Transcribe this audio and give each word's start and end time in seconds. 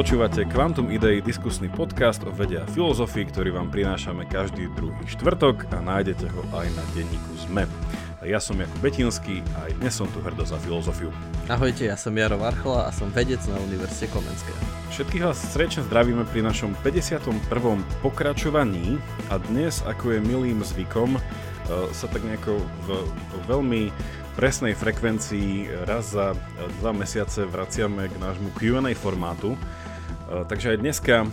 Počúvate 0.00 0.48
Quantum 0.48 0.88
Idei, 0.88 1.20
diskusný 1.20 1.68
podcast 1.68 2.24
o 2.24 2.32
vede 2.32 2.56
a 2.56 2.64
filozofii, 2.64 3.36
ktorý 3.36 3.52
vám 3.52 3.68
prinášame 3.68 4.24
každý 4.24 4.72
druhý 4.72 5.04
štvrtok 5.04 5.68
a 5.76 5.84
nájdete 5.84 6.24
ho 6.24 6.40
aj 6.56 6.72
na 6.72 6.84
denníku 6.96 7.36
ZME. 7.36 7.68
Ja 8.24 8.40
som 8.40 8.56
Jakub 8.56 8.80
Betinský 8.80 9.44
a 9.60 9.68
aj 9.68 9.76
dnes 9.76 9.92
som 9.92 10.08
tu 10.08 10.24
hrdo 10.24 10.40
za 10.48 10.56
filozofiu. 10.56 11.12
Ahojte, 11.52 11.84
ja 11.84 12.00
som 12.00 12.16
Jaro 12.16 12.40
Varchola 12.40 12.88
a 12.88 12.96
som 12.96 13.12
vedec 13.12 13.44
na 13.44 13.60
Univerzite 13.60 14.08
Komenského. 14.08 14.56
Všetkých 14.88 15.20
vás 15.20 15.36
srdečne 15.36 15.84
zdravíme 15.84 16.24
pri 16.32 16.48
našom 16.48 16.72
51. 16.80 17.20
pokračovaní 18.00 18.96
a 19.28 19.36
dnes, 19.52 19.84
ako 19.84 20.16
je 20.16 20.24
milým 20.24 20.64
zvykom, 20.64 21.12
e, 21.12 21.20
sa 21.92 22.08
tak 22.08 22.24
nejako 22.24 22.56
v, 22.56 23.04
v 23.04 23.34
veľmi 23.52 23.82
presnej 24.32 24.72
frekvencii 24.72 25.84
raz 25.84 26.16
za 26.16 26.32
dva 26.80 26.96
mesiace 26.96 27.44
vraciame 27.44 28.08
k 28.08 28.16
nášmu 28.16 28.48
Q&A 28.56 28.96
formátu. 28.96 29.60
Eh, 30.30 30.46
takže 30.46 30.70
aj 30.70 30.78
dneska 30.78 31.16
eh, 31.26 31.30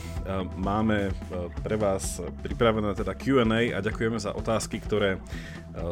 máme 0.57 1.13
eh, 1.13 1.13
pre 1.61 1.77
vás 1.77 2.17
pripravené 2.41 2.97
teda 2.97 3.13
Q&A 3.13 3.77
a 3.77 3.79
ďakujeme 3.85 4.17
za 4.17 4.33
otázky, 4.33 4.81
ktoré 4.81 5.21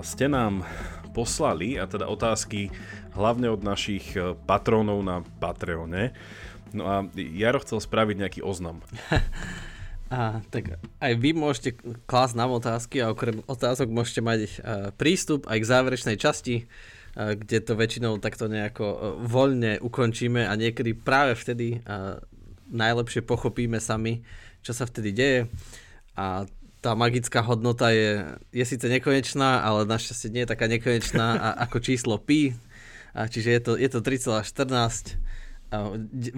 ste 0.02 0.26
nám 0.26 0.66
poslali 1.14 1.78
a 1.78 1.86
teda 1.86 2.10
otázky 2.10 2.74
hlavne 3.14 3.54
od 3.54 3.62
našich 3.62 4.18
patrónov 4.50 5.06
na 5.06 5.22
Patreone. 5.38 6.10
No 6.74 6.90
a 6.90 7.06
Jaro 7.14 7.62
chcel 7.62 7.78
spraviť 7.86 8.16
nejaký 8.18 8.42
oznam. 8.42 8.82
A, 10.06 10.38
tak 10.54 10.78
aj 11.02 11.14
vy 11.18 11.34
môžete 11.34 11.82
klásť 12.06 12.38
nám 12.38 12.54
otázky 12.54 13.02
a 13.02 13.10
okrem 13.10 13.42
otázok 13.50 13.90
môžete 13.90 14.22
mať 14.22 14.62
prístup 15.02 15.50
aj 15.50 15.58
k 15.58 15.66
záverečnej 15.66 16.18
časti, 16.22 16.70
kde 17.18 17.58
to 17.66 17.74
väčšinou 17.74 18.22
takto 18.22 18.46
nejako 18.46 19.18
voľne 19.26 19.82
ukončíme 19.82 20.46
a 20.46 20.54
niekedy 20.54 20.94
práve 20.94 21.34
vtedy 21.34 21.82
najlepšie 22.70 23.22
pochopíme 23.26 23.78
sami, 23.82 24.26
čo 24.66 24.74
sa 24.74 24.86
vtedy 24.90 25.12
deje. 25.14 25.40
A 26.16 26.50
tá 26.86 26.94
magická 26.94 27.42
hodnota 27.42 27.90
je, 27.90 28.38
je 28.54 28.66
síce 28.66 28.86
nekonečná, 28.86 29.66
ale 29.66 29.90
našťastie 29.90 30.30
nie 30.30 30.46
je 30.46 30.52
taká 30.54 30.70
nekonečná 30.70 31.28
a, 31.38 31.50
ako 31.66 31.82
číslo 31.82 32.22
pi. 32.22 32.54
A 33.16 33.26
čiže 33.26 33.50
je 33.50 33.62
to, 33.64 33.72
je 33.80 33.90
to 33.90 34.00
3,14. 34.04 35.18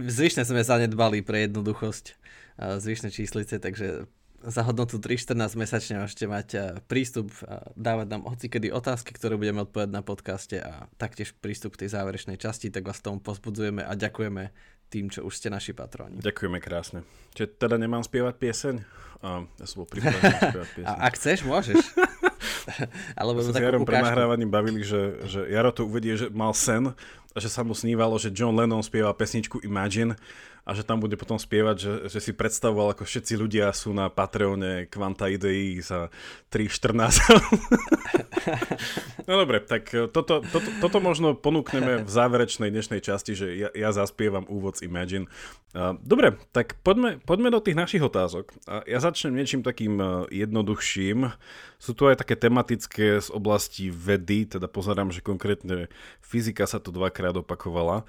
Zvyšne 0.07 0.47
sme 0.47 0.61
zanedbali 0.63 1.19
pre 1.25 1.49
jednoduchosť 1.49 2.15
zvyšné 2.57 3.09
číslice, 3.13 3.59
takže 3.61 4.09
za 4.45 4.61
hodnotu 4.63 5.01
3,14 5.01 5.57
mesačne 5.57 5.95
môžete 5.97 6.25
mať 6.29 6.47
prístup 6.85 7.33
a 7.43 7.73
dávať 7.73 8.07
nám 8.13 8.29
hocikedy 8.29 8.69
otázky, 8.69 9.11
ktoré 9.17 9.33
budeme 9.33 9.65
odpovedať 9.65 9.91
na 9.91 10.05
podcaste 10.05 10.57
a 10.61 10.85
taktiež 11.01 11.33
prístup 11.41 11.73
k 11.73 11.85
tej 11.85 11.97
záverečnej 11.97 12.37
časti, 12.37 12.69
tak 12.69 12.85
vás 12.85 13.01
tomu 13.01 13.17
pozbudzujeme 13.19 13.81
a 13.81 13.93
ďakujeme 13.97 14.53
tým, 14.87 15.11
čo 15.11 15.27
už 15.27 15.33
ste 15.35 15.51
naši 15.51 15.75
patroni. 15.75 16.23
Ďakujeme 16.23 16.59
krásne. 16.63 17.03
Čiže 17.35 17.59
teda 17.59 17.75
nemám 17.75 18.01
spievať 18.01 18.35
pieseň? 18.39 18.75
A, 19.23 19.43
ja 19.43 19.65
som 19.67 19.83
bol 19.83 19.89
pripravený 19.89 20.35
spievať 20.51 20.69
pieseň. 20.79 20.87
A 20.87 20.93
ak 21.03 21.13
chceš, 21.19 21.39
môžeš. 21.43 21.77
Alebo 23.19 23.39
sa 23.43 23.51
s 23.51 23.59
Jarom 23.59 23.87
pre 23.87 23.99
nahrávaním 23.99 24.51
bavili, 24.51 24.83
že, 24.83 25.23
že 25.27 25.47
Jaro 25.47 25.71
to 25.71 25.87
uvedie, 25.87 26.19
že 26.19 26.27
mal 26.31 26.51
sen 26.51 26.91
a 27.37 27.39
že 27.39 27.53
sa 27.53 27.61
mu 27.61 27.77
snívalo, 27.77 28.17
že 28.17 28.33
John 28.33 28.57
Lennon 28.57 28.81
spieva 28.81 29.13
pesničku 29.13 29.61
Imagine 29.61 30.17
a 30.67 30.75
že 30.75 30.83
tam 30.83 30.99
bude 30.99 31.15
potom 31.15 31.39
spievať, 31.39 31.77
že, 31.77 31.93
že 32.11 32.19
si 32.19 32.33
predstavoval, 32.33 32.91
ako 32.91 33.05
všetci 33.05 33.39
ľudia 33.39 33.71
sú 33.71 33.93
na 33.93 34.09
Patreone 34.09 34.89
Quanta 34.89 35.29
Idei 35.29 35.79
za 35.79 36.09
3.14. 36.49 39.29
no 39.29 39.33
dobre, 39.37 39.63
tak 39.63 39.87
e, 39.95 40.11
toto, 40.11 40.43
toto, 40.43 40.67
toto 40.83 40.99
možno 40.99 41.39
ponúkneme 41.39 42.03
v 42.03 42.09
záverečnej 42.09 42.67
dnešnej 42.67 42.99
časti, 42.99 43.31
že 43.37 43.47
ja, 43.55 43.69
ja 43.71 43.95
zaspievam 43.95 44.43
úvod 44.49 44.81
z 44.81 44.91
Imagine. 44.91 45.31
Dobre, 46.01 46.39
tak 46.55 46.79
poďme, 46.79 47.19
poďme 47.21 47.51
do 47.51 47.59
tých 47.59 47.77
našich 47.77 48.01
otázok. 48.01 48.55
Ja 48.87 49.03
začnem 49.03 49.35
niečím 49.35 49.67
takým 49.67 49.99
e, 49.99 50.05
jednoduchším. 50.31 51.27
Sú 51.75 51.91
tu 51.91 52.07
aj 52.07 52.23
také 52.23 52.39
tematické 52.39 53.19
z 53.19 53.29
oblasti 53.29 53.91
vedy, 53.91 54.47
teda 54.47 54.71
pozerám, 54.71 55.11
že 55.11 55.19
konkrétne 55.19 55.91
fyzika 56.23 56.63
sa 56.65 56.79
tu 56.79 56.95
dvakrát 56.95 57.26
opakovala. 57.35 58.07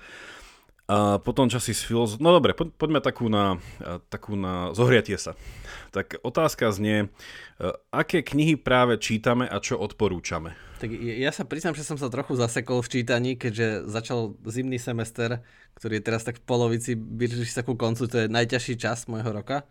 A 0.88 1.20
potom 1.20 1.52
časy 1.52 1.76
s 1.76 1.84
filozof... 1.84 2.16
No 2.16 2.32
dobre, 2.32 2.56
po, 2.56 2.64
poďme 2.64 3.04
takú 3.04 3.28
na, 3.28 3.60
takú 4.08 4.40
na 4.40 4.72
zohriatie 4.72 5.20
sa. 5.20 5.36
Tak 5.92 6.16
otázka 6.24 6.72
znie, 6.72 7.12
aké 7.92 8.24
knihy 8.24 8.56
práve 8.56 8.96
čítame 8.96 9.44
a 9.44 9.60
čo 9.60 9.76
odporúčame? 9.76 10.56
Tak 10.80 10.88
ja 10.96 11.28
sa 11.28 11.44
priznám, 11.44 11.76
že 11.76 11.84
som 11.84 12.00
sa 12.00 12.08
trochu 12.08 12.40
zasekol 12.40 12.80
v 12.80 12.88
čítaní, 12.88 13.36
keďže 13.36 13.84
začal 13.84 14.32
zimný 14.48 14.80
semester, 14.80 15.44
ktorý 15.76 16.00
je 16.00 16.06
teraz 16.08 16.24
tak 16.24 16.40
v 16.40 16.48
polovici, 16.48 16.96
blíži 16.96 17.44
sa 17.52 17.60
ku 17.60 17.76
koncu, 17.76 18.08
to 18.08 18.24
je 18.24 18.32
najťažší 18.32 18.80
čas 18.80 19.04
môjho 19.12 19.28
roka. 19.28 19.68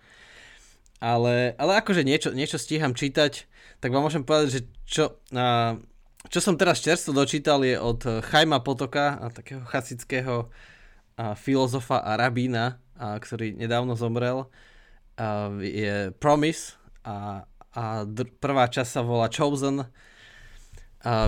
Ale, 1.01 1.57
ale 1.57 1.81
akože 1.81 2.05
niečo, 2.05 2.29
niečo 2.29 2.61
stíham 2.61 2.93
čítať, 2.93 3.49
tak 3.81 3.89
vám 3.89 4.05
môžem 4.05 4.21
povedať, 4.21 4.49
že 4.53 4.61
čo, 4.85 5.17
a, 5.33 5.81
čo 6.27 6.39
som 6.43 6.59
teraz 6.59 6.83
čerstvo 6.83 7.15
dočítal 7.15 7.63
je 7.63 7.79
od 7.79 8.03
Chajma 8.03 8.59
Potoka, 8.63 9.19
a 9.19 9.31
takého 9.31 9.63
chasického 9.67 10.51
filozofa 11.39 12.03
a 12.03 12.13
rabína, 12.19 12.77
ktorý 12.97 13.57
nedávno 13.57 13.97
zomrel, 13.97 14.45
je 15.57 16.13
Promise 16.21 16.77
a, 17.01 17.47
a 17.73 18.05
prvá 18.37 18.69
časť 18.69 18.89
sa 18.89 19.01
volá 19.01 19.25
Chosen. 19.33 19.81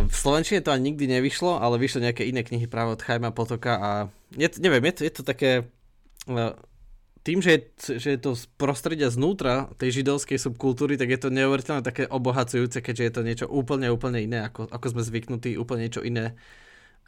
V 0.09 0.13
Slovenčine 0.13 0.61
to 0.61 0.73
ani 0.73 0.93
nikdy 0.93 1.09
nevyšlo, 1.09 1.57
ale 1.57 1.81
vyšlo 1.81 2.05
nejaké 2.05 2.25
iné 2.25 2.45
knihy 2.45 2.69
práve 2.69 2.93
od 2.93 3.01
Chajma 3.01 3.33
Potoka 3.33 3.73
a 3.79 3.91
je 4.33 4.45
neviem, 4.61 4.85
je 4.89 4.93
to, 4.93 5.01
je 5.05 5.13
to 5.13 5.23
také 5.25 5.51
tým, 7.23 7.43
že 7.43 7.49
je, 7.51 7.59
že 7.99 8.09
je 8.15 8.19
to 8.19 8.31
z 8.33 8.47
prostredia 8.55 9.11
znútra 9.11 9.67
tej 9.75 10.01
židovskej 10.01 10.39
subkultúry, 10.39 10.95
tak 10.95 11.11
je 11.11 11.19
to 11.19 11.29
neuveriteľne 11.29 11.83
také 11.83 12.07
obohacujúce, 12.07 12.79
keďže 12.79 13.03
je 13.03 13.13
to 13.13 13.21
niečo 13.21 13.47
úplne, 13.51 13.91
úplne 13.91 14.23
iné, 14.23 14.47
ako, 14.47 14.71
ako 14.71 14.85
sme 14.95 15.01
zvyknutí, 15.03 15.59
úplne 15.59 15.87
niečo 15.87 16.01
iné. 16.01 16.39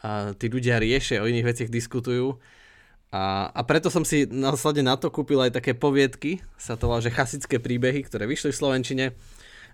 A 0.03 0.35
tí 0.35 0.51
ľudia 0.51 0.81
riešia, 0.81 1.23
o 1.23 1.29
iných 1.29 1.47
veciach 1.47 1.69
diskutujú. 1.71 2.41
A, 3.11 3.51
a 3.51 3.61
preto 3.63 3.91
som 3.91 4.03
si 4.03 4.27
následne 4.27 4.87
na 4.87 4.95
to 4.99 5.11
kúpil 5.11 5.39
aj 5.43 5.55
také 5.55 5.75
poviedky, 5.75 6.43
sa 6.55 6.79
to 6.79 6.87
volá, 6.91 7.03
že 7.03 7.11
chasické 7.11 7.59
príbehy, 7.59 8.07
ktoré 8.07 8.23
vyšli 8.27 8.55
v 8.55 8.59
Slovenčine 8.59 9.05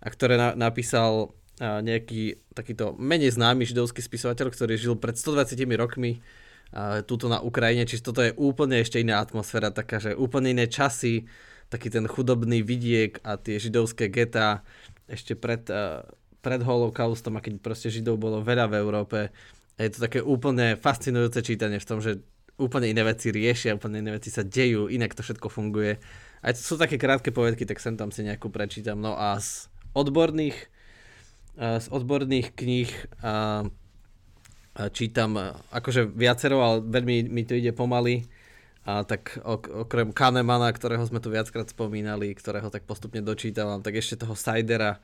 a 0.01 0.07
ktoré 0.09 0.37
na, 0.37 0.57
napísal 0.57 1.33
nejaký 1.57 2.37
takýto 2.53 2.93
menej 3.01 3.33
známy 3.33 3.65
židovský 3.65 4.05
spisovateľ, 4.05 4.53
ktorý 4.53 4.77
žil 4.77 4.93
pred 4.93 5.17
120 5.17 5.57
rokmi 5.73 6.21
a, 6.73 7.01
tuto 7.03 7.31
na 7.31 7.39
Ukrajine, 7.43 7.87
čiže 7.87 8.05
toto 8.05 8.21
je 8.23 8.35
úplne 8.35 8.81
ešte 8.81 8.99
iná 8.99 9.19
atmosféra, 9.23 9.71
taká, 9.71 9.99
že 9.99 10.17
úplne 10.17 10.51
iné 10.51 10.65
časy, 10.67 11.27
taký 11.67 11.91
ten 11.91 12.07
chudobný 12.07 12.63
vidiek 12.63 13.19
a 13.27 13.35
tie 13.35 13.59
židovské 13.59 14.07
geta 14.07 14.63
ešte 15.07 15.35
pred, 15.35 15.67
a, 15.67 16.07
pred 16.39 16.61
holokaustom 16.63 17.35
a 17.35 17.43
keď 17.43 17.59
proste 17.59 17.91
židov 17.91 18.19
bolo 18.19 18.39
veľa 18.39 18.71
v 18.71 18.75
Európe. 18.79 19.19
Je 19.77 19.93
to 19.93 20.09
také 20.09 20.19
úplne 20.23 20.79
fascinujúce 20.79 21.43
čítanie 21.45 21.77
v 21.77 21.85
tom, 21.85 22.01
že 22.01 22.23
úplne 22.57 22.89
iné 22.89 23.05
veci 23.05 23.29
riešia, 23.29 23.77
úplne 23.77 24.01
iné 24.01 24.17
veci 24.17 24.33
sa 24.33 24.41
dejú, 24.41 24.89
inak 24.89 25.13
to 25.13 25.21
všetko 25.21 25.47
funguje. 25.53 26.01
Aj 26.41 26.51
to 26.53 26.61
sú 26.61 26.73
také 26.77 26.97
krátke 26.97 27.29
povedky, 27.29 27.69
tak 27.69 27.77
sem 27.77 27.93
tam 27.93 28.09
si 28.09 28.25
nejakú 28.25 28.49
prečítam. 28.49 28.97
No 28.97 29.13
a 29.13 29.37
z 29.37 29.69
odborných, 29.93 30.57
z 31.57 31.87
odborných 31.93 32.57
kníh 32.57 32.89
a 33.21 33.65
čítam 34.93 35.37
akože 35.73 36.05
viacero, 36.05 36.61
ale 36.61 36.77
veľmi 36.85 37.33
mi 37.33 37.43
to 37.43 37.57
ide 37.57 37.73
pomaly. 37.73 38.29
A 38.87 39.03
tak 39.03 39.35
ok- 39.43 39.83
okrem 39.83 40.15
Kahnemana, 40.15 40.71
ktorého 40.71 41.03
sme 41.03 41.19
tu 41.19 41.27
viackrát 41.27 41.67
spomínali, 41.67 42.31
ktorého 42.31 42.71
tak 42.71 42.87
postupne 42.87 43.19
dočítavam, 43.19 43.83
tak 43.83 43.99
ešte 43.99 44.23
toho 44.23 44.31
Sidera, 44.31 45.03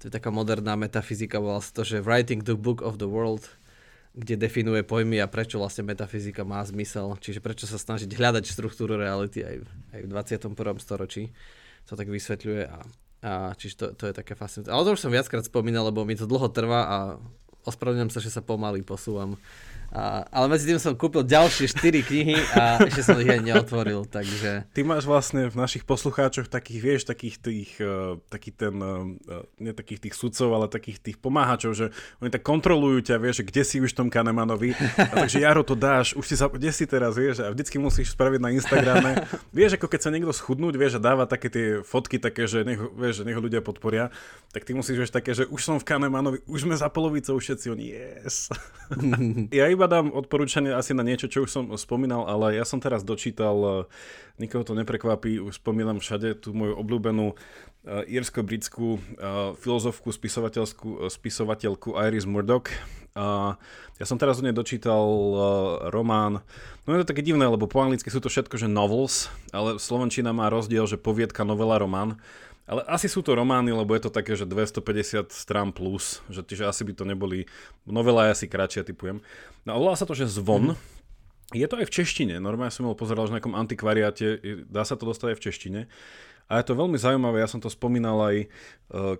to 0.00 0.08
je 0.08 0.12
taká 0.16 0.32
moderná 0.32 0.74
metafyzika, 0.80 1.36
volá 1.36 1.60
sa 1.60 1.70
to, 1.76 1.84
že 1.84 2.00
Writing 2.00 2.40
the 2.40 2.56
Book 2.56 2.80
of 2.80 2.96
the 2.96 3.06
World, 3.06 3.52
kde 4.16 4.40
definuje 4.40 4.80
pojmy 4.80 5.20
a 5.20 5.28
prečo 5.28 5.60
vlastne 5.60 5.84
metafyzika 5.84 6.42
má 6.42 6.64
zmysel, 6.64 7.14
čiže 7.20 7.44
prečo 7.44 7.68
sa 7.68 7.76
snažiť 7.76 8.08
hľadať 8.08 8.44
štruktúru 8.48 8.96
reality 8.96 9.44
aj, 9.44 9.56
aj 9.92 10.00
v 10.02 10.08
21. 10.08 10.56
storočí. 10.80 11.30
To 11.86 11.94
tak 11.94 12.08
vysvetľuje 12.08 12.62
a, 12.64 12.78
a 13.28 13.32
čiže 13.54 13.74
to, 13.76 13.86
to 13.92 14.04
je 14.08 14.14
také 14.16 14.32
fascinujúce. 14.32 14.72
Ale 14.72 14.84
to 14.88 14.94
už 14.96 15.04
som 15.04 15.12
viackrát 15.12 15.44
spomínal, 15.44 15.92
lebo 15.92 16.02
mi 16.08 16.16
to 16.16 16.24
dlho 16.24 16.48
trvá 16.48 16.80
a 16.88 16.98
ospravedlňujem 17.66 18.12
sa, 18.12 18.20
že 18.20 18.30
sa 18.30 18.42
pomaly 18.42 18.82
posúvam 18.82 19.38
a, 19.92 20.24
ale 20.32 20.48
medzi 20.48 20.64
tým 20.64 20.80
som 20.80 20.96
kúpil 20.96 21.20
ďalšie 21.20 21.68
4 21.68 22.00
knihy 22.00 22.36
a 22.56 22.80
ešte 22.88 23.04
som 23.04 23.20
ich 23.20 23.28
aj 23.28 23.44
neotvoril, 23.44 24.08
takže... 24.08 24.64
Ty 24.72 24.80
máš 24.88 25.04
vlastne 25.04 25.52
v 25.52 25.56
našich 25.60 25.84
poslucháčoch 25.84 26.48
takých, 26.48 26.80
vieš, 26.80 27.00
takých 27.04 27.36
tých, 27.36 27.70
uh, 27.76 28.16
taký 28.32 28.56
ten, 28.56 28.72
uh, 28.80 29.44
nie 29.60 29.76
takých 29.76 30.08
tých 30.08 30.16
sudcov, 30.16 30.48
ale 30.48 30.72
takých 30.72 30.96
tých 30.96 31.20
pomáhačov, 31.20 31.76
že 31.76 31.86
oni 32.24 32.32
tak 32.32 32.40
kontrolujú 32.40 33.04
ťa, 33.04 33.20
vieš, 33.20 33.44
že 33.44 33.48
kde 33.52 33.62
si 33.68 33.76
už 33.84 33.92
tom 33.92 34.08
Kanemanovi, 34.08 34.72
a 34.96 35.12
takže 35.28 35.44
Jaro 35.44 35.60
to 35.60 35.76
dáš, 35.76 36.16
už 36.16 36.24
si 36.24 36.40
sa, 36.40 36.48
kde 36.48 36.72
si 36.72 36.88
teraz, 36.88 37.12
vieš, 37.20 37.44
a 37.44 37.52
vždycky 37.52 37.76
musíš 37.76 38.16
spraviť 38.16 38.40
na 38.40 38.48
Instagrame. 38.56 39.28
vieš, 39.52 39.76
ako 39.76 39.92
keď 39.92 40.00
sa 40.08 40.08
niekto 40.08 40.32
schudnúť, 40.32 40.74
vieš, 40.80 40.96
a 40.96 41.04
dáva 41.04 41.28
také 41.28 41.52
tie 41.52 41.66
fotky 41.84 42.16
také, 42.16 42.48
že 42.48 42.64
nech, 42.64 42.80
vieš, 42.96 43.20
že 43.20 43.28
nech 43.28 43.36
ľudia 43.36 43.60
podporia, 43.60 44.08
tak 44.56 44.64
ty 44.64 44.72
musíš, 44.72 45.04
vieš, 45.04 45.12
také, 45.12 45.36
že 45.36 45.44
už 45.52 45.60
som 45.60 45.76
v 45.76 45.84
Kanemanovi, 45.84 46.40
už 46.48 46.64
sme 46.64 46.80
za 46.80 46.88
polovicou 46.88 47.36
všetci, 47.36 47.66
oni 47.68 47.84
yes. 47.92 48.48
ja 49.60 49.68
iba 49.68 49.81
iba 49.82 49.90
dám 49.90 50.14
odporúčanie 50.14 50.70
asi 50.70 50.94
na 50.94 51.02
niečo, 51.02 51.26
čo 51.26 51.42
už 51.42 51.50
som 51.50 51.66
spomínal, 51.74 52.22
ale 52.30 52.54
ja 52.54 52.62
som 52.62 52.78
teraz 52.78 53.02
dočítal, 53.02 53.56
uh, 53.58 53.90
nikoho 54.38 54.62
to 54.62 54.78
neprekvapí, 54.78 55.42
už 55.42 55.58
spomínam 55.58 55.98
všade 55.98 56.38
tú 56.38 56.54
moju 56.54 56.78
obľúbenú 56.78 57.34
uh, 57.34 58.06
írsko-britskú 58.06 58.94
uh, 58.94 59.58
filozofku, 59.58 60.14
spisovateľskú, 60.14 61.10
spisovateľku 61.10 61.98
Iris 61.98 62.30
Murdoch. 62.30 62.70
Uh, 63.18 63.58
ja 63.98 64.06
som 64.06 64.22
teraz 64.22 64.38
od 64.38 64.46
nej 64.46 64.54
dočítal 64.54 65.02
román, 65.90 66.46
no 66.86 66.94
je 66.94 67.02
to 67.02 67.10
také 67.10 67.26
divné, 67.26 67.42
lebo 67.50 67.66
po 67.66 67.82
anglicky 67.82 68.06
sú 68.06 68.22
to 68.22 68.30
všetko, 68.30 68.62
že 68.62 68.70
novels, 68.70 69.34
ale 69.50 69.82
Slovenčina 69.82 70.30
má 70.30 70.46
rozdiel, 70.46 70.86
že 70.86 70.94
poviedka, 70.94 71.42
novela, 71.42 71.82
román. 71.82 72.22
Ale 72.62 72.86
asi 72.86 73.10
sú 73.10 73.26
to 73.26 73.34
romány, 73.34 73.74
lebo 73.74 73.90
je 73.98 74.06
to 74.06 74.12
také, 74.14 74.38
že 74.38 74.46
250 74.46 75.34
strán 75.34 75.74
plus, 75.74 76.22
že, 76.30 76.46
že 76.46 76.62
asi 76.62 76.86
by 76.86 76.92
to 76.94 77.02
neboli, 77.02 77.50
novela 77.82 78.30
je 78.30 78.38
asi 78.38 78.46
kratšia, 78.46 78.86
typujem. 78.86 79.18
No 79.66 79.74
a 79.74 79.76
volá 79.82 79.94
sa 79.98 80.06
to, 80.06 80.14
že 80.14 80.30
Zvon. 80.30 80.78
Mm-hmm. 80.78 80.90
Je 81.52 81.66
to 81.68 81.76
aj 81.76 81.86
v 81.90 81.94
češtine, 82.00 82.34
normálne 82.40 82.72
som 82.72 82.88
ho 82.88 82.96
pozeral 82.96 83.28
že 83.28 83.36
na 83.36 83.36
nejakom 83.36 83.58
antikvariáte, 83.58 84.40
dá 84.72 84.88
sa 84.88 84.96
to 84.96 85.04
dostať 85.04 85.34
aj 85.34 85.36
v 85.36 85.44
češtine. 85.44 85.80
A 86.48 86.60
je 86.60 86.68
to 86.68 86.76
veľmi 86.76 86.96
zaujímavé, 86.96 87.40
ja 87.40 87.48
som 87.48 87.60
to 87.60 87.68
spomínal 87.72 88.18
aj, 88.24 88.36
e, 88.44 88.46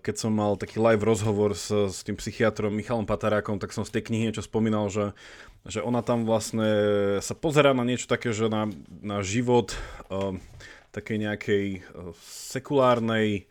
keď 0.01 0.15
som 0.17 0.33
mal 0.33 0.57
taký 0.57 0.81
live 0.81 1.01
rozhovor 1.01 1.57
s, 1.57 1.69
s 1.73 2.05
tým 2.05 2.17
psychiatrom 2.17 2.73
Michalom 2.73 3.09
Patarákom, 3.09 3.57
tak 3.57 3.73
som 3.73 3.85
z 3.85 3.95
tej 3.95 4.09
knihy 4.09 4.29
niečo 4.29 4.45
spomínal, 4.45 4.89
že, 4.89 5.17
že 5.65 5.81
ona 5.81 6.05
tam 6.05 6.25
vlastne 6.29 6.69
sa 7.25 7.33
pozerá 7.33 7.73
na 7.73 7.85
niečo 7.89 8.09
také, 8.09 8.37
že 8.37 8.53
na, 8.53 8.69
na 9.01 9.25
život 9.25 9.73
uh, 10.13 10.37
takej 10.93 11.17
nejakej 11.19 11.67
e, 11.77 11.81
sekulárnej, 12.23 13.49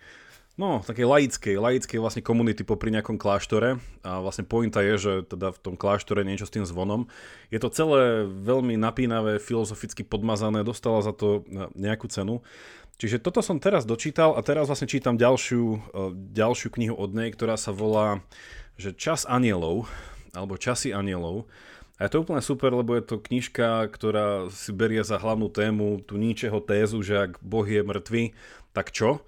no, 0.62 0.86
takej 0.86 1.10
laickej, 1.10 1.56
laickej 1.58 2.00
vlastne 2.00 2.22
komunity 2.22 2.62
popri 2.62 2.94
nejakom 2.94 3.18
kláštore 3.18 3.82
a 4.06 4.22
vlastne 4.22 4.46
pointa 4.46 4.86
je, 4.86 4.96
že 4.98 5.14
teda 5.26 5.52
v 5.52 5.60
tom 5.60 5.76
kláštore 5.76 6.22
niečo 6.22 6.46
s 6.46 6.54
tým 6.54 6.64
zvonom. 6.64 7.10
Je 7.50 7.58
to 7.58 7.74
celé 7.74 8.30
veľmi 8.30 8.78
napínavé, 8.78 9.42
filozoficky 9.42 10.06
podmazané, 10.06 10.62
dostala 10.62 11.02
za 11.02 11.12
to 11.12 11.42
e, 11.50 11.68
nejakú 11.74 12.06
cenu. 12.08 12.46
Čiže 13.02 13.18
toto 13.18 13.42
som 13.42 13.58
teraz 13.58 13.90
dočítal 13.90 14.38
a 14.38 14.46
teraz 14.46 14.70
vlastne 14.70 14.86
čítam 14.86 15.18
ďalšiu, 15.18 15.66
e, 15.66 15.80
ďalšiu 16.38 16.70
knihu 16.78 16.94
od 16.94 17.12
nej, 17.18 17.34
ktorá 17.34 17.58
sa 17.58 17.74
volá 17.74 18.22
že 18.80 18.98
Čas 18.98 19.30
anielov, 19.30 19.86
alebo 20.34 20.58
Časy 20.58 20.90
anielov. 20.96 21.46
A 22.02 22.10
je 22.10 22.18
to 22.18 22.26
úplne 22.26 22.42
super, 22.42 22.74
lebo 22.74 22.98
je 22.98 23.06
to 23.06 23.22
knižka, 23.22 23.86
ktorá 23.94 24.50
si 24.50 24.74
berie 24.74 25.06
za 25.06 25.22
hlavnú 25.22 25.54
tému 25.54 26.02
tú 26.02 26.18
ničeho 26.18 26.58
tézu, 26.58 27.06
že 27.06 27.30
ak 27.30 27.38
Boh 27.46 27.62
je 27.62 27.86
mŕtvy, 27.86 28.34
tak 28.74 28.90
čo? 28.90 29.22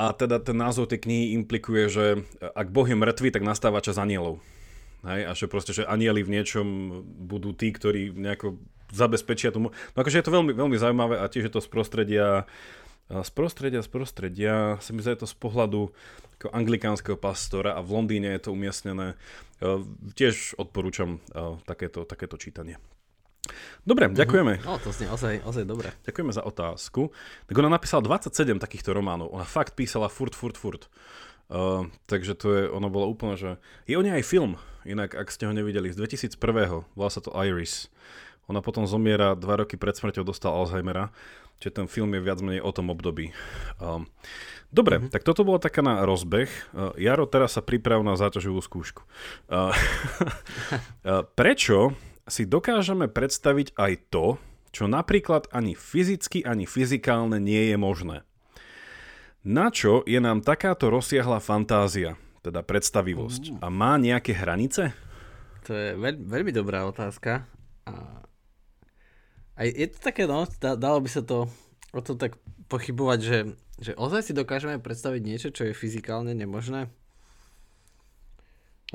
A 0.00 0.16
teda 0.16 0.40
ten 0.40 0.56
názov 0.56 0.88
tej 0.88 1.04
knihy 1.04 1.36
implikuje, 1.36 1.92
že 1.92 2.24
ak 2.40 2.72
Boh 2.72 2.88
je 2.88 2.96
mŕtvy, 2.96 3.36
tak 3.36 3.44
nastáva 3.44 3.84
čas 3.84 4.00
anielov. 4.00 4.40
Hej? 5.04 5.28
A 5.28 5.36
že 5.36 5.44
proste, 5.44 5.76
že 5.76 5.84
anieli 5.84 6.24
v 6.24 6.32
niečom 6.40 6.66
budú 7.04 7.52
tí, 7.52 7.68
ktorí 7.68 8.16
nejako 8.16 8.56
zabezpečia 8.88 9.52
tomu. 9.52 9.68
No 9.92 9.98
akože 10.00 10.24
je 10.24 10.26
to 10.26 10.32
veľmi, 10.32 10.56
veľmi 10.56 10.80
zaujímavé 10.80 11.20
a 11.20 11.28
tiež 11.28 11.52
je 11.52 11.52
to 11.52 11.60
z 11.60 11.68
prostredia 11.68 12.48
z 13.08 13.30
prostredia, 13.36 13.84
z 13.84 13.90
prostredia, 13.92 14.54
sa 14.80 14.90
mi 14.96 15.04
zdá 15.04 15.12
to 15.12 15.28
z 15.28 15.36
pohľadu 15.36 15.92
anglikánskeho 16.44 17.16
pastora 17.16 17.76
a 17.76 17.80
v 17.80 18.00
Londýne 18.00 18.32
je 18.36 18.48
to 18.48 18.50
umiestnené. 18.52 19.16
E, 19.60 19.80
tiež 20.16 20.56
odporúčam 20.60 21.20
e, 21.32 21.60
takéto, 21.64 22.04
takéto 22.04 22.36
čítanie. 22.36 22.80
Dobre, 23.84 24.08
mhm. 24.08 24.16
ďakujeme. 24.16 24.52
No, 24.64 24.80
to 24.80 24.88
znie 24.92 25.08
ozaj, 25.12 25.44
ozaj 25.44 25.64
dobre. 25.68 25.92
Ďakujeme 26.08 26.32
za 26.32 26.42
otázku. 26.44 27.12
Tak 27.48 27.54
ona 27.60 27.68
napísala 27.68 28.00
27 28.00 28.56
takýchto 28.56 28.96
románov. 28.96 29.32
Ona 29.36 29.44
fakt 29.44 29.76
písala 29.76 30.08
furt, 30.08 30.32
furt, 30.32 30.56
furt. 30.56 30.88
Uh, 31.52 31.92
takže 32.08 32.32
to 32.40 32.46
je, 32.56 32.62
ono 32.72 32.88
bolo 32.88 33.12
úplne, 33.12 33.36
že... 33.36 33.60
Je 33.84 34.00
o 34.00 34.02
nej 34.02 34.16
aj 34.16 34.24
film, 34.24 34.56
inak 34.88 35.12
ak 35.12 35.28
ste 35.28 35.44
ho 35.44 35.52
nevideli, 35.52 35.92
z 35.92 36.00
2001. 36.00 36.40
Volá 36.96 37.10
sa 37.12 37.20
to 37.20 37.36
Iris. 37.36 37.92
Ona 38.48 38.64
potom 38.64 38.88
zomiera, 38.88 39.36
dva 39.36 39.60
roky 39.60 39.76
pred 39.76 39.92
smrťou 39.92 40.24
dostal 40.24 40.56
Alzheimera. 40.56 41.12
Čiže 41.64 41.80
ten 41.80 41.88
film 41.88 42.12
je 42.12 42.20
viac 42.20 42.44
menej 42.44 42.60
o 42.60 42.68
tom 42.76 42.92
období. 42.92 43.32
Um, 43.80 44.04
dobre, 44.68 45.00
mm-hmm. 45.00 45.16
tak 45.16 45.24
toto 45.24 45.48
bolo 45.48 45.56
taká 45.56 45.80
na 45.80 46.04
rozbeh. 46.04 46.52
Uh, 46.76 46.92
Jaro, 47.00 47.24
teraz 47.24 47.56
sa 47.56 47.64
priprav 47.64 48.04
na 48.04 48.20
záťažovú 48.20 48.60
skúšku. 48.60 49.00
Uh, 49.48 49.72
uh, 49.72 51.24
prečo 51.24 51.96
si 52.28 52.44
dokážeme 52.44 53.08
predstaviť 53.08 53.80
aj 53.80 53.92
to, 54.12 54.36
čo 54.76 54.84
napríklad 54.84 55.48
ani 55.56 55.72
fyzicky, 55.72 56.44
ani 56.44 56.68
fyzikálne 56.68 57.40
nie 57.40 57.72
je 57.72 57.80
možné? 57.80 58.28
Na 59.40 59.72
čo 59.72 60.04
je 60.04 60.20
nám 60.20 60.44
takáto 60.44 60.92
rozsiahla 60.92 61.40
fantázia, 61.40 62.20
teda 62.44 62.60
predstavivosť? 62.60 63.64
A 63.64 63.72
má 63.72 63.96
nejaké 63.96 64.36
hranice? 64.36 64.92
To 65.64 65.72
je 65.72 65.96
veľ, 65.96 66.28
veľmi 66.28 66.52
dobrá 66.52 66.84
otázka. 66.84 67.48
A 67.88 68.23
aj 69.54 69.66
je 69.70 69.86
to 69.90 69.98
také, 70.02 70.26
no, 70.26 70.46
dalo 70.58 70.98
by 70.98 71.10
sa 71.10 71.22
to 71.22 71.46
o 71.94 72.00
to 72.02 72.18
tak 72.18 72.34
pochybovať, 72.66 73.18
že, 73.22 73.38
že 73.78 73.92
ozaj 73.94 74.26
si 74.26 74.32
dokážeme 74.34 74.82
predstaviť 74.82 75.22
niečo, 75.22 75.48
čo 75.54 75.70
je 75.70 75.78
fyzikálne 75.78 76.34
nemožné. 76.34 76.90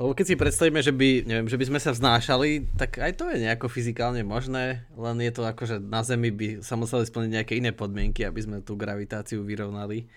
Lebo 0.00 0.16
keď 0.16 0.32
si 0.32 0.40
predstavíme, 0.40 0.80
že 0.80 0.96
by, 0.96 1.28
neviem, 1.28 1.48
že 1.48 1.60
by 1.60 1.64
sme 1.68 1.80
sa 1.80 1.92
vznášali, 1.92 2.72
tak 2.80 3.00
aj 3.04 3.20
to 3.20 3.28
je 3.28 3.44
nejako 3.44 3.68
fyzikálne 3.68 4.24
možné, 4.24 4.88
len 4.96 5.16
je 5.20 5.32
to 5.32 5.44
ako, 5.44 5.62
že 5.68 5.76
na 5.76 6.00
Zemi 6.00 6.32
by 6.32 6.64
sa 6.64 6.80
museli 6.80 7.04
splniť 7.04 7.30
nejaké 7.36 7.52
iné 7.60 7.76
podmienky, 7.76 8.24
aby 8.24 8.40
sme 8.40 8.56
tú 8.64 8.80
gravitáciu 8.80 9.44
vyrovnali. 9.44 10.08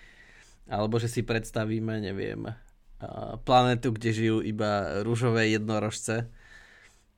Alebo 0.64 0.96
že 0.96 1.12
si 1.12 1.20
predstavíme, 1.20 2.00
neviem, 2.00 2.48
planetu, 3.44 3.92
kde 3.92 4.10
žijú 4.16 4.36
iba 4.40 5.04
rúžové 5.04 5.52
jednorožce, 5.52 6.32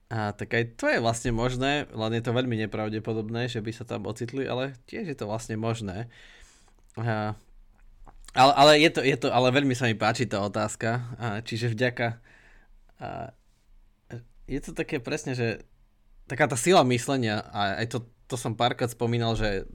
a 0.07 0.31
tak 0.31 0.55
aj 0.55 0.79
to 0.79 0.87
je 0.87 1.03
vlastne 1.03 1.35
možné, 1.35 1.91
len 1.91 2.13
je 2.15 2.23
to 2.23 2.31
veľmi 2.31 2.55
nepravdepodobné, 2.67 3.51
že 3.51 3.59
by 3.59 3.75
sa 3.75 3.83
tam 3.83 4.07
ocitli, 4.07 4.47
ale 4.47 4.79
tiež 4.87 5.11
je 5.11 5.19
to 5.19 5.27
vlastne 5.27 5.59
možné. 5.59 6.07
A, 6.95 7.35
ale, 8.31 8.53
ale, 8.55 8.73
je 8.79 8.91
to, 8.95 9.01
je 9.03 9.17
to, 9.19 9.29
ale 9.35 9.51
veľmi 9.51 9.75
sa 9.75 9.91
mi 9.91 9.99
páči 9.99 10.31
tá 10.31 10.39
otázka, 10.47 10.91
a, 11.19 11.27
čiže 11.43 11.75
vďaka... 11.75 12.23
A, 13.03 13.35
je 14.47 14.61
to 14.63 14.71
také 14.79 15.03
presne, 15.03 15.35
že 15.35 15.67
taká 16.31 16.47
tá 16.47 16.55
sila 16.55 16.87
myslenia, 16.87 17.43
a 17.51 17.83
aj 17.83 17.87
to, 17.91 17.99
to 18.31 18.39
som 18.39 18.55
párkrát 18.55 18.87
spomínal, 18.87 19.35
že, 19.35 19.67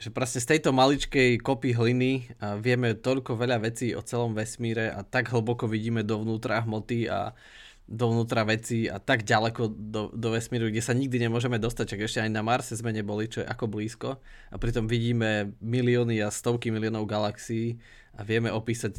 že 0.00 0.08
presne 0.08 0.40
z 0.40 0.48
tejto 0.48 0.72
maličkej 0.72 1.36
kopy 1.44 1.76
hliny 1.76 2.32
a 2.40 2.56
vieme 2.56 2.96
toľko 2.96 3.36
veľa 3.36 3.60
vecí 3.68 3.92
o 3.92 4.00
celom 4.00 4.32
vesmíre 4.32 4.88
a 4.88 5.04
tak 5.04 5.28
hlboko 5.28 5.68
vidíme 5.68 6.00
dovnútra 6.00 6.64
hmoty 6.64 7.04
a, 7.12 7.36
dovnútra 7.92 8.48
veci 8.48 8.88
a 8.88 8.96
tak 8.96 9.28
ďaleko 9.28 9.68
do, 9.68 10.02
do 10.16 10.28
vesmíru, 10.32 10.72
kde 10.72 10.80
sa 10.80 10.96
nikdy 10.96 11.28
nemôžeme 11.28 11.60
dostať, 11.60 11.84
čak 11.92 12.00
ešte 12.08 12.24
aj 12.24 12.32
na 12.32 12.40
Marse 12.40 12.72
sme 12.72 12.88
neboli, 12.88 13.28
čo 13.28 13.44
je 13.44 13.46
ako 13.46 13.68
blízko 13.68 14.16
a 14.48 14.54
pritom 14.56 14.88
vidíme 14.88 15.52
milióny 15.60 16.24
a 16.24 16.32
stovky 16.32 16.72
miliónov 16.72 17.04
galaxií 17.04 17.76
a 18.16 18.24
vieme 18.24 18.48
opísať 18.48 18.96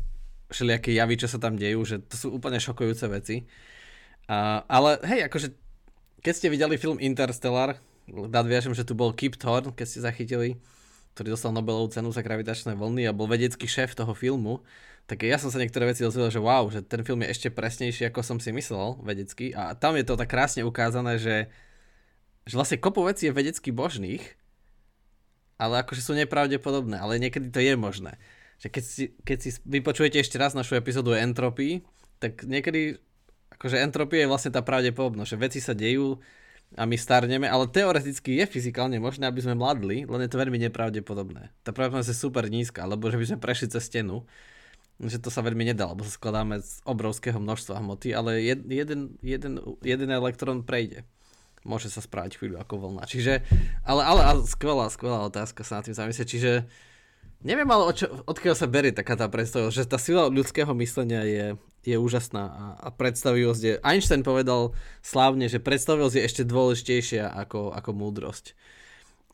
všelijaké 0.54 0.94
javy, 0.94 1.18
čo 1.18 1.26
sa 1.26 1.42
tam 1.42 1.58
dejú, 1.58 1.82
že 1.82 2.06
to 2.06 2.14
sú 2.14 2.28
úplne 2.38 2.62
šokujúce 2.62 3.10
veci. 3.10 3.50
A, 4.30 4.62
ale 4.70 5.02
hej, 5.10 5.26
akože 5.26 5.58
keď 6.22 6.34
ste 6.38 6.54
videli 6.54 6.78
film 6.78 7.02
Interstellar, 7.02 7.82
nadviažem, 8.08 8.78
že 8.78 8.86
tu 8.86 8.94
bol 8.94 9.12
Kip 9.12 9.42
Thorne, 9.42 9.74
keď 9.74 9.86
ste 9.90 10.06
zachytili, 10.06 10.62
ktorý 11.18 11.34
dostal 11.34 11.50
Nobelovú 11.50 11.90
cenu 11.90 12.14
za 12.14 12.22
gravitačné 12.22 12.78
vlny 12.78 13.10
a 13.10 13.18
bol 13.18 13.26
vedecký 13.26 13.66
šéf 13.66 13.98
toho 13.98 14.14
filmu, 14.14 14.62
tak 15.04 15.28
ja 15.28 15.36
som 15.36 15.52
sa 15.52 15.60
niektoré 15.60 15.92
veci 15.92 16.02
dozvedel, 16.02 16.32
že 16.32 16.40
wow, 16.40 16.64
že 16.72 16.80
ten 16.80 17.04
film 17.04 17.20
je 17.28 17.32
ešte 17.36 17.48
presnejší, 17.52 18.08
ako 18.08 18.24
som 18.24 18.38
si 18.40 18.56
myslel 18.56 19.04
vedecky 19.04 19.52
a 19.52 19.76
tam 19.76 20.00
je 20.00 20.08
to 20.08 20.16
tak 20.16 20.32
krásne 20.32 20.64
ukázané, 20.64 21.20
že, 21.20 21.52
že 22.48 22.56
vlastne 22.56 22.80
kopu 22.80 23.04
vecí 23.04 23.28
je 23.28 23.36
vedecky 23.36 23.76
božných, 23.76 24.24
ale 25.60 25.84
akože 25.84 26.02
sú 26.02 26.16
nepravdepodobné, 26.16 27.04
ale 27.04 27.20
niekedy 27.20 27.52
to 27.52 27.60
je 27.60 27.76
možné. 27.76 28.16
Že 28.64 28.68
keď 28.72 28.84
si, 28.84 29.04
keď 29.28 29.38
si 29.44 29.50
vypočujete 29.68 30.18
ešte 30.24 30.40
raz 30.40 30.56
našu 30.56 30.80
epizódu 30.80 31.12
o 31.12 31.20
entropii, 31.20 31.84
tak 32.24 32.48
niekedy 32.48 32.96
akože 33.60 33.84
entropia 33.84 34.24
je 34.24 34.32
vlastne 34.32 34.56
tá 34.56 34.64
pravdepodobnosť, 34.64 35.30
že 35.36 35.38
veci 35.38 35.60
sa 35.60 35.76
dejú 35.76 36.16
a 36.80 36.88
my 36.88 36.96
starneme, 36.96 37.46
ale 37.46 37.70
teoreticky 37.70 38.40
je 38.40 38.46
fyzikálne 38.48 38.98
možné, 38.98 39.28
aby 39.28 39.44
sme 39.44 39.60
mladli, 39.60 40.08
len 40.08 40.22
je 40.26 40.32
to 40.32 40.42
veľmi 40.42 40.58
nepravdepodobné. 40.64 41.52
Tá 41.62 41.76
pravdepodobnosť 41.76 42.12
je 42.16 42.18
super 42.18 42.48
nízka, 42.48 42.88
alebo 42.88 43.12
že 43.12 43.20
by 43.20 43.26
sme 43.30 43.44
prešli 43.44 43.68
cez 43.68 43.84
stenu 43.84 44.24
že 45.08 45.20
to 45.20 45.30
sa 45.32 45.44
veľmi 45.44 45.68
nedá, 45.68 45.90
lebo 45.90 46.06
sa 46.06 46.14
skladáme 46.14 46.60
z 46.64 46.80
obrovského 46.88 47.40
množstva 47.40 47.80
hmoty, 47.80 48.12
ale 48.16 48.44
jed, 48.44 48.64
jeden, 48.68 49.16
jeden, 49.20 49.60
jeden 49.84 50.10
elektrón 50.12 50.64
prejde. 50.64 51.08
Môže 51.64 51.88
sa 51.88 52.04
správať 52.04 52.40
chvíľu 52.40 52.60
ako 52.60 52.76
vlna. 52.76 53.08
Čiže, 53.08 53.40
ale, 53.88 54.04
ale, 54.04 54.22
ale 54.24 54.42
skvelá, 54.44 54.92
skvelá 54.92 55.24
otázka 55.24 55.64
sa 55.64 55.80
na 55.80 55.86
tým 55.88 55.96
zamyslieť. 55.96 56.28
Čiže 56.28 56.52
neviem 57.40 57.68
ale 57.72 57.88
od 57.88 57.98
odkiaľ 58.28 58.56
sa 58.60 58.68
berie 58.68 58.92
taká 58.92 59.16
tá 59.16 59.32
predstava, 59.32 59.72
že 59.72 59.88
tá 59.88 59.96
sila 59.96 60.28
ľudského 60.28 60.72
myslenia 60.76 61.24
je, 61.24 61.46
je 61.88 61.96
úžasná 61.96 62.44
a, 62.52 62.66
a 62.84 62.88
predstavivosť 62.92 63.62
je... 63.64 63.74
Einstein 63.80 64.28
povedal 64.28 64.76
slávne, 65.00 65.48
že 65.48 65.64
predstavivosť 65.64 66.16
je 66.20 66.24
ešte 66.28 66.44
dôležitejšia 66.44 67.32
ako, 67.32 67.72
ako 67.72 67.90
múdrosť 67.96 68.56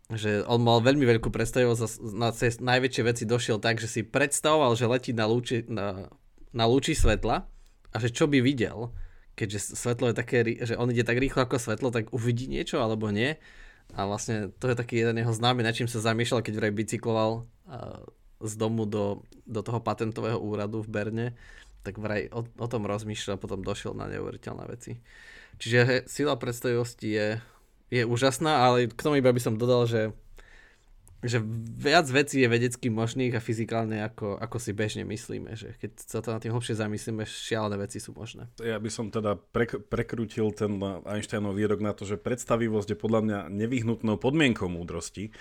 že 0.10 0.42
on 0.50 0.66
mal 0.66 0.82
veľmi 0.82 1.06
veľkú 1.06 1.30
predstavu, 1.30 1.78
na 2.18 2.34
cez 2.34 2.58
najväčšie 2.58 3.04
veci 3.06 3.24
došiel 3.30 3.62
tak, 3.62 3.78
že 3.78 3.86
si 3.86 4.02
predstavoval, 4.02 4.74
že 4.74 4.90
letí 4.90 5.12
na 5.14 5.30
lúči, 5.30 5.70
na, 5.70 6.10
na 6.50 6.66
lúči 6.66 6.98
svetla 6.98 7.46
a 7.94 7.96
že 8.02 8.10
čo 8.10 8.26
by 8.26 8.42
videl, 8.42 8.90
keďže 9.38 9.78
svetlo 9.78 10.10
je 10.10 10.16
také, 10.18 10.42
že 10.66 10.74
on 10.76 10.90
ide 10.90 11.06
tak 11.06 11.22
rýchlo 11.22 11.46
ako 11.46 11.62
svetlo, 11.62 11.94
tak 11.94 12.10
uvidí 12.10 12.50
niečo 12.50 12.82
alebo 12.82 13.14
nie. 13.14 13.38
A 13.94 14.06
vlastne 14.06 14.54
to 14.58 14.70
je 14.70 14.78
taký 14.78 15.02
jeden 15.02 15.18
jeho 15.18 15.34
známy, 15.34 15.66
na 15.66 15.74
čím 15.74 15.90
sa 15.90 16.02
zamýšľal, 16.02 16.46
keď 16.46 16.54
vraj 16.58 16.74
bicykloval 16.74 17.46
z 18.42 18.54
domu 18.58 18.86
do, 18.86 19.26
do 19.46 19.62
toho 19.62 19.82
patentového 19.82 20.38
úradu 20.38 20.82
v 20.86 20.90
Berne, 20.90 21.28
tak 21.82 21.98
vraj 21.98 22.30
o, 22.30 22.46
o 22.46 22.68
tom 22.70 22.86
rozmýšľal 22.86 23.38
a 23.38 23.42
potom 23.42 23.62
došiel 23.62 23.94
na 23.94 24.10
neuveriteľné 24.10 24.66
veci. 24.70 25.00
Čiže 25.58 26.06
sila 26.06 26.38
predstavivosti 26.38 27.10
je, 27.14 27.28
je 27.90 28.06
úžasná, 28.06 28.66
ale 28.66 28.90
k 28.90 29.02
tomu 29.02 29.18
iba 29.18 29.34
by 29.34 29.42
som 29.42 29.58
dodal, 29.58 29.86
že 29.90 30.14
že 31.20 31.44
viac 31.76 32.08
vecí 32.08 32.40
je 32.40 32.48
vedecky 32.48 32.88
možných 32.88 33.36
a 33.36 33.44
fyzikálne, 33.44 34.00
ako, 34.08 34.40
ako 34.40 34.56
si 34.56 34.72
bežne 34.72 35.04
myslíme. 35.04 35.52
Že 35.52 35.76
keď 35.76 35.92
sa 36.00 36.24
to 36.24 36.32
na 36.32 36.40
tým 36.40 36.56
hlbšie 36.56 36.80
zamyslíme, 36.80 37.28
šialené 37.28 37.76
veci 37.76 38.00
sú 38.00 38.16
možné. 38.16 38.48
Ja 38.64 38.80
by 38.80 38.88
som 38.88 39.12
teda 39.12 39.36
prek- 39.36 39.84
prekrútil 39.84 40.56
ten 40.56 40.80
Einsteinov 41.04 41.60
výrok 41.60 41.84
na 41.84 41.92
to, 41.92 42.08
že 42.08 42.16
predstavivosť 42.16 42.96
je 42.96 42.98
podľa 42.98 43.22
mňa 43.28 43.40
nevyhnutnou 43.52 44.16
podmienkou 44.16 44.72
múdrosti 44.72 45.36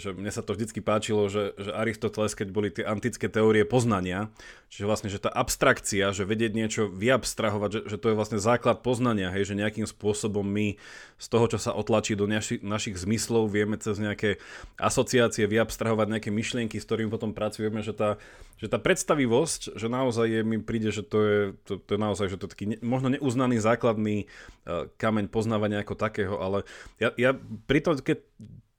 že 0.00 0.16
mne 0.16 0.32
sa 0.32 0.40
to 0.40 0.56
vždycky 0.56 0.80
páčilo, 0.80 1.28
že, 1.28 1.52
že 1.60 1.76
Aristoteles, 1.76 2.32
keď 2.32 2.48
boli 2.48 2.72
tie 2.72 2.88
antické 2.88 3.28
teórie 3.28 3.68
poznania, 3.68 4.32
čiže 4.72 4.88
vlastne, 4.88 5.12
že 5.12 5.20
tá 5.20 5.28
abstrakcia, 5.28 6.16
že 6.16 6.24
vedieť 6.24 6.52
niečo 6.56 6.82
vyabstrahovať, 6.88 7.70
že, 7.70 7.80
že 7.92 7.96
to 8.00 8.10
je 8.10 8.16
vlastne 8.16 8.40
základ 8.40 8.80
poznania, 8.80 9.28
hej, 9.28 9.52
že 9.52 9.60
nejakým 9.60 9.84
spôsobom 9.84 10.40
my 10.40 10.80
z 11.20 11.26
toho, 11.28 11.52
čo 11.52 11.60
sa 11.60 11.76
otlačí 11.76 12.16
do 12.16 12.24
naši, 12.24 12.64
našich 12.64 12.96
zmyslov, 12.96 13.52
vieme 13.52 13.76
cez 13.76 14.00
nejaké 14.00 14.40
asociácie 14.80 15.44
vyabstrahovať 15.44 16.06
nejaké 16.16 16.30
myšlienky, 16.32 16.80
s 16.80 16.88
ktorými 16.88 17.12
potom 17.12 17.36
pracujeme, 17.36 17.84
že 17.84 17.92
tá, 17.92 18.16
že 18.56 18.72
tá 18.72 18.80
predstavivosť, 18.80 19.76
že 19.76 19.86
naozaj 19.92 20.26
je, 20.32 20.40
mi 20.48 20.64
príde, 20.64 20.88
že 20.88 21.04
to 21.04 21.18
je, 21.20 21.40
to, 21.68 21.72
to 21.76 21.90
je 21.92 22.00
naozaj, 22.00 22.26
že 22.32 22.40
to 22.40 22.48
je 22.48 22.52
taký 22.56 22.66
ne, 22.72 22.76
možno 22.80 23.12
neuznaný 23.12 23.60
základný 23.60 24.24
uh, 24.64 24.88
kameň 24.96 25.28
poznávania 25.28 25.84
ako 25.84 25.92
takého, 25.92 26.40
ale 26.40 26.64
ja, 26.96 27.12
ja 27.20 27.36
pri 27.68 27.84
tom, 27.84 28.00
keď 28.00 28.24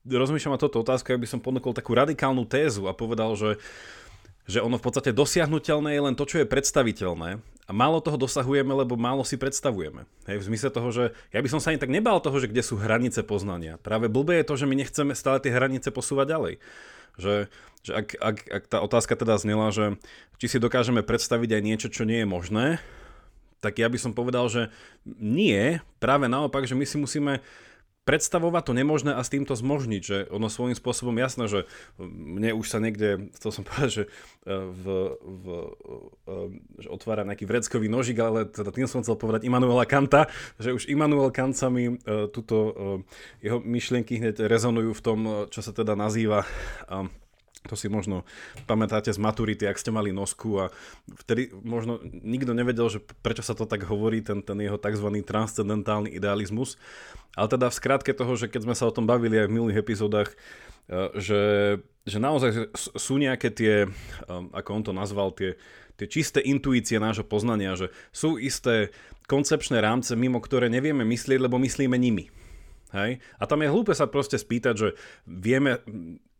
rozmýšľam 0.07 0.55
na 0.55 0.61
toto 0.61 0.83
otázku, 0.83 1.15
aby 1.15 1.27
som 1.27 1.39
ponúkol 1.39 1.71
takú 1.71 1.95
radikálnu 1.95 2.43
tézu 2.43 2.91
a 2.91 2.93
povedal, 2.95 3.35
že, 3.39 3.55
že 4.43 4.59
ono 4.59 4.75
v 4.75 4.83
podstate 4.83 5.15
dosiahnutelné 5.15 5.95
je 5.95 6.01
len 6.03 6.15
to, 6.15 6.27
čo 6.27 6.43
je 6.43 6.47
predstaviteľné 6.47 7.39
a 7.63 7.71
málo 7.71 8.03
toho 8.03 8.19
dosahujeme, 8.19 8.75
lebo 8.75 8.99
málo 8.99 9.23
si 9.23 9.39
predstavujeme. 9.39 10.03
Hej, 10.27 10.43
v 10.43 10.47
zmysle 10.51 10.67
toho, 10.67 10.89
že 10.91 11.03
ja 11.31 11.39
by 11.39 11.47
som 11.47 11.63
sa 11.63 11.71
ani 11.71 11.79
tak 11.79 11.87
nebal 11.87 12.19
toho, 12.19 12.35
že 12.43 12.51
kde 12.51 12.59
sú 12.59 12.75
hranice 12.75 13.23
poznania. 13.23 13.79
Práve 13.79 14.11
blbé 14.11 14.43
je 14.43 14.47
to, 14.51 14.59
že 14.59 14.67
my 14.67 14.75
nechceme 14.75 15.15
stále 15.15 15.39
tie 15.39 15.55
hranice 15.55 15.87
posúvať 15.87 16.27
ďalej. 16.27 16.53
Že, 17.15 17.33
že 17.87 17.91
ak, 17.95 18.07
ak, 18.19 18.37
ak 18.51 18.63
tá 18.67 18.77
otázka 18.83 19.15
teda 19.15 19.39
znela, 19.39 19.71
že 19.71 19.95
či 20.43 20.51
si 20.51 20.57
dokážeme 20.59 21.07
predstaviť 21.07 21.49
aj 21.55 21.61
niečo, 21.63 21.87
čo 21.87 22.03
nie 22.03 22.25
je 22.25 22.27
možné, 22.27 22.83
tak 23.63 23.79
ja 23.79 23.87
by 23.87 23.95
som 23.95 24.11
povedal, 24.11 24.51
že 24.51 24.67
nie, 25.07 25.79
práve 26.03 26.27
naopak, 26.27 26.67
že 26.67 26.75
my 26.75 26.83
si 26.83 26.99
musíme 26.99 27.39
predstavovať 28.03 28.63
to 28.67 28.73
nemožné 28.75 29.11
a 29.15 29.21
s 29.23 29.31
týmto 29.31 29.55
zmožniť, 29.55 30.01
že 30.03 30.17
ono 30.27 30.51
svojím 30.51 30.75
spôsobom 30.75 31.15
jasné, 31.15 31.47
že 31.47 31.59
mne 32.03 32.55
už 32.59 32.67
sa 32.67 32.83
niekde, 32.83 33.31
chcel 33.39 33.51
som 33.55 33.63
povedať, 33.63 33.91
že, 33.91 34.03
e, 34.43 34.53
v, 34.53 34.83
v, 35.23 35.45
e, 36.27 36.37
že 36.83 36.87
otvára 36.91 37.23
nejaký 37.23 37.47
vreckový 37.47 37.87
nožik, 37.87 38.19
ale 38.19 38.45
teda 38.47 38.75
tým 38.75 38.87
som 38.91 39.01
chcel 39.01 39.15
povedať 39.15 39.47
Immanuela 39.47 39.87
Kanta, 39.87 40.27
že 40.59 40.75
už 40.75 40.91
Immanuel 40.91 41.31
Kant 41.31 41.55
mi 41.71 41.95
tuto 42.33 42.57
uh, 42.57 42.73
jeho 43.39 43.63
myšlienky 43.63 44.19
hneď 44.19 44.45
rezonujú 44.51 44.91
v 44.91 45.03
tom, 45.03 45.19
čo 45.47 45.63
sa 45.63 45.71
teda 45.71 45.95
nazýva 45.95 46.43
to 47.67 47.79
si 47.79 47.87
možno 47.87 48.27
pamätáte 48.67 49.07
z 49.11 49.19
maturity, 49.19 49.63
ak 49.67 49.79
ste 49.79 49.95
mali 49.95 50.11
nosku 50.11 50.59
a 50.59 50.65
vtedy 51.23 51.55
možno 51.63 52.03
nikto 52.03 52.51
nevedel, 52.51 52.91
že 52.91 52.99
prečo 53.23 53.43
sa 53.43 53.55
to 53.55 53.63
tak 53.63 53.87
hovorí, 53.87 54.19
ten, 54.19 54.43
ten 54.43 54.59
jeho 54.59 54.75
tzv. 54.75 55.07
transcendentálny 55.23 56.11
idealizmus. 56.11 56.75
Ale 57.33 57.47
teda 57.49 57.71
v 57.71 57.77
skratke 57.79 58.11
toho, 58.11 58.35
že 58.35 58.51
keď 58.51 58.67
sme 58.67 58.75
sa 58.75 58.85
o 58.87 58.95
tom 58.95 59.07
bavili 59.07 59.39
aj 59.39 59.47
v 59.49 59.55
minulých 59.55 59.81
epizódach, 59.81 60.35
eh, 60.91 61.09
že, 61.17 61.43
že 62.03 62.17
naozaj 62.19 62.75
sú 62.75 63.15
nejaké 63.15 63.49
tie, 63.49 63.87
eh, 63.87 64.43
ako 64.53 64.69
on 64.75 64.83
to 64.83 64.93
nazval, 64.93 65.31
tie, 65.31 65.55
tie 65.95 66.07
čisté 66.09 66.43
intuície 66.43 66.99
nášho 66.99 67.23
poznania, 67.23 67.79
že 67.79 67.95
sú 68.11 68.35
isté 68.35 68.91
koncepčné 69.31 69.79
rámce, 69.79 70.13
mimo 70.19 70.43
ktoré 70.43 70.67
nevieme 70.67 71.07
myslieť, 71.07 71.39
lebo 71.39 71.61
myslíme 71.61 71.95
nimi. 71.95 72.27
Hej? 72.93 73.17
A 73.41 73.43
tam 73.49 73.65
je 73.65 73.73
hlúpe 73.73 73.93
sa 73.97 74.05
proste 74.05 74.37
spýtať, 74.37 74.73
že 74.77 74.89
vieme 75.25 75.81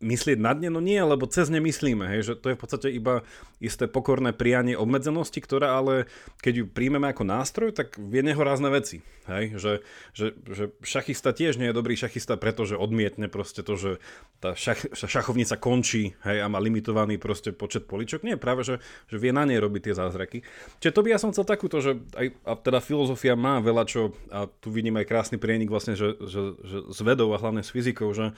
myslieť 0.04 0.38
na 0.38 0.52
dne? 0.52 0.68
No 0.68 0.84
nie, 0.84 1.00
lebo 1.00 1.24
cez 1.24 1.48
ne 1.48 1.58
myslíme. 1.58 2.04
Hej? 2.12 2.20
Že 2.28 2.34
to 2.38 2.46
je 2.52 2.56
v 2.56 2.60
podstate 2.60 2.88
iba 2.92 3.24
isté 3.58 3.90
pokorné 3.90 4.36
prianie 4.36 4.76
obmedzenosti, 4.78 5.40
ktorá 5.40 5.80
ale, 5.80 6.06
keď 6.44 6.54
ju 6.60 6.64
príjmeme 6.68 7.08
ako 7.08 7.24
nástroj, 7.26 7.72
tak 7.72 7.96
vie 7.96 8.20
nehorázne 8.22 8.70
veci. 8.70 9.02
Hej? 9.26 9.56
Že, 9.58 9.72
že, 10.12 10.26
že 10.46 10.64
šachista 10.84 11.34
tiež 11.34 11.56
nie 11.56 11.72
je 11.72 11.74
dobrý 11.74 11.96
šachista, 11.98 12.36
pretože 12.36 12.78
odmietne 12.78 13.32
proste 13.32 13.64
to, 13.66 13.74
že 13.74 13.90
tá 14.38 14.52
šach, 14.52 14.92
šachovnica 14.94 15.56
končí 15.56 16.14
hej, 16.22 16.44
a 16.44 16.46
má 16.46 16.60
limitovaný 16.60 17.16
proste 17.16 17.50
počet 17.50 17.88
poličok. 17.88 18.22
Nie, 18.22 18.36
práve, 18.36 18.62
že, 18.62 18.84
že 19.08 19.16
vie 19.16 19.32
na 19.32 19.48
nej 19.48 19.56
robiť 19.56 19.90
tie 19.90 19.94
zázraky. 19.96 20.44
Čiže 20.84 20.92
to 20.92 21.02
by 21.02 21.08
ja 21.10 21.18
som 21.18 21.32
chcel 21.32 21.48
takúto, 21.48 21.80
že 21.80 21.96
aj, 22.14 22.36
a 22.44 22.52
teda 22.60 22.84
filozofia 22.84 23.32
má 23.32 23.64
veľa 23.64 23.88
čo, 23.88 24.12
a 24.28 24.44
tu 24.60 24.68
vidím 24.68 25.00
aj 25.00 25.08
krásny 25.08 25.40
prienik 25.40 25.72
vlastne, 25.72 25.96
že, 25.96 26.14
že 26.20 26.44
že 26.64 26.78
s 26.90 27.00
vedou 27.00 27.32
a 27.32 27.40
hlavne 27.40 27.62
s 27.64 27.72
fyzikou, 27.72 28.12
že, 28.12 28.36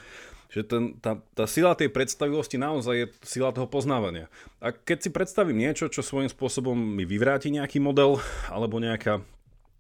že 0.51 0.63
ten, 0.67 0.99
tá, 1.03 1.19
tá 1.35 1.45
sila 1.45 1.75
tej 1.75 1.91
predstavivosti 1.91 2.57
naozaj 2.57 2.95
je 2.95 3.07
sila 3.27 3.51
toho 3.51 3.67
poznávania. 3.67 4.31
A 4.63 4.71
keď 4.71 5.07
si 5.07 5.11
predstavím 5.11 5.59
niečo, 5.59 5.91
čo 5.91 6.07
svojím 6.07 6.31
spôsobom 6.31 6.75
mi 6.75 7.03
vyvráti 7.03 7.51
nejaký 7.51 7.83
model 7.83 8.23
alebo 8.51 8.79
nejaká 8.79 9.23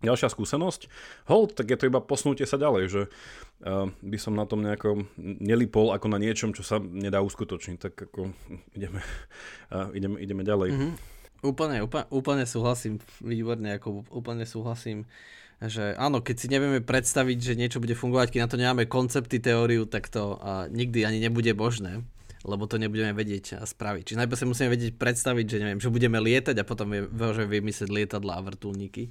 ďalšia 0.04 0.28
skúsenosť, 0.28 0.92
hold, 1.26 1.56
tak 1.56 1.73
je 1.73 1.78
to 1.80 1.88
iba 1.88 2.04
posnutie 2.04 2.44
sa 2.44 2.61
ďalej, 2.61 2.85
že 2.92 3.02
uh, 3.64 3.88
by 4.04 4.18
som 4.20 4.37
na 4.37 4.44
tom 4.44 4.61
nejako 4.61 5.08
nelipol 5.16 5.90
ako 5.96 6.06
na 6.12 6.20
niečom, 6.20 6.52
čo 6.52 6.61
sa 6.61 6.76
nedá 6.78 7.25
uskutočniť, 7.25 7.78
tak 7.80 7.94
ako 8.12 8.30
ideme, 8.76 9.00
uh, 9.73 9.88
ideme, 9.96 10.20
ideme 10.20 10.42
ďalej. 10.44 10.70
Mm-hmm. 10.73 10.92
Úplne, 11.44 11.76
úplne, 11.85 12.06
úplne 12.12 12.44
súhlasím, 12.44 13.00
výborne, 13.20 13.76
ako 13.76 14.08
úplne 14.12 14.44
súhlasím 14.49 15.04
že 15.64 15.96
áno, 15.96 16.20
keď 16.20 16.36
si 16.36 16.46
nevieme 16.52 16.84
predstaviť, 16.84 17.38
že 17.40 17.56
niečo 17.56 17.80
bude 17.80 17.96
fungovať, 17.96 18.36
keď 18.36 18.40
na 18.44 18.50
to 18.52 18.60
nemáme 18.60 18.84
koncepty, 18.84 19.40
teóriu, 19.40 19.88
tak 19.88 20.12
to 20.12 20.36
uh, 20.36 20.68
nikdy 20.68 21.08
ani 21.08 21.16
nebude 21.16 21.48
možné, 21.56 22.04
lebo 22.44 22.68
to 22.68 22.76
nebudeme 22.76 23.16
vedieť 23.16 23.56
a 23.56 23.64
spraviť. 23.64 24.12
Čiže 24.12 24.20
najprv 24.20 24.38
sa 24.38 24.50
musíme 24.52 24.68
vedieť 24.68 24.92
predstaviť, 25.00 25.46
že 25.48 25.60
neviem, 25.64 25.80
že 25.80 25.88
budeme 25.88 26.20
lietať 26.20 26.60
a 26.60 26.68
potom 26.68 26.92
že 27.08 27.44
vymyslieť 27.48 27.88
lietadla 27.88 28.36
a 28.36 28.44
vrtulníky. 28.44 29.08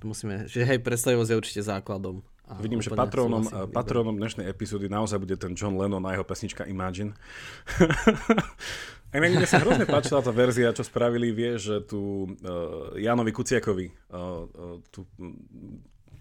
Musíme, 0.00 0.48
že 0.48 0.64
hej, 0.64 0.80
predstavivosť 0.80 1.30
je 1.32 1.40
určite 1.40 1.62
základom. 1.64 2.24
A 2.46 2.54
Vidím, 2.62 2.78
že 2.78 2.94
patrónom, 2.94 3.42
patrónom 3.74 4.14
dnešnej 4.14 4.46
epizódy 4.46 4.86
naozaj 4.86 5.18
bude 5.18 5.34
ten 5.34 5.58
John 5.58 5.74
Lennon 5.74 6.06
a 6.06 6.14
jeho 6.14 6.22
pesnička 6.22 6.62
Imagine. 6.70 7.18
A 9.10 9.18
mne 9.18 9.42
sa 9.48 9.58
hrozne 9.58 9.82
páčila 9.82 10.22
tá 10.22 10.30
verzia, 10.30 10.70
čo 10.70 10.86
spravili, 10.86 11.34
vie, 11.34 11.58
že 11.58 11.82
tu 11.82 12.26
uh, 12.26 12.94
Janovi 12.94 13.32
Kuciakovi 13.34 13.88
uh, 14.12 14.44
uh, 14.46 14.76
tu, 14.94 15.08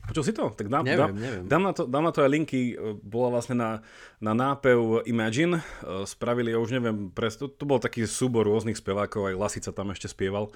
Počul 0.05 0.21
si 0.21 0.33
to? 0.37 0.53
Tak 0.53 0.69
dám, 0.69 0.85
neviem, 0.85 1.01
dám, 1.01 1.17
neviem. 1.17 1.43
Dám, 1.49 1.63
na 1.65 1.71
to, 1.73 1.83
dám 1.89 2.05
na 2.05 2.13
to 2.13 2.21
aj 2.21 2.29
linky. 2.29 2.77
Bola 3.01 3.33
vlastne 3.33 3.57
na, 3.57 3.81
na 4.21 4.37
nápev 4.37 5.01
Imagine. 5.09 5.65
Spravili, 6.05 6.53
ja 6.53 6.61
už 6.61 6.77
neviem, 6.77 7.09
pres, 7.09 7.41
to, 7.41 7.49
to 7.49 7.65
bol 7.65 7.81
taký 7.81 8.05
súbor 8.05 8.45
rôznych 8.45 8.77
spevákov, 8.77 9.33
aj 9.33 9.39
Lasica 9.41 9.73
tam 9.73 9.89
ešte 9.89 10.05
spieval. 10.05 10.53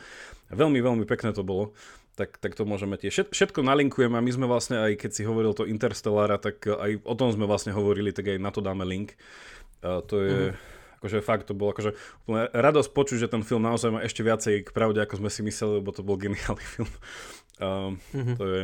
Veľmi, 0.54 0.78
veľmi 0.86 1.06
pekné 1.10 1.34
to 1.34 1.42
bolo. 1.42 1.74
Tak, 2.20 2.36
tak 2.44 2.52
to 2.60 2.68
môžeme 2.68 3.00
tiež. 3.00 3.32
Všetko 3.32 3.64
nalinkujem 3.64 4.12
a 4.12 4.20
my 4.20 4.32
sme 4.36 4.44
vlastne 4.44 4.76
aj, 4.76 5.00
keď 5.00 5.12
si 5.16 5.24
hovoril 5.24 5.56
to 5.56 5.64
Interstellára, 5.64 6.36
tak 6.36 6.68
aj 6.68 7.00
o 7.08 7.16
tom 7.16 7.32
sme 7.32 7.48
vlastne 7.48 7.72
hovorili, 7.72 8.12
tak 8.12 8.28
aj 8.28 8.44
na 8.44 8.52
to 8.52 8.60
dáme 8.60 8.84
link. 8.84 9.16
Uh, 9.80 10.04
to 10.04 10.16
je... 10.20 10.38
Mm 10.52 10.78
akože 11.00 11.24
fakt 11.24 11.48
to 11.48 11.56
bolo 11.56 11.72
akože 11.72 11.96
úplne 12.28 12.52
radosť 12.52 12.90
počuť, 12.92 13.18
že 13.24 13.32
ten 13.32 13.40
film 13.40 13.64
naozaj 13.64 13.90
má 13.90 14.00
ešte 14.04 14.20
viacej 14.20 14.68
k 14.68 14.70
pravde, 14.76 15.00
ako 15.00 15.24
sme 15.24 15.32
si 15.32 15.42
mysleli, 15.48 15.80
lebo 15.80 15.96
to 15.96 16.04
bol 16.04 16.20
geniálny 16.20 16.66
film. 16.76 16.92
Um, 17.60 18.00
mm-hmm. 18.12 18.36
to 18.36 18.44
je... 18.44 18.62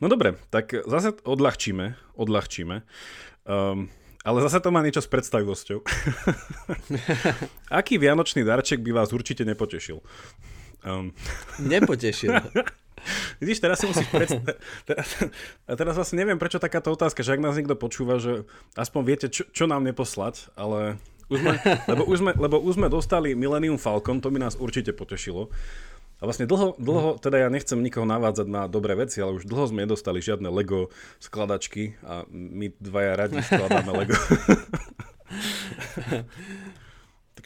No 0.00 0.12
dobre, 0.12 0.36
tak 0.52 0.76
zase 0.84 1.16
odľahčíme, 1.24 1.96
odľahčíme. 2.20 2.84
Um, 3.48 3.88
ale 4.20 4.38
zase 4.44 4.60
to 4.60 4.68
má 4.68 4.84
niečo 4.84 5.00
s 5.00 5.08
predstavivosťou. 5.08 5.80
Aký 7.80 7.96
vianočný 7.96 8.44
darček 8.44 8.84
by 8.84 8.92
vás 8.92 9.16
určite 9.16 9.48
nepotešil? 9.48 10.04
Um. 10.84 11.16
Nepotešil. 11.64 12.32
Vidíš, 13.42 13.58
teraz 13.60 13.80
si 13.80 13.86
musíš 13.88 14.08
predstaviť. 14.08 14.58
Teraz, 14.84 15.08
teraz 15.66 15.94
vlastne 15.96 16.16
neviem, 16.20 16.36
prečo 16.36 16.60
takáto 16.60 16.92
otázka, 16.92 17.24
že 17.24 17.36
ak 17.36 17.44
nás 17.44 17.56
niekto 17.56 17.76
počúva, 17.76 18.20
že 18.20 18.44
aspoň 18.76 19.02
viete, 19.04 19.26
čo, 19.32 19.48
čo 19.50 19.64
nám 19.64 19.84
neposlať, 19.84 20.52
ale 20.58 21.00
už 21.30 21.38
sme, 21.40 21.54
lebo, 21.86 22.02
už 22.04 22.16
sme, 22.18 22.32
lebo 22.34 22.56
už 22.58 22.74
sme 22.74 22.88
dostali 22.90 23.38
Millennium 23.38 23.78
Falcon, 23.78 24.18
to 24.18 24.34
by 24.34 24.42
nás 24.42 24.58
určite 24.58 24.90
potešilo. 24.90 25.48
A 26.20 26.28
vlastne 26.28 26.44
dlho, 26.44 26.76
dlho, 26.76 27.16
teda 27.16 27.40
ja 27.40 27.48
nechcem 27.48 27.80
nikoho 27.80 28.04
navádzať 28.04 28.44
na 28.44 28.68
dobré 28.68 28.92
veci, 28.92 29.24
ale 29.24 29.40
už 29.40 29.48
dlho 29.48 29.72
sme 29.72 29.88
nedostali 29.88 30.20
žiadne 30.20 30.52
Lego 30.52 30.92
skladačky 31.16 31.96
a 32.04 32.28
my 32.28 32.76
dvaja 32.76 33.12
radi 33.16 33.40
skladáme 33.40 33.90
Lego. 34.04 34.16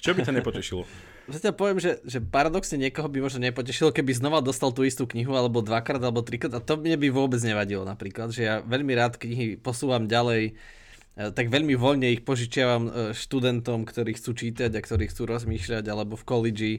čo 0.04 0.12
by 0.12 0.20
ťa 0.20 0.36
nepotešilo? 0.36 0.84
zatiaľ 1.24 1.54
poviem, 1.56 1.80
že, 1.80 2.04
že 2.04 2.20
paradoxne 2.20 2.76
niekoho 2.76 3.08
by 3.08 3.24
možno 3.24 3.40
nepotešilo, 3.40 3.96
keby 3.96 4.12
znova 4.12 4.44
dostal 4.44 4.76
tú 4.76 4.84
istú 4.84 5.08
knihu, 5.08 5.32
alebo 5.32 5.64
dvakrát, 5.64 5.96
alebo 6.04 6.20
trikrát, 6.20 6.52
a 6.52 6.60
to 6.60 6.76
mne 6.76 7.00
by 7.00 7.08
vôbec 7.08 7.40
nevadilo 7.40 7.88
napríklad, 7.88 8.28
že 8.28 8.44
ja 8.44 8.54
veľmi 8.60 8.92
rád 8.92 9.16
knihy 9.16 9.56
posúvam 9.56 10.04
ďalej, 10.04 10.52
e, 10.52 11.32
tak 11.32 11.48
veľmi 11.48 11.72
voľne 11.80 12.12
ich 12.12 12.20
požičiavam 12.28 12.82
e, 12.84 12.90
študentom, 13.16 13.88
ktorí 13.88 14.20
chcú 14.20 14.36
čítať 14.36 14.68
a 14.76 14.84
ktorí 14.84 15.08
chcú 15.08 15.24
rozmýšľať, 15.24 15.84
alebo 15.88 16.20
v 16.20 16.28
college 16.28 16.72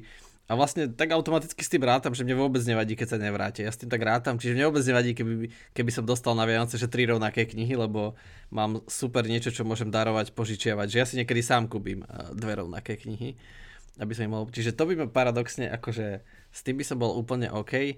a 0.45 0.53
vlastne 0.53 0.85
tak 0.93 1.09
automaticky 1.09 1.57
s 1.65 1.73
tým 1.73 1.81
rátam, 1.81 2.13
že 2.13 2.21
mne 2.21 2.37
vôbec 2.37 2.61
nevadí, 2.61 2.93
keď 2.93 3.07
sa 3.13 3.17
nevráti. 3.17 3.65
Ja 3.65 3.73
s 3.73 3.81
tým 3.81 3.89
tak 3.89 4.05
rátam, 4.05 4.37
čiže 4.37 4.53
mne 4.53 4.69
vôbec 4.69 4.85
nevadí, 4.85 5.17
keby, 5.17 5.49
keby 5.73 5.89
som 5.89 6.05
dostal 6.05 6.37
na 6.37 6.45
Vianoce, 6.45 6.77
že 6.77 6.85
tri 6.85 7.09
rovnaké 7.09 7.49
knihy, 7.49 7.73
lebo 7.73 8.13
mám 8.53 8.85
super 8.85 9.25
niečo, 9.25 9.49
čo 9.49 9.65
môžem 9.65 9.89
darovať, 9.89 10.37
požičiavať. 10.37 10.87
Že 10.93 10.97
ja 11.01 11.05
si 11.09 11.17
niekedy 11.17 11.41
sám 11.41 11.65
kúpim 11.65 12.05
eh, 12.05 12.29
dve 12.37 12.61
rovnaké 12.61 12.93
knihy, 12.93 13.33
aby 13.97 14.13
som 14.13 14.29
mohol... 14.29 14.45
Čiže 14.53 14.77
to 14.77 14.85
by 14.85 14.93
ma 14.93 15.07
paradoxne, 15.09 15.65
akože 15.65 16.21
s 16.53 16.59
tým 16.61 16.77
by 16.77 16.85
som 16.85 17.01
bol 17.01 17.17
úplne 17.17 17.49
OK. 17.49 17.97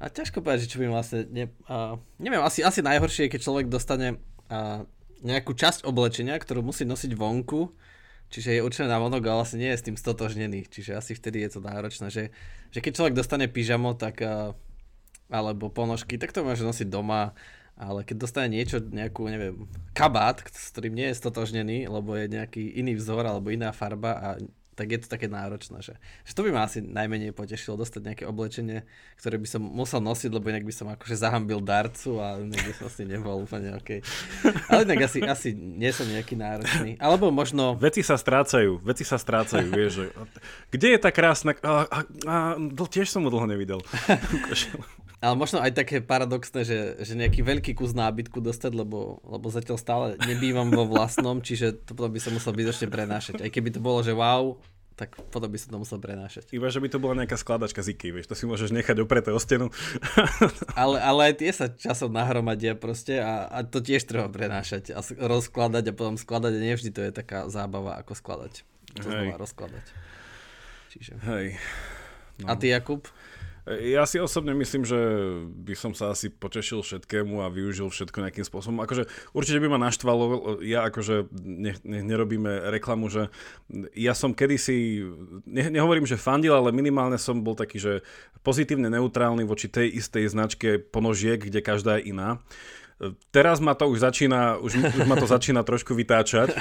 A 0.00 0.04
ťažko 0.08 0.40
povedať, 0.40 0.64
že 0.64 0.72
čo 0.72 0.80
by 0.80 0.88
vlastne... 0.88 1.28
Ne, 1.28 1.52
uh, 1.68 2.00
neviem, 2.16 2.40
asi, 2.40 2.64
asi 2.64 2.80
najhoršie 2.80 3.28
je, 3.28 3.32
keď 3.36 3.40
človek 3.44 3.66
dostane 3.68 4.18
uh, 4.48 4.88
nejakú 5.20 5.52
časť 5.52 5.84
oblečenia, 5.84 6.40
ktorú 6.40 6.64
musí 6.64 6.88
nosiť 6.88 7.12
vonku, 7.12 7.70
Čiže 8.34 8.58
je 8.58 8.66
určené 8.66 8.90
na 8.90 8.98
vonok 8.98 9.22
a 9.30 9.38
vlastne 9.38 9.62
nie 9.62 9.70
je 9.70 9.78
s 9.78 9.86
tým 9.86 9.94
stotožnený. 9.94 10.66
Čiže 10.66 10.98
asi 10.98 11.14
vtedy 11.14 11.46
je 11.46 11.54
to 11.54 11.60
náročné, 11.62 12.10
že, 12.10 12.34
že 12.74 12.82
keď 12.82 12.92
človek 12.98 13.14
dostane 13.14 13.46
pyžamo, 13.46 13.94
tak 13.94 14.26
alebo 15.30 15.70
ponožky, 15.70 16.18
tak 16.18 16.34
to 16.34 16.42
môže 16.42 16.66
nosiť 16.66 16.90
doma, 16.90 17.32
ale 17.78 18.02
keď 18.02 18.16
dostane 18.26 18.50
niečo, 18.50 18.82
nejakú, 18.82 19.26
neviem, 19.30 19.70
kabát, 19.94 20.42
s 20.50 20.74
ktorým 20.74 20.94
nie 20.98 21.10
je 21.10 21.18
stotožnený, 21.18 21.86
lebo 21.86 22.18
je 22.18 22.26
nejaký 22.26 22.74
iný 22.74 22.98
vzor 22.98 23.22
alebo 23.22 23.54
iná 23.54 23.70
farba 23.70 24.12
a 24.18 24.28
tak 24.74 24.90
je 24.90 24.98
to 25.00 25.08
také 25.08 25.30
náročné, 25.30 25.78
že, 25.80 25.94
že 26.26 26.32
to 26.34 26.42
by 26.42 26.50
ma 26.50 26.66
asi 26.66 26.82
najmenej 26.82 27.30
potešilo 27.30 27.78
dostať 27.78 28.02
nejaké 28.02 28.24
oblečenie, 28.26 28.82
ktoré 29.22 29.38
by 29.38 29.48
som 29.48 29.62
musel 29.62 30.02
nosiť, 30.02 30.30
lebo 30.34 30.50
inak 30.50 30.66
by 30.66 30.74
som 30.74 30.90
akože 30.90 31.14
zahambil 31.14 31.62
darcu 31.62 32.18
a 32.18 32.42
inak 32.42 32.58
by 32.58 32.72
som 32.74 32.82
vlastne 32.90 33.06
nebol 33.06 33.46
úplne 33.46 33.78
OK. 33.78 34.02
Ale 34.68 34.82
inak 34.82 35.06
asi, 35.06 35.18
asi 35.22 35.48
nie 35.54 35.94
som 35.94 36.10
nejaký 36.10 36.34
náročný. 36.34 36.98
Alebo 36.98 37.30
možno... 37.30 37.78
Veci 37.78 38.02
sa 38.02 38.18
strácajú, 38.18 38.82
veci 38.82 39.06
sa 39.06 39.16
strácajú, 39.16 39.66
vieš, 39.70 39.90
že... 39.94 40.06
Kde 40.74 40.88
je 40.94 40.98
tá 40.98 41.14
krásna... 41.14 41.54
A, 41.62 41.86
a, 41.86 41.98
a, 42.26 42.36
tiež 42.90 43.08
som 43.08 43.22
mu 43.22 43.30
dlho 43.30 43.46
nevidel. 43.46 43.78
Ale 45.24 45.40
možno 45.40 45.64
aj 45.64 45.72
také 45.72 46.04
paradoxné, 46.04 46.68
že, 46.68 46.78
že 47.00 47.16
nejaký 47.16 47.40
veľký 47.40 47.72
kus 47.72 47.96
nábytku 47.96 48.44
dostať, 48.44 48.76
lebo, 48.76 49.24
lebo 49.24 49.48
zatiaľ 49.48 49.80
stále 49.80 50.06
nebývam 50.28 50.68
vo 50.68 50.84
vlastnom, 50.84 51.40
čiže 51.40 51.80
to 51.80 51.96
potom 51.96 52.12
by 52.12 52.20
som 52.20 52.36
musel 52.36 52.52
bytočne 52.52 52.92
prenášať. 52.92 53.40
Aj 53.40 53.48
keby 53.48 53.72
to 53.72 53.80
bolo, 53.80 54.04
že 54.04 54.12
wow, 54.12 54.60
tak 54.94 55.16
potom 55.32 55.48
by 55.48 55.56
som 55.56 55.74
to 55.74 55.78
musel 55.80 55.98
prenášať. 55.98 56.52
Iba, 56.52 56.68
že 56.68 56.78
by 56.78 56.92
to 56.92 57.00
bola 57.00 57.24
nejaká 57.24 57.34
skladačka 57.34 57.80
z 57.80 57.96
IKEA, 57.96 58.20
vieš, 58.20 58.28
to 58.30 58.36
si 58.36 58.44
môžeš 58.44 58.70
nechať 58.70 59.00
opreté 59.00 59.32
o 59.32 59.40
stenu. 59.40 59.72
ale, 60.78 61.00
ale 61.00 61.20
aj 61.32 61.34
tie 61.40 61.50
sa 61.50 61.66
časom 61.72 62.14
nahromadia 62.14 62.76
proste 62.76 63.18
a, 63.18 63.48
a 63.48 63.64
to 63.64 63.80
tiež 63.80 64.04
treba 64.04 64.28
prenášať 64.28 64.92
a 64.92 65.00
rozkladať 65.02 65.90
a 65.90 65.96
potom 65.96 66.14
skladať 66.14 66.52
a 66.52 66.60
nevždy 66.60 66.90
to 66.92 67.00
je 67.00 67.10
taká 67.10 67.48
zábava, 67.50 67.96
ako 67.96 68.12
skladať. 68.12 68.62
To 69.00 69.08
znova 69.08 69.40
rozkladať. 69.40 69.86
Čiže. 70.94 71.18
Hej. 71.26 71.58
No. 72.38 72.50
A 72.50 72.52
ty, 72.54 72.70
Jakub? 72.70 73.10
Ja 73.64 74.04
si 74.04 74.20
osobne 74.20 74.52
myslím, 74.52 74.84
že 74.84 75.00
by 75.48 75.72
som 75.72 75.96
sa 75.96 76.12
asi 76.12 76.28
potešil 76.28 76.84
všetkému 76.84 77.40
a 77.40 77.48
využil 77.48 77.88
všetko 77.88 78.20
nejakým 78.20 78.44
spôsobom. 78.44 78.84
Akože 78.84 79.08
určite 79.32 79.56
by 79.56 79.72
ma 79.72 79.80
naštvalo, 79.88 80.60
ja 80.60 80.84
akože 80.84 81.32
ne, 81.40 81.72
ne, 81.80 82.00
nerobíme 82.04 82.68
reklamu, 82.68 83.08
že 83.08 83.32
ja 83.96 84.12
som 84.12 84.36
kedysi, 84.36 85.08
ne, 85.48 85.72
nehovorím, 85.72 86.04
že 86.04 86.20
fandil, 86.20 86.52
ale 86.52 86.76
minimálne 86.76 87.16
som 87.16 87.40
bol 87.40 87.56
taký, 87.56 87.80
že 87.80 87.92
pozitívne 88.44 88.92
neutrálny 88.92 89.48
voči 89.48 89.72
tej 89.72 89.96
istej 89.96 90.28
značke 90.28 90.76
ponožiek, 90.76 91.40
kde 91.40 91.64
každá 91.64 91.96
je 91.96 92.12
iná. 92.12 92.44
Teraz 93.34 93.58
ma 93.58 93.74
to 93.74 93.90
už 93.90 93.98
začína, 93.98 94.62
už, 94.62 94.78
už 94.78 95.02
ma 95.10 95.18
to 95.18 95.26
začína 95.26 95.66
trošku 95.66 95.98
vytáčať. 95.98 96.54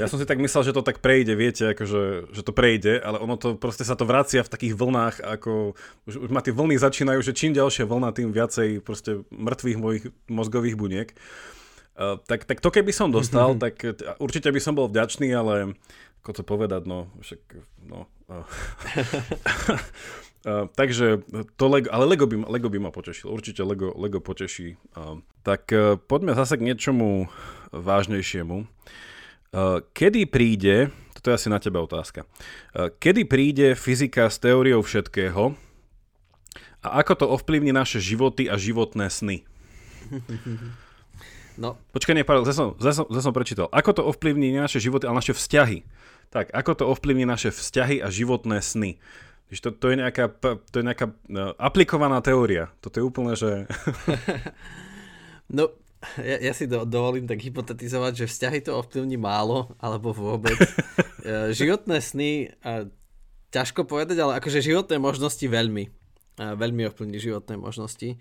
Ja 0.00 0.08
som 0.08 0.16
si 0.16 0.24
tak 0.24 0.40
myslel, 0.40 0.72
že 0.72 0.72
to 0.72 0.80
tak 0.80 1.04
prejde, 1.04 1.36
viete, 1.36 1.76
akože, 1.76 2.32
že 2.32 2.40
to 2.40 2.56
prejde, 2.56 2.96
ale 3.04 3.20
ono 3.20 3.36
to 3.36 3.52
proste 3.52 3.84
sa 3.84 3.92
to 3.92 4.08
vracia 4.08 4.40
v 4.40 4.48
takých 4.48 4.80
vlnách, 4.80 5.20
ako 5.20 5.76
už, 6.08 6.14
už 6.24 6.30
ma 6.32 6.40
tie 6.40 6.56
vlny 6.56 6.80
začínajú, 6.80 7.20
že 7.20 7.36
čím 7.36 7.52
ďalšia 7.52 7.84
vlna, 7.84 8.16
tým 8.16 8.32
viacej 8.32 8.80
proste 8.80 9.28
mŕtvych 9.28 9.78
mojich 9.78 10.04
mozgových 10.32 10.80
buniek. 10.80 11.12
Uh, 11.94 12.16
tak, 12.26 12.48
tak 12.48 12.64
to 12.64 12.72
keby 12.72 12.90
som 12.90 13.12
dostal, 13.12 13.54
mm-hmm. 13.54 13.62
tak 13.62 13.74
určite 14.18 14.48
by 14.50 14.60
som 14.64 14.72
bol 14.72 14.88
vďačný, 14.88 15.30
ale 15.36 15.76
ako 16.24 16.30
to 16.32 16.42
povedať, 16.48 16.88
no, 16.88 17.12
však, 17.20 17.60
no. 17.84 18.08
Uh. 18.26 18.48
Uh, 20.44 20.68
takže 20.76 21.24
to 21.56 21.64
Lego, 21.72 21.88
ale 21.88 22.04
Lego 22.04 22.28
by, 22.28 22.36
Lego 22.44 22.68
by 22.68 22.78
ma 22.78 22.90
potešil, 22.92 23.32
určite 23.32 23.64
Lego, 23.64 23.96
Lego 23.96 24.20
poteší. 24.20 24.76
Uh, 24.92 25.24
tak 25.40 25.72
uh, 25.72 25.96
poďme 25.96 26.36
zase 26.36 26.60
k 26.60 26.68
niečomu 26.68 27.32
vážnejšiemu. 27.72 28.56
Uh, 28.60 29.80
kedy 29.96 30.28
príde, 30.28 30.92
toto 31.16 31.32
je 31.32 31.36
asi 31.40 31.48
na 31.48 31.56
teba 31.56 31.80
otázka, 31.80 32.28
uh, 32.28 32.92
kedy 32.92 33.24
príde 33.24 33.72
fyzika 33.72 34.28
s 34.28 34.36
teóriou 34.36 34.84
všetkého 34.84 35.56
a 36.84 36.88
ako 37.00 37.24
to 37.24 37.26
ovplyvní 37.32 37.72
naše 37.72 37.96
životy 38.04 38.44
a 38.52 38.60
životné 38.60 39.08
sny? 39.08 39.48
No. 41.54 41.78
Počkaj, 41.94 42.18
nie, 42.18 42.26
pardon, 42.26 42.42
zase 42.42 42.58
som, 42.58 42.74
zase, 42.82 42.96
som, 42.98 43.06
zase 43.06 43.24
som 43.30 43.34
prečítal. 43.34 43.70
Ako 43.70 43.94
to 43.94 44.02
ovplyvní 44.02 44.58
naše 44.58 44.82
životy, 44.82 45.06
ale 45.06 45.22
naše 45.22 45.38
vzťahy? 45.38 45.86
Tak, 46.34 46.50
ako 46.50 46.72
to 46.74 46.84
ovplyvní 46.90 47.22
naše 47.22 47.54
vzťahy 47.54 48.02
a 48.02 48.10
životné 48.10 48.58
sny? 48.58 48.98
To, 49.60 49.70
to, 49.74 49.92
je 49.92 49.96
nejaká, 50.00 50.30
to 50.72 50.76
je 50.80 50.84
nejaká 50.84 51.12
no, 51.28 51.52
aplikovaná 51.60 52.18
teória. 52.24 52.72
Toto 52.80 52.98
je 52.98 53.04
úplne, 53.04 53.34
že... 53.36 53.68
no, 55.56 55.70
ja, 56.20 56.36
ja 56.40 56.52
si 56.56 56.64
do, 56.66 56.82
dovolím 56.88 57.28
tak 57.28 57.42
hypotetizovať, 57.42 58.24
že 58.24 58.30
vzťahy 58.30 58.58
to 58.64 58.78
ovplyvní 58.78 59.20
málo, 59.20 59.74
alebo 59.78 60.14
vôbec. 60.14 60.58
E, 61.24 61.56
životné 61.56 62.04
sny, 62.04 62.52
ťažko 63.48 63.88
povedať, 63.88 64.20
ale 64.20 64.36
akože 64.36 64.60
životné 64.60 65.00
možnosti 65.00 65.40
veľmi. 65.40 65.88
Veľmi 66.36 66.84
ovplyvní 66.84 67.16
životné 67.16 67.56
možnosti. 67.56 68.20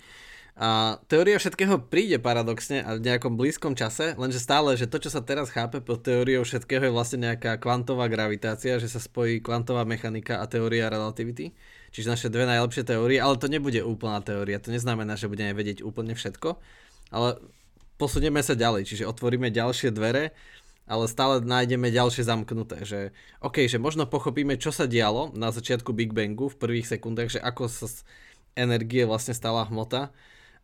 A 0.54 1.02
teória 1.10 1.42
všetkého 1.42 1.90
príde 1.90 2.22
paradoxne 2.22 2.86
a 2.86 2.94
v 2.94 3.02
nejakom 3.02 3.34
blízkom 3.34 3.74
čase, 3.74 4.14
lenže 4.22 4.38
stále, 4.38 4.78
že 4.78 4.86
to, 4.86 5.02
čo 5.02 5.10
sa 5.10 5.26
teraz 5.26 5.50
chápe 5.50 5.82
pod 5.82 6.06
teóriou 6.06 6.46
všetkého 6.46 6.88
je 6.88 6.94
vlastne 6.94 7.26
nejaká 7.26 7.58
kvantová 7.58 8.06
gravitácia, 8.06 8.78
že 8.78 8.86
sa 8.86 9.02
spojí 9.02 9.42
kvantová 9.42 9.82
mechanika 9.82 10.38
a 10.38 10.46
teória 10.46 10.94
relativity. 10.94 11.58
Čiže 11.90 12.10
naše 12.10 12.28
dve 12.30 12.46
najlepšie 12.46 12.86
teórie, 12.86 13.18
ale 13.18 13.42
to 13.42 13.50
nebude 13.50 13.82
úplná 13.82 14.22
teória. 14.22 14.62
To 14.62 14.70
neznamená, 14.70 15.18
že 15.18 15.26
budeme 15.26 15.58
vedieť 15.58 15.82
úplne 15.82 16.14
všetko, 16.14 16.62
ale 17.10 17.42
posunieme 17.98 18.46
sa 18.46 18.54
ďalej, 18.54 18.86
čiže 18.86 19.10
otvoríme 19.10 19.50
ďalšie 19.50 19.90
dvere, 19.90 20.38
ale 20.86 21.10
stále 21.10 21.42
nájdeme 21.42 21.90
ďalšie 21.90 22.30
zamknuté, 22.30 22.86
že 22.86 23.00
OK, 23.42 23.66
že 23.66 23.82
možno 23.82 24.06
pochopíme, 24.06 24.62
čo 24.62 24.70
sa 24.70 24.86
dialo 24.86 25.34
na 25.34 25.50
začiatku 25.50 25.98
Big 25.98 26.14
Bangu 26.14 26.52
v 26.52 26.60
prvých 26.62 26.94
sekundách, 26.94 27.38
že 27.38 27.40
ako 27.42 27.72
sa 27.72 27.90
energie 28.54 29.08
vlastne 29.08 29.34
stala 29.34 29.66
hmota, 29.66 30.14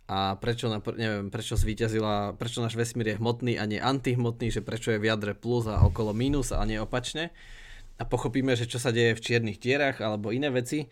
a 0.09 0.33
prečo, 0.41 0.65
neviem, 0.97 1.29
prečo 1.29 1.53
zvíťazila, 1.53 2.33
prečo 2.33 2.65
náš 2.65 2.73
vesmír 2.73 3.13
je 3.13 3.19
hmotný 3.21 3.61
a 3.61 3.69
nie 3.69 3.77
antihmotný, 3.77 4.49
že 4.49 4.65
prečo 4.65 4.89
je 4.89 4.97
v 4.97 5.05
jadre 5.05 5.37
plus 5.37 5.69
a 5.69 5.85
okolo 5.85 6.17
minus 6.17 6.49
a 6.49 6.65
nie 6.65 6.81
opačne. 6.81 7.29
A 8.01 8.09
pochopíme, 8.09 8.57
že 8.57 8.65
čo 8.65 8.81
sa 8.81 8.89
deje 8.89 9.13
v 9.13 9.21
čiernych 9.21 9.61
dierach 9.61 10.01
alebo 10.01 10.33
iné 10.33 10.49
veci, 10.49 10.89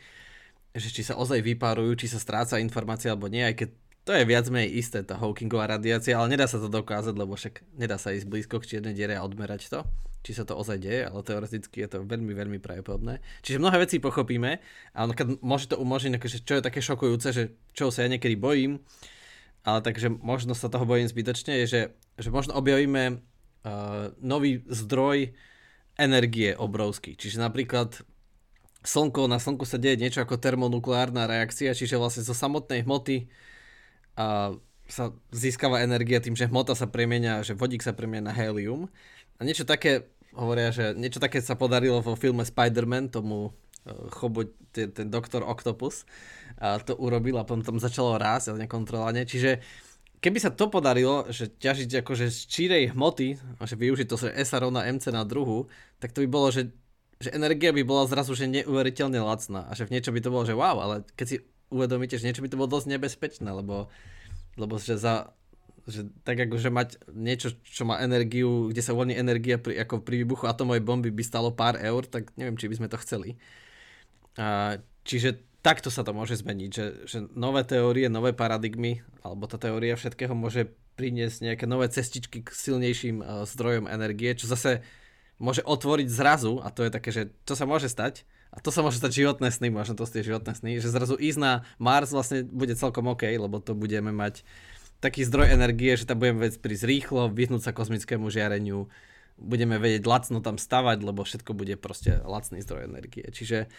že 0.78 0.94
či 0.94 1.02
sa 1.02 1.18
ozaj 1.18 1.42
vypárujú, 1.42 1.98
či 1.98 2.14
sa 2.14 2.22
stráca 2.22 2.62
informácia 2.62 3.10
alebo 3.10 3.26
nie, 3.26 3.42
aj 3.42 3.58
keď 3.58 3.70
to 4.06 4.16
je 4.16 4.24
viac 4.24 4.46
menej 4.54 4.72
isté, 4.78 5.02
tá 5.02 5.20
Hawkingová 5.20 5.68
radiácia, 5.68 6.16
ale 6.16 6.32
nedá 6.32 6.48
sa 6.48 6.62
to 6.62 6.70
dokázať, 6.70 7.12
lebo 7.18 7.34
však 7.36 7.66
nedá 7.76 7.98
sa 7.98 8.14
ísť 8.14 8.30
blízko 8.30 8.62
k 8.62 8.78
čiernej 8.78 8.96
diere 8.96 9.18
a 9.18 9.26
odmerať 9.26 9.68
to, 9.68 9.84
či 10.28 10.36
sa 10.36 10.44
to 10.44 10.60
ozaj 10.60 10.84
deje, 10.84 11.08
ale 11.08 11.24
teoreticky 11.24 11.88
je 11.88 11.88
to 11.88 12.04
veľmi, 12.04 12.36
veľmi 12.36 12.60
pravdepodobné. 12.60 13.24
Čiže 13.48 13.64
mnohé 13.64 13.88
veci 13.88 14.04
pochopíme 14.04 14.60
a 14.92 15.00
môže 15.40 15.72
to 15.72 15.80
umožniť, 15.80 16.20
akože, 16.20 16.44
čo 16.44 16.60
je 16.60 16.68
také 16.68 16.84
šokujúce, 16.84 17.32
že 17.32 17.56
čo 17.72 17.88
sa 17.96 18.04
ja 18.04 18.12
niekedy 18.12 18.36
bojím, 18.36 18.84
ale 19.64 19.80
takže 19.80 20.12
možno 20.12 20.52
sa 20.52 20.68
toho 20.68 20.84
bojím 20.84 21.08
zbytočne, 21.08 21.64
je, 21.64 21.66
že, 21.72 21.82
že 22.20 22.28
možno 22.28 22.60
objavíme 22.60 23.24
uh, 23.24 24.12
nový 24.20 24.68
zdroj 24.68 25.32
energie 25.96 26.52
obrovský. 26.60 27.16
Čiže 27.16 27.40
napríklad 27.40 28.04
slnko, 28.84 29.32
na 29.32 29.40
slnku 29.40 29.64
sa 29.64 29.80
deje 29.80 29.96
niečo 29.96 30.28
ako 30.28 30.36
termonukleárna 30.44 31.24
reakcia, 31.24 31.72
čiže 31.72 31.96
vlastne 31.96 32.28
zo 32.28 32.36
samotnej 32.36 32.84
hmoty 32.84 33.32
uh, 34.20 34.60
sa 34.92 35.16
získava 35.32 35.84
energia 35.88 36.20
tým, 36.20 36.36
že 36.36 36.52
hmota 36.52 36.76
sa 36.76 36.88
premienia, 36.88 37.48
že 37.48 37.56
vodík 37.56 37.80
sa 37.80 37.96
premienia 37.96 38.32
na 38.32 38.36
helium. 38.36 38.92
A 39.38 39.46
niečo 39.46 39.68
také, 39.68 40.10
hovoria, 40.38 40.70
že 40.70 40.94
niečo 40.94 41.18
také 41.18 41.42
sa 41.42 41.58
podarilo 41.58 42.00
vo 42.00 42.14
filme 42.14 42.46
Spider-Man, 42.46 43.10
tomu 43.10 43.50
uh, 43.50 44.08
chobo, 44.14 44.46
ten, 44.72 44.94
ten 44.94 45.10
doktor 45.10 45.42
Octopus, 45.44 46.06
a 46.62 46.78
to 46.78 46.94
urobil 46.96 47.42
a 47.42 47.46
potom 47.46 47.66
tam 47.66 47.78
začalo 47.82 48.22
rásť, 48.22 48.54
ale 48.54 48.70
nekontrolované. 48.70 49.26
Čiže 49.26 49.60
keby 50.22 50.38
sa 50.38 50.54
to 50.54 50.70
podarilo, 50.70 51.26
že 51.34 51.50
ťažiť 51.50 52.06
akože 52.06 52.30
z 52.30 52.40
čírej 52.46 52.84
hmoty, 52.94 53.38
že 53.66 53.76
využiť 53.76 54.08
to, 54.08 54.18
že 54.18 54.34
S 54.34 54.54
rovná 54.54 54.86
MC 54.86 55.10
na 55.10 55.26
druhu, 55.26 55.66
tak 55.98 56.14
to 56.14 56.22
by 56.22 56.30
bolo, 56.30 56.54
že 56.54 56.70
že 57.18 57.34
energia 57.34 57.74
by 57.74 57.82
bola 57.82 58.06
zrazu 58.06 58.38
že 58.38 58.46
neuveriteľne 58.46 59.18
lacná 59.18 59.66
a 59.66 59.74
že 59.74 59.90
v 59.90 59.98
niečo 59.98 60.14
by 60.14 60.22
to 60.22 60.30
bolo, 60.30 60.46
že 60.46 60.54
wow, 60.54 60.78
ale 60.78 60.96
keď 61.18 61.26
si 61.26 61.36
uvedomíte, 61.74 62.16
že 62.22 62.30
niečo 62.30 62.46
by 62.46 62.50
to 62.54 62.60
bolo 62.60 62.70
dosť 62.70 62.88
nebezpečné, 62.94 63.50
lebo, 63.50 63.90
lebo 64.56 64.78
že 64.78 65.02
za 65.02 65.34
že 65.88 66.12
tak 66.28 66.36
ako, 66.36 66.56
že 66.60 66.70
mať 66.70 66.90
niečo, 67.16 67.56
čo 67.64 67.88
má 67.88 68.04
energiu, 68.04 68.68
kde 68.68 68.84
sa 68.84 68.92
uvoľní 68.92 69.16
energia 69.16 69.56
pri, 69.56 69.80
ako 69.88 70.04
pri 70.04 70.28
výbuchu 70.28 70.46
atomovej 70.46 70.84
bomby 70.84 71.10
by 71.16 71.24
stalo 71.24 71.56
pár 71.56 71.80
eur, 71.80 72.04
tak 72.04 72.36
neviem, 72.36 72.60
či 72.60 72.68
by 72.68 72.76
sme 72.84 72.92
to 72.92 73.00
chceli. 73.00 73.40
A, 74.36 74.78
čiže 75.08 75.42
takto 75.64 75.88
sa 75.88 76.04
to 76.04 76.12
môže 76.12 76.44
zmeniť, 76.44 76.70
že, 76.70 76.86
že 77.08 77.18
nové 77.34 77.64
teórie, 77.64 78.12
nové 78.12 78.36
paradigmy, 78.36 79.00
alebo 79.24 79.48
tá 79.48 79.56
teória 79.56 79.96
všetkého 79.96 80.36
môže 80.36 80.72
priniesť 81.00 81.44
nejaké 81.44 81.66
nové 81.70 81.88
cestičky 81.88 82.44
k 82.44 82.50
silnejším 82.52 83.24
uh, 83.24 83.48
zdrojom 83.48 83.88
energie, 83.88 84.34
čo 84.36 84.50
zase 84.50 84.84
môže 85.38 85.62
otvoriť 85.62 86.08
zrazu, 86.10 86.60
a 86.66 86.74
to 86.74 86.84
je 86.84 86.92
také, 86.92 87.10
že 87.14 87.24
to 87.46 87.54
sa 87.54 87.70
môže 87.70 87.88
stať, 87.88 88.26
a 88.50 88.58
to 88.58 88.74
sa 88.74 88.82
môže 88.82 88.98
stať 88.98 89.22
životné 89.22 89.54
sny, 89.54 89.70
možno 89.70 89.94
to 89.94 90.10
ste 90.10 90.26
životné 90.26 90.58
sny, 90.58 90.82
že 90.82 90.90
zrazu 90.90 91.14
ísť 91.14 91.40
na 91.40 91.52
Mars 91.78 92.10
vlastne 92.10 92.42
bude 92.42 92.74
celkom 92.74 93.06
OK, 93.12 93.28
lebo 93.28 93.62
to 93.62 93.78
budeme 93.78 94.10
mať 94.10 94.42
taký 95.00 95.22
zdroj 95.26 95.54
energie, 95.54 95.94
že 95.94 96.10
tam 96.10 96.18
budeme 96.22 96.46
vedieť 96.46 96.62
prísť 96.62 96.86
rýchlo, 96.90 97.30
vyhnúť 97.30 97.70
sa 97.70 97.76
kozmickému 97.76 98.28
žiareniu, 98.34 98.90
budeme 99.38 99.78
vedieť 99.78 100.04
lacno 100.10 100.42
tam 100.42 100.58
stavať, 100.58 101.06
lebo 101.06 101.22
všetko 101.22 101.54
bude 101.54 101.78
proste 101.78 102.18
lacný 102.26 102.66
zdroj 102.66 102.90
energie. 102.90 103.22
Čiže 103.30 103.70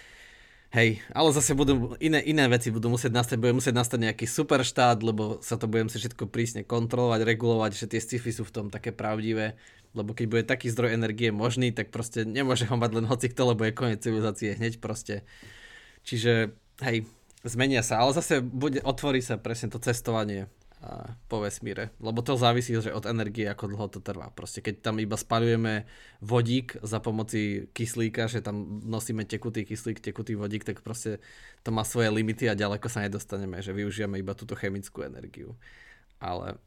hej, 0.70 1.02
ale 1.10 1.28
zase 1.34 1.58
budú 1.58 1.98
iné, 1.98 2.22
iné 2.22 2.46
veci 2.46 2.70
budú 2.70 2.86
musieť 2.86 3.10
nastať, 3.10 3.36
bude 3.42 3.58
musieť 3.58 3.74
nastať 3.74 3.98
nejaký 3.98 4.26
super 4.30 4.62
štát, 4.62 5.02
lebo 5.02 5.42
sa 5.42 5.58
to 5.58 5.66
budem 5.66 5.90
si 5.90 5.98
všetko 5.98 6.30
prísne 6.30 6.62
kontrolovať, 6.62 7.26
regulovať, 7.26 7.70
že 7.74 7.90
tie 7.90 8.00
sci-fi 8.00 8.30
sú 8.30 8.46
v 8.46 8.54
tom 8.54 8.66
také 8.70 8.94
pravdivé, 8.94 9.58
lebo 9.98 10.14
keď 10.14 10.26
bude 10.30 10.44
taký 10.46 10.70
zdroj 10.70 10.94
energie 10.94 11.34
možný, 11.34 11.74
tak 11.74 11.90
proste 11.90 12.22
nemôže 12.22 12.70
ho 12.70 12.76
mať 12.78 12.90
len 12.94 13.06
hoci 13.10 13.26
kto, 13.26 13.56
lebo 13.56 13.66
je 13.66 13.74
koniec 13.74 13.98
civilizácie 13.98 14.54
hneď 14.54 14.78
proste. 14.78 15.26
Čiže 16.06 16.54
hej, 16.86 17.10
zmenia 17.42 17.82
sa, 17.82 17.98
ale 17.98 18.14
zase 18.14 18.38
bude, 18.38 18.78
otvorí 18.86 19.18
sa 19.18 19.34
presne 19.40 19.74
to 19.74 19.82
cestovanie 19.82 20.46
po 21.26 21.42
vesmíre. 21.42 21.90
Lebo 21.98 22.22
to 22.22 22.38
závisí 22.38 22.70
že 22.78 22.94
od 22.94 23.02
energie, 23.10 23.50
ako 23.50 23.64
dlho 23.74 23.86
to 23.90 23.98
trvá. 23.98 24.30
Proste 24.30 24.62
keď 24.62 24.90
tam 24.90 25.02
iba 25.02 25.18
spalujeme 25.18 25.90
vodík 26.22 26.78
za 26.86 27.02
pomoci 27.02 27.66
kyslíka, 27.74 28.30
že 28.30 28.38
tam 28.38 28.82
nosíme 28.86 29.26
tekutý 29.26 29.66
kyslík, 29.66 29.98
tekutý 29.98 30.38
vodík, 30.38 30.62
tak 30.62 30.86
proste 30.86 31.18
to 31.66 31.74
má 31.74 31.82
svoje 31.82 32.14
limity 32.14 32.46
a 32.46 32.54
ďaleko 32.54 32.86
sa 32.86 33.02
nedostaneme, 33.02 33.58
že 33.58 33.74
využijeme 33.74 34.22
iba 34.22 34.38
túto 34.38 34.54
chemickú 34.54 35.02
energiu. 35.02 35.58
Ale 36.22 36.58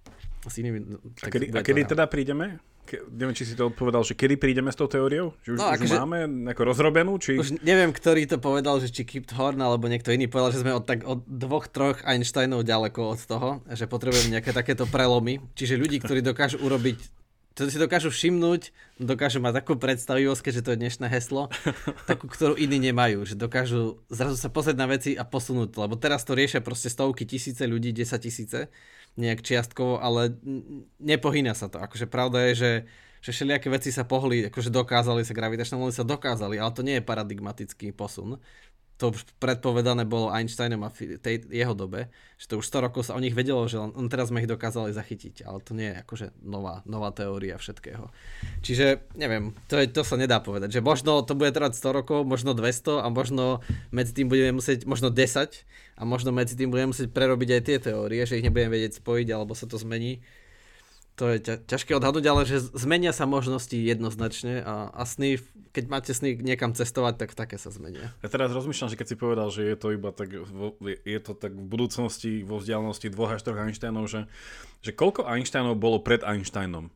s 0.44 0.56
inými... 0.60 1.00
A 1.24 1.28
kedy, 1.32 1.46
a 1.56 1.64
kedy 1.64 1.82
teda 1.96 2.08
prídeme? 2.12 2.60
Ke, 2.82 3.06
neviem, 3.14 3.36
či 3.38 3.46
si 3.46 3.54
to 3.54 3.70
odpovedal, 3.70 4.02
že 4.02 4.18
kedy 4.18 4.36
prídeme 4.42 4.74
s 4.74 4.78
tou 4.78 4.90
teóriou? 4.90 5.38
Že 5.46 5.50
už, 5.56 5.60
no, 5.62 5.66
už 5.66 5.74
akože, 5.78 5.96
máme 6.02 6.20
ako 6.52 6.62
rozrobenú? 6.66 7.14
Či... 7.22 7.38
Už 7.38 7.50
neviem, 7.62 7.94
ktorý 7.94 8.26
to 8.26 8.38
povedal, 8.42 8.82
že 8.82 8.90
či 8.90 9.06
Kip 9.06 9.30
Thorne 9.30 9.64
alebo 9.64 9.86
niekto 9.86 10.10
iný 10.10 10.26
povedal, 10.28 10.52
že 10.52 10.62
sme 10.66 10.74
od, 10.74 10.84
tak, 10.84 11.06
od 11.06 11.24
dvoch, 11.26 11.70
troch 11.70 12.02
Einsteinov 12.04 12.66
ďaleko 12.66 13.00
od 13.16 13.20
toho, 13.24 13.50
že 13.70 13.86
potrebujeme 13.86 14.34
nejaké 14.40 14.52
takéto 14.52 14.90
prelomy. 14.90 15.40
Čiže 15.54 15.78
ľudí, 15.78 16.02
ktorí 16.02 16.26
dokážu 16.26 16.60
urobiť 16.60 17.22
to 17.52 17.68
si 17.68 17.76
dokážu 17.76 18.08
všimnúť, 18.08 18.72
dokážu 18.96 19.44
mať 19.44 19.60
takú 19.60 19.76
predstavivosť, 19.76 20.40
keďže 20.40 20.64
to 20.64 20.72
je 20.72 20.82
dnešné 20.88 21.08
heslo, 21.12 21.52
takú, 22.10 22.32
ktorú 22.32 22.56
iní 22.56 22.80
nemajú, 22.80 23.28
že 23.28 23.36
dokážu 23.36 24.00
zrazu 24.08 24.40
sa 24.40 24.48
pozrieť 24.48 24.78
na 24.80 24.88
veci 24.88 25.20
a 25.20 25.28
posunúť, 25.28 25.76
lebo 25.76 26.00
teraz 26.00 26.24
to 26.24 26.32
riešia 26.32 26.64
proste 26.64 26.88
stovky, 26.88 27.28
tisíce 27.28 27.68
ľudí, 27.68 27.92
10 27.92 28.08
tisíce 28.24 28.72
nejak 29.20 29.44
čiastkovo, 29.44 30.00
ale 30.00 30.36
nepohýna 31.00 31.52
sa 31.52 31.68
to. 31.68 31.84
Akože 31.84 32.08
pravda 32.08 32.48
je, 32.50 32.54
že, 32.56 32.72
že 33.20 33.30
všelijaké 33.36 33.68
veci 33.68 33.90
sa 33.92 34.08
pohli, 34.08 34.48
akože 34.48 34.72
dokázali 34.72 35.28
sa 35.28 35.36
gravitačné 35.36 35.76
vlny 35.76 35.96
sa 35.96 36.08
dokázali, 36.08 36.56
ale 36.58 36.72
to 36.72 36.82
nie 36.82 37.00
je 37.00 37.04
paradigmatický 37.04 37.92
posun 37.92 38.40
to 39.02 39.10
už 39.10 39.26
predpovedané 39.42 40.06
bolo 40.06 40.30
Einsteinom 40.30 40.86
a 40.86 40.94
v 40.94 41.18
tej 41.18 41.42
jeho 41.50 41.74
dobe, 41.74 42.14
že 42.38 42.46
to 42.46 42.62
už 42.62 42.70
100 42.70 42.86
rokov 42.86 43.02
sa 43.10 43.18
o 43.18 43.24
nich 43.24 43.34
vedelo, 43.34 43.66
že 43.66 43.82
on, 43.82 44.06
teraz 44.06 44.30
sme 44.30 44.46
ich 44.46 44.50
dokázali 44.50 44.94
zachytiť, 44.94 45.42
ale 45.42 45.58
to 45.66 45.74
nie 45.74 45.90
je 45.90 46.06
akože 46.06 46.28
nová, 46.46 46.86
nová 46.86 47.10
teória 47.10 47.58
všetkého. 47.58 48.14
Čiže 48.62 49.10
neviem, 49.18 49.58
to, 49.66 49.82
je, 49.82 49.90
to 49.90 50.06
sa 50.06 50.22
nedá 50.22 50.38
povedať, 50.38 50.78
že 50.78 50.86
možno 50.86 51.26
to 51.26 51.34
bude 51.34 51.50
trvať 51.50 51.82
100 51.82 51.98
rokov, 51.98 52.30
možno 52.30 52.54
200 52.54 53.02
a 53.02 53.10
možno 53.10 53.66
medzi 53.90 54.14
tým 54.14 54.30
budeme 54.30 54.62
musieť, 54.62 54.86
možno 54.86 55.10
10 55.10 55.98
a 55.98 56.02
možno 56.06 56.30
medzi 56.30 56.54
tým 56.54 56.70
budeme 56.70 56.94
musieť 56.94 57.10
prerobiť 57.10 57.50
aj 57.58 57.62
tie 57.66 57.78
teórie, 57.82 58.22
že 58.30 58.38
ich 58.38 58.46
nebudeme 58.46 58.70
vedieť 58.70 59.02
spojiť 59.02 59.28
alebo 59.34 59.58
sa 59.58 59.66
to 59.66 59.82
zmení 59.82 60.22
to 61.16 61.28
je 61.28 61.38
ťa, 61.44 61.56
ťažké 61.68 61.92
odhadnúť, 61.98 62.26
ale 62.32 62.42
že 62.48 62.64
zmenia 62.74 63.12
sa 63.12 63.28
možnosti 63.28 63.76
jednoznačne 63.76 64.64
a, 64.64 64.90
a 64.90 65.04
sny, 65.04 65.38
keď 65.76 65.84
máte 65.92 66.12
sny 66.16 66.40
niekam 66.40 66.72
cestovať, 66.72 67.20
tak 67.20 67.30
také 67.36 67.60
sa 67.60 67.70
zmenia. 67.70 68.16
Ja 68.24 68.30
teraz 68.32 68.50
rozmýšľam, 68.56 68.90
že 68.90 68.98
keď 68.98 69.08
si 69.08 69.16
povedal, 69.20 69.48
že 69.52 69.62
je 69.68 69.78
to 69.78 69.94
iba 69.94 70.10
tak, 70.16 70.32
je 71.06 71.20
to 71.22 71.32
tak 71.36 71.52
v 71.52 71.68
budúcnosti, 71.68 72.42
vo 72.48 72.58
vzdialenosti 72.64 73.12
dvoch 73.12 73.36
až 73.36 73.44
troch 73.44 73.60
Einsteinov, 73.60 74.08
že, 74.08 74.26
že 74.82 74.96
koľko 74.96 75.28
Einsteinov 75.28 75.78
bolo 75.78 76.00
pred 76.00 76.24
Einsteinom? 76.24 76.90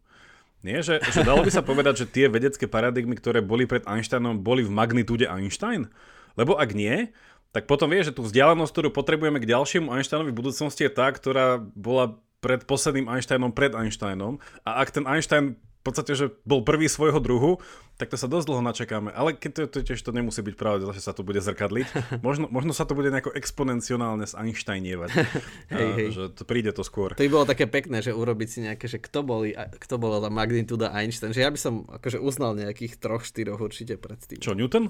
Nie, 0.66 0.82
že, 0.82 0.98
že 1.14 1.22
dalo 1.22 1.46
by 1.46 1.52
sa 1.54 1.62
povedať, 1.62 2.02
že 2.02 2.10
tie 2.10 2.26
vedecké 2.26 2.66
paradigmy, 2.66 3.14
ktoré 3.14 3.46
boli 3.46 3.70
pred 3.70 3.86
Einsteinom, 3.86 4.42
boli 4.42 4.66
v 4.66 4.74
magnitúde 4.74 5.30
Einstein? 5.30 5.94
Lebo 6.34 6.58
ak 6.58 6.74
nie, 6.74 7.14
tak 7.54 7.70
potom 7.70 7.88
vie, 7.88 8.02
že 8.02 8.12
tú 8.12 8.26
vzdialenosť, 8.26 8.72
ktorú 8.74 8.90
potrebujeme 8.92 9.40
k 9.40 9.48
ďalšiemu 9.54 9.94
Einsteinovi 9.94 10.34
v 10.34 10.40
budúcnosti 10.42 10.84
je 10.84 10.92
tá, 10.92 11.08
ktorá 11.08 11.62
bola 11.62 12.20
pred 12.46 12.62
posledným 12.62 13.10
Einsteinom, 13.10 13.50
pred 13.50 13.74
Einsteinom. 13.74 14.38
A 14.62 14.86
ak 14.86 14.94
ten 14.94 15.10
Einstein 15.10 15.58
v 15.58 15.94
podstate, 15.94 16.18
že 16.18 16.34
bol 16.50 16.66
prvý 16.66 16.90
svojho 16.90 17.22
druhu, 17.22 17.62
tak 18.02 18.10
to 18.10 18.18
sa 18.18 18.26
dosť 18.26 18.46
dlho 18.50 18.66
načakáme. 18.66 19.14
Ale 19.14 19.38
keď 19.38 19.70
to, 19.70 19.78
to 19.78 19.80
tiež 19.86 20.02
to 20.02 20.10
nemusí 20.10 20.42
byť 20.42 20.58
pravda, 20.58 20.90
že 20.90 20.98
sa 20.98 21.14
to 21.14 21.22
bude 21.22 21.38
zrkadliť. 21.38 21.86
Možno, 22.26 22.50
možno 22.50 22.74
sa 22.74 22.90
to 22.90 22.98
bude 22.98 23.14
nejako 23.14 23.30
exponenciálne 23.38 24.26
z 24.26 24.34
Einsteinievať. 24.34 25.10
hej, 25.78 25.90
hej. 25.94 26.08
Že 26.10 26.24
to 26.34 26.44
príde 26.50 26.74
to 26.74 26.82
skôr. 26.82 27.14
To 27.14 27.22
by 27.22 27.30
bolo 27.30 27.46
také 27.46 27.70
pekné, 27.70 28.02
že 28.02 28.18
urobiť 28.18 28.48
si 28.50 28.60
nejaké, 28.66 28.90
že 28.90 28.98
kto, 28.98 29.22
boli, 29.22 29.54
kto 29.54 30.02
bola 30.02 30.18
tá 30.18 30.34
magnitúda 30.34 30.90
Einstein. 30.90 31.38
Že 31.38 31.42
ja 31.46 31.54
by 31.54 31.60
som 31.62 31.86
akože 31.86 32.18
uznal 32.18 32.58
nejakých 32.58 32.98
troch, 32.98 33.22
štyroch 33.22 33.62
určite 33.62 34.02
predtým. 34.02 34.42
Čo, 34.42 34.58
Newton? 34.58 34.90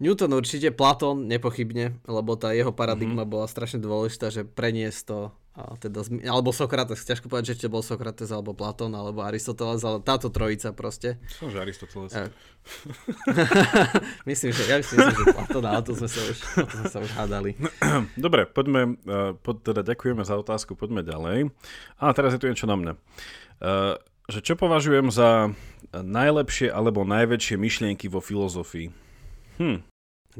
Newton 0.00 0.32
určite, 0.32 0.72
Platón 0.72 1.28
nepochybne, 1.28 2.00
lebo 2.08 2.34
tá 2.34 2.54
jeho 2.56 2.72
paradigma 2.72 3.22
mm-hmm. 3.22 3.32
bola 3.32 3.46
strašne 3.46 3.82
dôležitá, 3.82 4.32
že 4.32 4.42
preniesť 4.46 5.00
to 5.04 5.18
a 5.52 5.76
teda, 5.76 6.00
alebo 6.32 6.48
Sokrates, 6.48 7.04
ťažko 7.04 7.28
povedať, 7.28 7.52
že 7.52 7.68
to 7.68 7.76
bol 7.76 7.84
Sokrates, 7.84 8.32
alebo 8.32 8.56
Platón, 8.56 8.96
alebo 8.96 9.20
Aristoteles, 9.20 9.84
ale 9.84 10.00
táto 10.00 10.32
trojica 10.32 10.72
proste. 10.72 11.20
Som, 11.28 11.52
že 11.52 11.60
Aristoteles. 11.60 12.08
Ja. 12.08 12.32
myslím, 14.32 14.48
že 14.56 14.64
ja 14.64 14.80
myslím, 14.80 15.12
že 15.12 15.28
Platón, 15.28 15.68
ale 15.68 15.84
to 15.84 15.92
sme 15.92 16.08
sa 16.08 16.20
už, 16.24 16.36
to 16.56 16.76
sme 16.80 16.88
sa 16.88 16.98
už 17.04 17.10
hádali. 17.12 17.52
Dobre, 18.24 18.48
poďme, 18.48 18.96
pod, 19.44 19.60
teda 19.60 19.84
ďakujeme 19.84 20.24
za 20.24 20.40
otázku, 20.40 20.72
poďme 20.72 21.04
ďalej. 21.04 21.52
A 22.00 22.16
teraz 22.16 22.32
je 22.32 22.40
tu 22.40 22.48
niečo 22.48 22.64
na 22.64 22.80
mňa. 22.80 22.92
Uh, 23.60 24.00
že 24.32 24.40
čo 24.40 24.56
považujem 24.56 25.12
za 25.12 25.52
najlepšie 25.92 26.72
alebo 26.72 27.04
najväčšie 27.04 27.60
myšlienky 27.60 28.08
vo 28.08 28.24
filozofii? 28.24 28.88
Hm. 29.60 29.84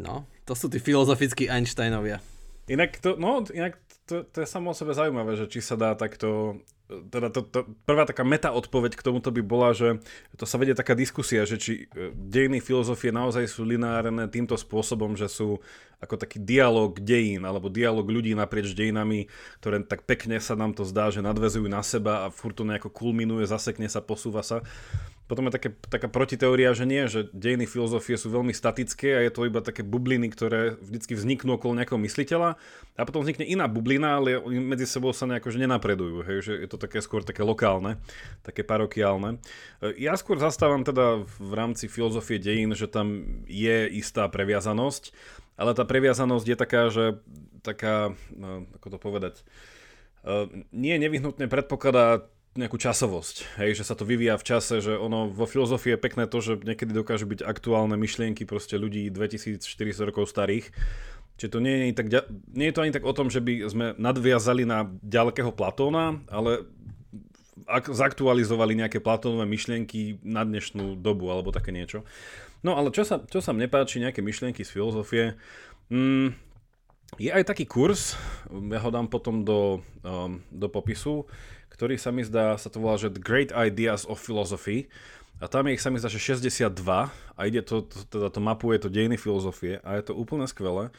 No, 0.01 0.25
to 0.49 0.57
sú 0.57 0.73
tí 0.73 0.81
filozofickí 0.81 1.53
Einsteinovia. 1.53 2.25
Inak 2.71 2.97
to, 3.03 3.21
no, 3.21 3.45
inak 3.53 3.77
to, 4.09 4.25
to 4.25 4.41
je 4.41 4.49
samo 4.49 4.73
o 4.73 4.77
sebe 4.77 4.97
zaujímavé, 4.97 5.37
že 5.37 5.51
či 5.51 5.61
sa 5.61 5.77
dá 5.77 5.93
takto 5.93 6.63
teda 7.09 7.33
to, 7.33 7.41
to, 7.49 7.65
prvá 7.89 8.05
taká 8.05 8.21
meta 8.27 8.53
odpoveď 8.53 8.99
k 8.99 9.07
tomuto 9.07 9.33
by 9.33 9.41
bola, 9.41 9.73
že 9.73 10.03
to 10.37 10.45
sa 10.45 10.61
vedie 10.61 10.77
taká 10.77 10.93
diskusia, 10.93 11.49
že 11.49 11.57
či 11.57 11.73
e, 11.89 12.13
dejiny 12.13 12.61
filozofie 12.61 13.15
naozaj 13.15 13.49
sú 13.49 13.65
lineárne 13.65 14.29
týmto 14.29 14.59
spôsobom, 14.59 15.17
že 15.17 15.31
sú 15.31 15.63
ako 16.03 16.19
taký 16.19 16.43
dialog 16.43 16.99
dejín 16.99 17.47
alebo 17.47 17.71
dialog 17.73 18.05
ľudí 18.05 18.35
naprieč 18.35 18.75
dejinami, 18.75 19.31
ktoré 19.63 19.81
tak 19.87 20.05
pekne 20.05 20.43
sa 20.43 20.59
nám 20.59 20.75
to 20.75 20.83
zdá, 20.83 21.09
že 21.09 21.25
nadvezujú 21.25 21.65
na 21.71 21.81
seba 21.81 22.27
a 22.27 22.35
furt 22.35 22.59
to 22.59 22.67
nejako 22.67 22.91
kulminuje, 22.91 23.47
zasekne 23.47 23.87
sa, 23.87 24.03
posúva 24.03 24.43
sa. 24.43 24.61
Potom 25.33 25.49
je 25.49 25.57
také, 25.57 25.73
taká 25.89 26.13
protiteória, 26.13 26.77
že 26.77 26.85
nie, 26.85 27.09
že 27.09 27.25
dejiny 27.33 27.65
filozofie 27.65 28.21
sú 28.21 28.29
veľmi 28.29 28.53
statické 28.53 29.17
a 29.17 29.25
je 29.25 29.33
to 29.33 29.49
iba 29.49 29.65
také 29.65 29.81
bubliny, 29.81 30.29
ktoré 30.29 30.77
vždycky 30.77 31.17
vzniknú 31.17 31.57
okolo 31.57 31.73
nejakého 31.81 31.97
mysliteľa 31.97 32.61
a 33.01 33.03
potom 33.09 33.25
vznikne 33.25 33.49
iná 33.49 33.65
bublina, 33.65 34.21
ale 34.21 34.37
medzi 34.45 34.85
sebou 34.85 35.17
sa 35.17 35.25
nejako 35.25 35.49
že 35.49 35.65
nenapredujú. 35.65 36.21
Hej, 36.29 36.39
že 36.45 36.53
je 36.61 36.69
to 36.69 36.77
také 36.77 37.01
skôr 37.01 37.25
také 37.25 37.41
lokálne, 37.41 37.97
také 38.45 38.61
parokiálne. 38.61 39.41
Ja 39.97 40.21
skôr 40.21 40.37
zastávam 40.37 40.85
teda 40.85 41.25
v 41.25 41.53
rámci 41.57 41.89
filozofie 41.89 42.37
dejín, 42.37 42.77
že 42.77 42.85
tam 42.85 43.25
je 43.49 43.89
istá 43.89 44.29
previazanosť, 44.29 45.17
ale 45.57 45.73
tá 45.73 45.89
previazanosť 45.89 46.45
je 46.45 46.57
taká, 46.61 46.83
že 46.93 47.17
taká, 47.65 48.13
no, 48.37 48.69
ako 48.77 48.87
to 48.93 48.99
povedať, 49.01 49.35
nie 50.77 51.01
nevyhnutne 51.01 51.49
predpokladá 51.49 52.29
nejakú 52.53 52.77
časovosť, 52.77 53.65
hej, 53.65 53.81
že 53.81 53.89
sa 53.89 53.97
to 53.97 54.05
vyvíja 54.05 54.37
v 54.37 54.45
čase, 54.45 54.85
že 54.85 54.93
ono 54.93 55.33
vo 55.33 55.49
filozofii 55.49 55.97
je 55.97 56.05
pekné 56.05 56.25
to, 56.29 56.45
že 56.45 56.61
niekedy 56.61 56.93
dokážu 56.93 57.25
byť 57.25 57.41
aktuálne 57.41 57.97
myšlienky 57.97 58.45
proste 58.45 58.77
ľudí 58.77 59.09
2400 59.09 59.65
rokov 60.05 60.29
starých, 60.29 60.69
Čiže 61.41 61.59
to 61.59 61.65
nie 61.65 61.91
je, 61.91 61.97
tak, 61.97 62.07
nie 62.55 62.71
je 62.71 62.75
to 62.77 62.83
ani 62.87 62.93
tak 62.95 63.03
o 63.09 63.17
tom, 63.17 63.33
že 63.33 63.41
by 63.43 63.67
sme 63.67 63.87
nadviazali 63.97 64.63
na 64.63 64.87
ďalekého 65.01 65.51
Platóna, 65.51 66.23
ale 66.31 66.69
ak 67.67 67.91
zaktualizovali 67.91 68.79
nejaké 68.79 69.03
Platónové 69.03 69.49
myšlienky 69.49 70.23
na 70.23 70.47
dnešnú 70.47 70.95
dobu 70.99 71.33
alebo 71.33 71.51
také 71.51 71.75
niečo. 71.75 72.07
No 72.63 72.79
ale 72.79 72.95
čo 72.95 73.03
sa, 73.03 73.19
čo 73.27 73.43
sa 73.43 73.51
mne 73.51 73.67
páči, 73.67 73.99
nejaké 73.99 74.23
myšlienky 74.23 74.63
z 74.63 74.71
filozofie, 74.71 75.25
mm, 75.91 76.31
je 77.19 77.31
aj 77.35 77.45
taký 77.45 77.67
kurz, 77.67 78.15
ja 78.49 78.81
ho 78.81 78.91
dám 78.95 79.11
potom 79.11 79.43
do, 79.43 79.83
um, 80.07 80.41
do 80.49 80.71
popisu, 80.71 81.27
ktorý 81.73 81.97
sa 81.97 82.13
mi 82.13 82.21
zdá, 82.21 82.61
sa 82.61 82.69
to 82.69 82.79
volá, 82.79 83.01
že 83.01 83.09
The 83.09 83.25
Great 83.25 83.51
Ideas 83.51 84.05
of 84.05 84.21
Philosophy. 84.21 84.93
A 85.43 85.51
tam 85.51 85.67
je 85.67 85.75
ich 85.75 85.83
sa 85.83 85.91
mi 85.91 85.99
zdá, 85.99 86.07
že 86.07 86.23
62 86.23 86.71
a 87.11 87.41
ide 87.49 87.65
to, 87.65 87.83
to, 87.83 88.07
teda 88.07 88.31
to 88.31 88.39
mapuje 88.39 88.79
to 88.79 88.93
dejiny 88.93 89.19
filozofie 89.19 89.83
a 89.83 89.99
je 89.99 90.13
to 90.13 90.15
úplne 90.15 90.47
skvelé. 90.47 90.95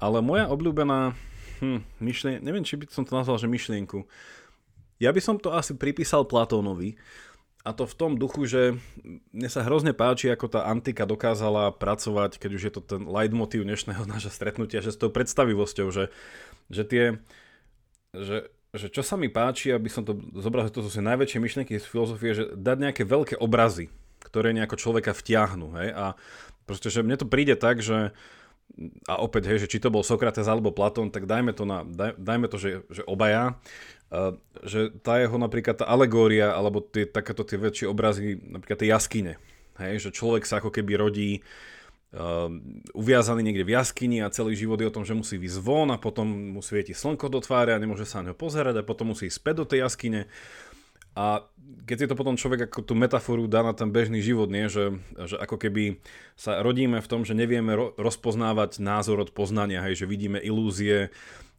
Ale 0.00 0.24
moja 0.24 0.48
obľúbená 0.48 1.12
hm, 1.60 1.84
myšlien- 2.00 2.40
neviem, 2.40 2.64
či 2.64 2.80
by 2.80 2.88
som 2.88 3.04
to 3.04 3.12
nazval, 3.12 3.36
že 3.36 3.50
myšlienku. 3.50 4.08
Ja 4.96 5.12
by 5.12 5.20
som 5.20 5.36
to 5.36 5.52
asi 5.52 5.76
pripísal 5.76 6.24
Platónovi, 6.24 6.96
a 7.66 7.74
to 7.74 7.82
v 7.82 7.98
tom 7.98 8.14
duchu, 8.14 8.46
že 8.46 8.78
mne 9.34 9.50
sa 9.50 9.66
hrozne 9.66 9.90
páči, 9.90 10.30
ako 10.30 10.46
tá 10.46 10.70
antika 10.70 11.02
dokázala 11.02 11.74
pracovať, 11.74 12.38
keď 12.38 12.50
už 12.54 12.62
je 12.62 12.72
to 12.78 12.78
ten 12.78 13.02
leitmotiv 13.10 13.66
dnešného 13.66 14.06
nášho 14.06 14.30
stretnutia, 14.30 14.78
že 14.78 14.94
s 14.94 15.00
tou 15.02 15.10
predstavivosťou, 15.10 15.90
že, 15.90 16.14
že 16.70 16.82
tie, 16.86 17.04
že, 18.14 18.46
že 18.74 18.90
čo 18.90 19.02
sa 19.04 19.14
mi 19.14 19.30
páči, 19.30 19.70
aby 19.70 19.86
som 19.86 20.02
to 20.02 20.18
zobral, 20.36 20.66
že 20.66 20.74
to 20.74 20.84
sú 20.84 21.00
najväčšie 21.00 21.38
myšlienky 21.38 21.78
z 21.78 21.86
filozofie, 21.86 22.34
že 22.34 22.44
dať 22.54 22.76
nejaké 22.88 23.02
veľké 23.06 23.34
obrazy, 23.38 23.92
ktoré 24.24 24.50
nejako 24.50 24.76
človeka 24.80 25.14
vtiahnu. 25.14 25.76
Hej? 25.78 25.88
A 25.94 26.04
proste, 26.66 26.90
že 26.90 27.06
mne 27.06 27.16
to 27.16 27.26
príde 27.26 27.54
tak, 27.54 27.80
že 27.80 28.10
a 29.06 29.22
opäť, 29.22 29.46
hej, 29.46 29.58
že 29.62 29.70
či 29.70 29.78
to 29.78 29.94
bol 29.94 30.02
Sokrates 30.02 30.50
alebo 30.50 30.74
Platón, 30.74 31.14
tak 31.14 31.24
dajme 31.30 31.54
to, 31.54 31.62
na, 31.62 31.86
daj, 31.86 32.18
dajme 32.18 32.50
to 32.50 32.58
že, 32.58 32.82
že 32.90 33.02
obaja, 33.06 33.54
že 34.66 34.90
tá 35.06 35.22
jeho 35.22 35.38
napríklad 35.38 35.80
tá 35.80 35.86
alegória, 35.86 36.50
alebo 36.50 36.82
tie, 36.82 37.06
takéto 37.06 37.46
tie 37.46 37.62
väčšie 37.62 37.86
obrazy, 37.86 38.34
napríklad 38.42 38.82
tie 38.82 38.90
jaskyne, 38.90 39.38
hej, 39.78 40.02
že 40.02 40.10
človek 40.10 40.42
sa 40.42 40.58
ako 40.58 40.74
keby 40.74 40.98
rodí 40.98 41.30
uh, 41.38 41.75
uviazaný 42.94 43.42
niekde 43.42 43.66
v 43.66 43.74
jaskyni 43.76 44.22
a 44.22 44.32
celý 44.32 44.54
život 44.54 44.78
je 44.78 44.88
o 44.88 44.94
tom, 44.94 45.04
že 45.04 45.12
musí 45.12 45.36
výsť 45.36 45.58
von 45.60 45.90
a 45.90 46.00
potom 46.00 46.54
mu 46.54 46.60
svieti 46.62 46.94
slnko 46.94 47.28
do 47.28 47.42
tváre 47.42 47.74
a 47.74 47.82
nemôže 47.82 48.06
sa 48.06 48.22
na 48.22 48.30
ňo 48.30 48.38
pozerať 48.38 48.80
a 48.80 48.86
potom 48.86 49.12
musí 49.12 49.28
ísť 49.28 49.38
späť 49.42 49.54
do 49.60 49.66
tej 49.68 49.78
jaskyne. 49.84 50.30
A 51.16 51.48
keď 51.88 51.96
si 51.96 52.08
to 52.12 52.18
potom 52.18 52.36
človek 52.36 52.68
ako 52.68 52.84
tú 52.84 52.92
metaforu 52.92 53.48
dá 53.48 53.64
na 53.64 53.72
ten 53.72 53.88
bežný 53.88 54.20
život, 54.20 54.52
nie? 54.52 54.68
Že, 54.68 55.00
že 55.24 55.36
ako 55.40 55.56
keby 55.56 55.98
sa 56.36 56.60
rodíme 56.60 57.00
v 57.00 57.08
tom, 57.08 57.24
že 57.24 57.32
nevieme 57.32 57.72
ro- 57.72 57.96
rozpoznávať 57.96 58.84
názor 58.84 59.24
od 59.24 59.32
poznania, 59.32 59.80
hej? 59.80 60.04
že 60.04 60.06
vidíme 60.06 60.36
ilúzie, 60.38 61.08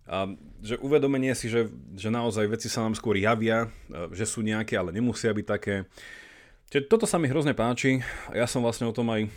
a 0.08 0.24
že 0.64 0.80
uvedomenie 0.80 1.36
si, 1.36 1.52
že, 1.52 1.68
že 2.00 2.08
naozaj 2.08 2.48
veci 2.48 2.72
sa 2.72 2.80
nám 2.80 2.96
skôr 2.96 3.20
javia, 3.20 3.68
že 4.16 4.24
sú 4.24 4.40
nejaké, 4.40 4.80
ale 4.80 4.96
nemusia 4.96 5.36
byť 5.36 5.46
také. 5.46 5.84
Čiže 6.72 6.88
toto 6.88 7.04
sa 7.04 7.20
mi 7.20 7.28
hrozne 7.28 7.52
páči. 7.52 8.00
Ja 8.32 8.48
som 8.48 8.64
vlastne 8.64 8.88
o 8.88 8.96
tom 8.96 9.12
aj 9.12 9.28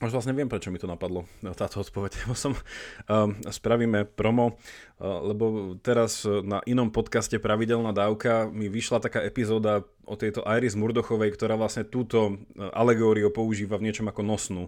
už 0.00 0.12
vlastne 0.16 0.32
viem, 0.32 0.48
prečo 0.48 0.72
mi 0.72 0.80
to 0.80 0.88
napadlo, 0.88 1.28
táto 1.56 1.84
odpoveď. 1.84 2.16
Som, 2.32 2.56
um, 2.56 3.36
spravíme 3.44 4.08
promo, 4.08 4.56
uh, 4.56 5.20
lebo 5.20 5.76
teraz 5.84 6.24
na 6.24 6.64
inom 6.64 6.88
podcaste 6.88 7.36
Pravidelná 7.36 7.92
dávka 7.92 8.48
mi 8.48 8.72
vyšla 8.72 9.04
taká 9.04 9.20
epizóda 9.20 9.84
o 10.08 10.16
tejto 10.16 10.42
Iris 10.42 10.74
Murdochovej, 10.74 11.36
ktorá 11.36 11.54
vlastne 11.54 11.86
túto 11.86 12.40
alegóriu 12.58 13.30
používa 13.30 13.78
v 13.78 13.86
niečom 13.88 14.10
ako 14.10 14.22
nosnú 14.26 14.64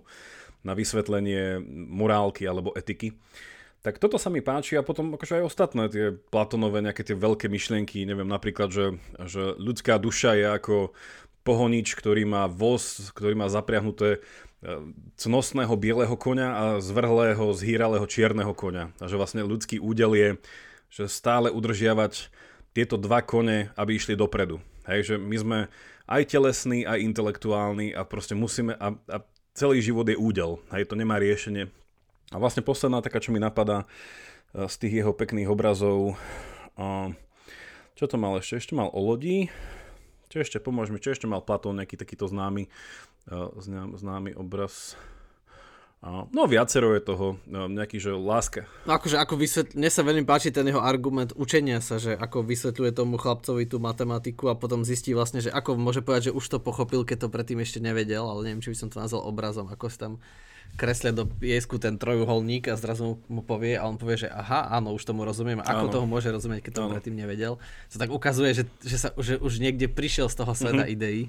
na 0.62 0.78
vysvetlenie 0.78 1.58
morálky 1.90 2.46
alebo 2.46 2.70
etiky. 2.78 3.18
Tak 3.82 3.98
toto 3.98 4.14
sa 4.14 4.30
mi 4.30 4.38
páči 4.38 4.78
a 4.78 4.86
potom 4.86 5.18
akože 5.18 5.42
aj 5.42 5.46
ostatné 5.46 5.82
tie 5.90 6.14
Platonové 6.14 6.86
nejaké 6.86 7.02
tie 7.02 7.18
veľké 7.18 7.50
myšlienky, 7.50 8.06
neviem 8.06 8.30
napríklad, 8.30 8.70
že, 8.70 8.94
že 9.26 9.58
ľudská 9.58 9.98
duša 9.98 10.38
je 10.38 10.46
ako 10.46 10.94
pohonič, 11.42 11.98
ktorý 11.98 12.22
má 12.22 12.46
voz, 12.46 13.10
ktorý 13.10 13.34
má 13.34 13.50
zapriahnuté 13.50 14.22
cnostného 15.18 15.74
bieleho 15.74 16.14
koňa 16.14 16.48
a 16.54 16.64
zvrhlého, 16.78 17.50
zhýralého 17.50 18.06
čierneho 18.06 18.54
koňa. 18.54 18.94
A 19.02 19.04
že 19.10 19.18
vlastne 19.18 19.42
ľudský 19.42 19.82
údel 19.82 20.14
je, 20.14 20.30
že 20.92 21.10
stále 21.10 21.50
udržiavať 21.50 22.30
tieto 22.70 22.94
dva 22.96 23.20
kone, 23.20 23.74
aby 23.74 23.98
išli 23.98 24.14
dopredu. 24.14 24.62
Hej, 24.86 25.14
že 25.14 25.14
my 25.18 25.36
sme 25.36 25.58
aj 26.06 26.22
telesní, 26.30 26.86
aj 26.86 27.02
intelektuálni 27.02 27.94
a 27.94 28.06
proste 28.06 28.38
musíme, 28.38 28.78
a, 28.78 28.94
a 29.10 29.16
celý 29.54 29.82
život 29.82 30.06
je 30.06 30.18
údel. 30.18 30.62
Hej, 30.70 30.90
to 30.90 30.94
nemá 30.94 31.18
riešenie. 31.18 31.68
A 32.32 32.36
vlastne 32.40 32.64
posledná 32.64 33.04
taká, 33.04 33.20
čo 33.20 33.34
mi 33.34 33.42
napadá 33.42 33.84
e, 34.54 34.66
z 34.70 34.74
tých 34.78 35.04
jeho 35.04 35.12
pekných 35.12 35.50
obrazov, 35.50 36.16
čo 37.92 38.04
to 38.08 38.16
mal 38.16 38.40
ešte? 38.40 38.58
Ešte 38.58 38.74
mal 38.74 38.88
o 38.90 39.00
lodi, 39.00 39.52
čo 40.32 40.40
ešte, 40.40 40.56
pomôž 40.56 40.88
mi, 40.88 40.96
čo 40.96 41.12
ešte 41.12 41.28
mal 41.28 41.44
Platón, 41.44 41.76
nejaký 41.76 42.00
takýto 42.00 42.24
známy, 42.24 42.72
známy 43.98 44.34
obraz. 44.34 44.98
No 46.02 46.50
viacero 46.50 46.98
je 46.98 47.02
toho, 47.06 47.38
nejaký, 47.46 48.02
že 48.02 48.10
láska. 48.10 48.66
No 48.90 48.98
akože 48.98 49.22
ako 49.22 49.38
vysvetl... 49.38 49.78
Mne 49.78 49.86
sa 49.86 50.02
veľmi 50.02 50.26
páči 50.26 50.50
ten 50.50 50.66
jeho 50.66 50.82
argument 50.82 51.30
učenia 51.38 51.78
sa, 51.78 52.02
že 52.02 52.18
ako 52.18 52.42
vysvetľuje 52.42 52.90
tomu 52.90 53.22
chlapcovi 53.22 53.70
tú 53.70 53.78
matematiku 53.78 54.50
a 54.50 54.58
potom 54.58 54.82
zistí 54.82 55.14
vlastne, 55.14 55.38
že 55.38 55.54
ako 55.54 55.78
môže 55.78 56.02
povedať, 56.02 56.34
že 56.34 56.34
už 56.34 56.42
to 56.42 56.58
pochopil, 56.58 57.06
keď 57.06 57.26
to 57.26 57.28
predtým 57.30 57.62
ešte 57.62 57.78
nevedel, 57.78 58.26
ale 58.26 58.50
neviem, 58.50 58.58
či 58.58 58.74
by 58.74 58.78
som 58.82 58.90
to 58.90 58.98
nazval 58.98 59.22
obrazom, 59.30 59.70
ako 59.70 59.86
si 59.86 59.98
tam 60.02 60.18
kreslia 60.74 61.14
do 61.14 61.22
piesku 61.22 61.78
ten 61.78 61.94
trojuholník 61.94 62.66
a 62.66 62.74
zrazu 62.74 63.22
mu 63.30 63.46
povie 63.46 63.78
a 63.78 63.86
on 63.86 63.94
povie, 63.94 64.26
že 64.26 64.28
aha, 64.32 64.74
áno, 64.74 64.98
už 64.98 65.06
tomu 65.06 65.22
rozumiem. 65.22 65.62
Ako 65.62 65.86
áno. 65.86 65.92
toho 65.94 66.06
môže 66.10 66.34
rozumieť, 66.34 66.66
keď 66.66 66.72
to 66.82 66.90
predtým 66.98 67.14
nevedel? 67.14 67.62
To 67.94 67.96
tak 68.02 68.10
ukazuje, 68.10 68.58
že, 68.58 68.64
že, 68.82 68.98
sa, 68.98 69.14
že 69.14 69.38
už 69.38 69.62
niekde 69.62 69.86
prišiel 69.86 70.26
z 70.26 70.34
toho 70.34 70.50
sveta 70.50 70.82
mm-hmm. 70.82 70.96
ideí. 70.98 71.22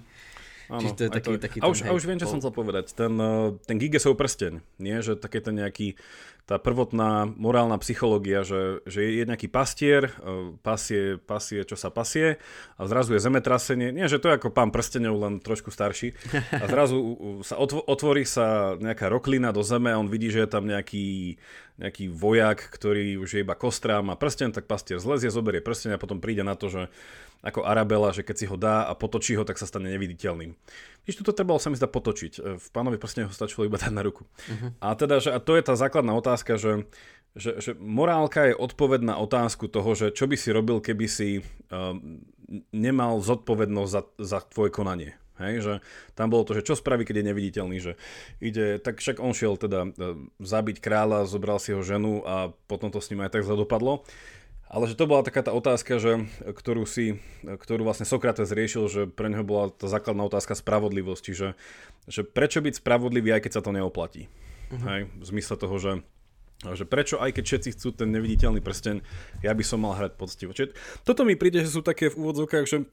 Áno, 0.72 0.80
Čiže 0.80 0.96
to 0.96 1.04
je 1.04 1.12
taký, 1.12 1.32
to... 1.36 1.42
taký 1.44 1.58
a, 1.60 1.68
už, 1.68 1.80
a 1.84 1.92
už 1.92 2.04
viem, 2.08 2.20
čo 2.20 2.28
som 2.28 2.40
chcel 2.40 2.56
povedať. 2.56 2.96
Ten, 2.96 3.14
eh, 3.20 3.56
ten 3.68 3.76
Gigesov 3.80 4.16
prsteň, 4.16 4.64
nie? 4.80 4.96
Že 5.04 5.20
taký 5.20 5.44
ten 5.44 5.56
nejaký 5.60 6.00
tá 6.44 6.60
prvotná 6.60 7.24
morálna 7.24 7.80
psychológia, 7.80 8.44
že, 8.44 8.84
že 8.84 9.16
je 9.16 9.24
nejaký 9.24 9.48
pastier, 9.48 10.12
e, 10.20 10.52
pasie, 10.60 11.16
pasie, 11.24 11.64
čo 11.64 11.80
sa 11.80 11.88
pasie 11.88 12.36
a 12.76 12.84
zrazu 12.84 13.16
je 13.16 13.24
zemetrasenie. 13.24 13.96
Nie, 13.96 14.12
že 14.12 14.20
to 14.20 14.28
je 14.28 14.36
ako 14.36 14.52
pán 14.52 14.68
prstenov, 14.68 15.16
len 15.24 15.40
trošku 15.40 15.72
starší. 15.72 16.12
A 16.52 16.68
zrazu 16.68 17.00
sa 17.48 17.56
otvorí 17.64 18.28
sa 18.28 18.76
nejaká 18.76 19.08
roklina 19.08 19.56
do 19.56 19.64
zeme 19.64 19.96
a 19.96 20.00
on 20.00 20.12
vidí, 20.12 20.36
že 20.36 20.44
je 20.44 20.50
tam 20.52 20.68
nejaký, 20.68 21.40
nejaký 21.80 22.12
vojak, 22.12 22.60
ktorý 22.76 23.24
už 23.24 23.40
je 23.40 23.44
iba 23.48 23.56
kostrá, 23.56 24.04
má 24.04 24.20
prsten, 24.20 24.52
tak 24.52 24.68
pastier 24.68 25.00
zlezie, 25.00 25.32
zoberie 25.32 25.64
prsten 25.64 25.96
a 25.96 26.02
potom 26.02 26.20
príde 26.20 26.44
na 26.44 26.60
to, 26.60 26.68
že 26.68 26.92
ako 27.44 27.68
Arabela, 27.68 28.16
že 28.16 28.24
keď 28.24 28.36
si 28.40 28.46
ho 28.48 28.56
dá 28.56 28.88
a 28.88 28.96
potočí 28.96 29.36
ho, 29.36 29.44
tak 29.44 29.60
sa 29.60 29.68
stane 29.68 29.92
neviditeľným. 29.92 30.56
Víš, 31.04 31.20
toto 31.20 31.36
trebalo 31.36 31.60
sa 31.60 31.68
mi 31.68 31.76
zdá 31.76 31.92
potočiť. 31.92 32.34
E, 32.40 32.42
v 32.56 32.68
pánovi 32.72 32.96
proste 32.96 33.28
ho 33.28 33.36
stačilo 33.36 33.68
iba 33.68 33.76
dať 33.76 33.92
na 33.92 34.00
ruku. 34.00 34.24
Uh-huh. 34.24 34.72
A 34.80 34.96
teda, 34.96 35.20
že, 35.20 35.36
a 35.36 35.44
to 35.44 35.60
je 35.60 35.64
tá 35.68 35.76
základná 35.76 36.16
otázka, 36.16 36.56
že, 36.56 36.88
že, 37.36 37.60
že 37.60 37.72
morálka 37.76 38.48
je 38.48 38.56
odpoveď 38.56 39.04
na 39.04 39.16
otázku 39.20 39.68
toho, 39.68 39.92
že 39.92 40.16
čo 40.16 40.32
by 40.32 40.40
si 40.40 40.56
robil, 40.56 40.80
keby 40.80 41.06
si 41.12 41.44
um, 41.68 42.24
nemal 42.72 43.20
zodpovednosť 43.20 43.92
za, 43.92 44.02
za 44.24 44.40
tvoje 44.48 44.72
konanie. 44.72 45.20
Hej, 45.42 45.66
že 45.66 45.74
tam 46.14 46.30
bolo 46.30 46.46
to, 46.46 46.54
že 46.56 46.64
čo 46.64 46.78
spraví, 46.78 47.04
keď 47.04 47.20
je 47.20 47.30
neviditeľný, 47.34 47.78
že 47.82 47.98
ide, 48.38 48.78
tak 48.78 49.02
však 49.02 49.18
on 49.18 49.34
šiel 49.36 49.60
teda 49.60 49.92
uh, 49.92 50.16
zabiť 50.40 50.80
kráľa, 50.80 51.28
zobral 51.28 51.60
si 51.60 51.76
ho 51.76 51.84
ženu 51.84 52.24
a 52.24 52.56
potom 52.72 52.88
to 52.88 53.04
s 53.04 53.12
ním 53.12 53.26
aj 53.28 53.36
tak 53.36 53.44
zadopadlo. 53.44 54.08
Ale 54.74 54.90
že 54.90 54.98
to 54.98 55.06
bola 55.06 55.22
taká 55.22 55.46
tá 55.46 55.54
otázka, 55.54 56.02
že, 56.02 56.26
ktorú, 56.42 56.90
si, 56.90 57.22
ktorú 57.46 57.86
vlastne 57.86 58.10
Sokrates 58.10 58.50
riešil, 58.50 58.90
že 58.90 59.02
pre 59.06 59.30
neho 59.30 59.46
bola 59.46 59.70
tá 59.70 59.86
základná 59.86 60.26
otázka 60.26 60.58
spravodlivosti, 60.58 61.38
že, 61.38 61.54
že 62.10 62.26
prečo 62.26 62.58
byť 62.58 62.82
spravodlivý, 62.82 63.38
aj 63.38 63.46
keď 63.46 63.52
sa 63.54 63.62
to 63.62 63.70
neoplatí. 63.70 64.26
Uh-huh. 64.74 64.82
Hej, 64.90 65.02
v 65.14 65.26
zmysle 65.30 65.62
toho, 65.62 65.78
že, 65.78 65.94
že 66.74 66.90
prečo 66.90 67.22
aj 67.22 67.38
keď 67.38 67.44
všetci 67.46 67.70
chcú 67.78 67.94
ten 67.94 68.10
neviditeľný 68.10 68.66
prsten, 68.66 69.06
ja 69.46 69.54
by 69.54 69.62
som 69.62 69.86
mal 69.86 69.94
hrať 69.94 70.18
poctivo. 70.18 70.58
Čiže 70.58 70.74
toto 71.06 71.22
mi 71.22 71.38
príde, 71.38 71.62
že 71.62 71.70
sú 71.70 71.86
také 71.86 72.10
v 72.10 72.18
úvodzovkách, 72.18 72.66
že 72.66 72.90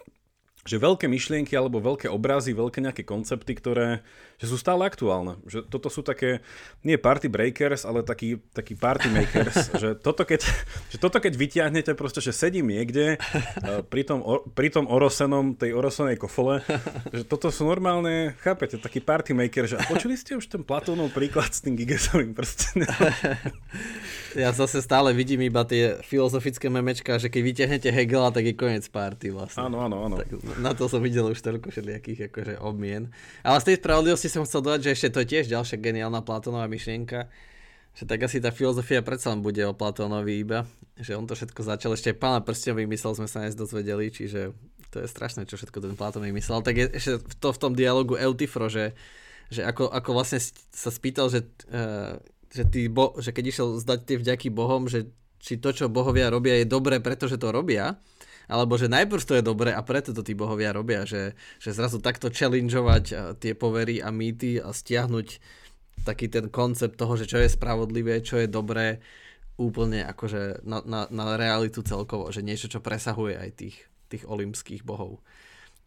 že 0.68 0.77
veľké 0.77 1.09
myšlienky 1.09 1.57
alebo 1.57 1.81
veľké 1.81 2.12
obrazy, 2.12 2.53
veľké 2.53 2.85
nejaké 2.85 3.03
koncepty, 3.05 3.57
ktoré 3.57 4.05
že 4.40 4.49
sú 4.49 4.57
stále 4.57 4.88
aktuálne. 4.88 5.37
Že 5.44 5.68
toto 5.68 5.92
sú 5.92 6.01
také, 6.01 6.40
nie 6.81 6.96
party 6.96 7.29
breakers, 7.29 7.85
ale 7.85 8.01
taký, 8.01 8.40
taký 8.57 8.73
party 8.73 9.12
makers. 9.12 9.68
že, 9.83 9.92
toto 10.01 10.25
keď, 10.25 10.49
že 10.88 10.96
toto 10.96 11.20
keď 11.20 11.37
vyťahnete, 11.37 11.92
proste, 11.92 12.25
že 12.25 12.33
sedím 12.33 12.73
niekde 12.73 13.20
uh, 13.20 13.85
pri, 13.85 14.09
tom, 14.09 14.25
pri 14.57 14.73
tom 14.73 14.88
orosenom, 14.88 15.53
tej 15.61 15.77
orosenej 15.77 16.16
kofole, 16.16 16.64
že 17.12 17.29
toto 17.29 17.53
sú 17.53 17.68
normálne, 17.68 18.33
chápete, 18.40 18.81
taký 18.81 19.05
party 19.05 19.37
maker. 19.37 19.68
Že, 19.68 19.77
a 19.77 19.85
počuli 19.85 20.16
ste 20.16 20.40
už 20.40 20.49
ten 20.49 20.64
Platónov 20.64 21.12
príklad 21.12 21.53
s 21.53 21.61
tým 21.61 21.77
Gigesovým 21.77 22.33
prstenom? 22.33 22.88
ja 24.40 24.57
zase 24.57 24.81
stále 24.81 25.12
vidím 25.12 25.44
iba 25.44 25.68
tie 25.68 26.01
filozofické 26.01 26.73
memečka, 26.73 27.20
že 27.20 27.29
keď 27.29 27.42
vyťahnete 27.44 27.88
Hegela, 27.92 28.33
tak 28.33 28.49
je 28.49 28.57
koniec 28.57 28.88
party 28.88 29.37
vlastne. 29.37 29.68
Áno, 29.68 29.85
áno, 29.85 30.09
áno. 30.09 30.16
Tak, 30.16 30.33
na 30.59 30.75
to 30.75 30.91
som 30.91 30.99
videl 30.99 31.31
už 31.31 31.39
toľko 31.39 31.71
všelijakých 31.71 32.33
akože 32.33 32.55
obmien. 32.59 33.15
Ale 33.47 33.63
z 33.63 33.73
tej 33.73 33.77
spravodlivosti 33.79 34.27
som 34.33 34.43
chcel 34.43 34.65
dodať, 34.67 34.81
že 34.89 34.91
ešte 34.97 35.09
to 35.15 35.19
je 35.23 35.31
tiež 35.37 35.47
ďalšia 35.53 35.79
geniálna 35.79 36.27
Platónová 36.27 36.67
myšlienka, 36.67 37.31
že 37.95 38.05
tak 38.09 38.27
asi 38.27 38.43
tá 38.43 38.51
filozofia 38.51 39.05
predsa 39.05 39.31
len 39.31 39.45
bude 39.45 39.63
o 39.63 39.77
Platónovi 39.77 40.43
iba, 40.43 40.67
že 40.99 41.15
on 41.15 41.29
to 41.29 41.39
všetko 41.39 41.61
začal, 41.63 41.95
ešte 41.95 42.17
pána 42.17 42.43
prstňov 42.43 42.83
vymyslel, 42.83 43.15
sme 43.15 43.29
sa 43.31 43.47
dnes 43.47 43.55
dozvedeli, 43.55 44.11
čiže 44.11 44.57
to 44.91 45.03
je 45.03 45.07
strašné, 45.07 45.47
čo 45.47 45.55
všetko 45.55 45.79
ten 45.79 45.95
Platón 45.95 46.27
vymyslel. 46.27 46.67
Tak 46.67 46.75
je 46.75 46.87
ešte 46.99 47.13
to 47.39 47.55
v 47.55 47.61
tom 47.63 47.73
dialogu 47.79 48.19
Eutifro, 48.19 48.67
že 48.67 48.97
že 49.51 49.67
ako, 49.67 49.91
ako 49.91 50.11
vlastne 50.15 50.39
sa 50.71 50.91
spýtal, 50.95 51.27
že, 51.27 51.43
uh, 51.75 52.17
že, 52.55 52.63
tí 52.71 52.87
bo, 52.87 53.19
že 53.19 53.35
keď 53.35 53.45
išiel 53.51 53.69
zdať 53.83 53.99
tie 54.07 54.17
vďaky 54.23 54.49
Bohom, 54.55 54.87
že 54.87 55.11
či 55.43 55.59
to, 55.59 55.75
čo 55.75 55.91
bohovia 55.91 56.31
robia, 56.31 56.63
je 56.63 56.71
dobré, 56.71 57.03
pretože 57.03 57.35
to 57.35 57.51
robia, 57.51 57.99
alebo 58.51 58.75
že 58.75 58.91
najprv 58.91 59.23
to 59.23 59.39
je 59.39 59.47
dobré 59.47 59.71
a 59.71 59.81
preto 59.87 60.11
to 60.11 60.27
tí 60.27 60.35
bohovia 60.35 60.75
robia, 60.75 61.07
že, 61.07 61.39
že 61.63 61.71
zrazu 61.71 62.03
takto 62.03 62.29
challengeovať 62.29 63.05
uh, 63.15 63.17
tie 63.39 63.55
povery 63.55 64.03
a 64.03 64.11
mýty 64.11 64.59
a 64.59 64.75
stiahnuť 64.75 65.39
taký 66.03 66.27
ten 66.27 66.51
koncept 66.51 66.99
toho, 66.99 67.15
že 67.15 67.31
čo 67.31 67.39
je 67.39 67.49
spravodlivé, 67.49 68.25
čo 68.25 68.41
je 68.43 68.49
dobré, 68.51 68.99
úplne 69.61 70.03
akože 70.09 70.65
na, 70.65 70.81
na, 70.83 71.05
na 71.13 71.37
realitu 71.37 71.85
celkovo, 71.85 72.33
že 72.33 72.41
niečo, 72.41 72.73
čo 72.73 72.81
presahuje 72.81 73.37
aj 73.37 73.51
tých, 73.61 73.77
tých 74.09 74.25
olympských 74.25 74.83
bohov 74.83 75.21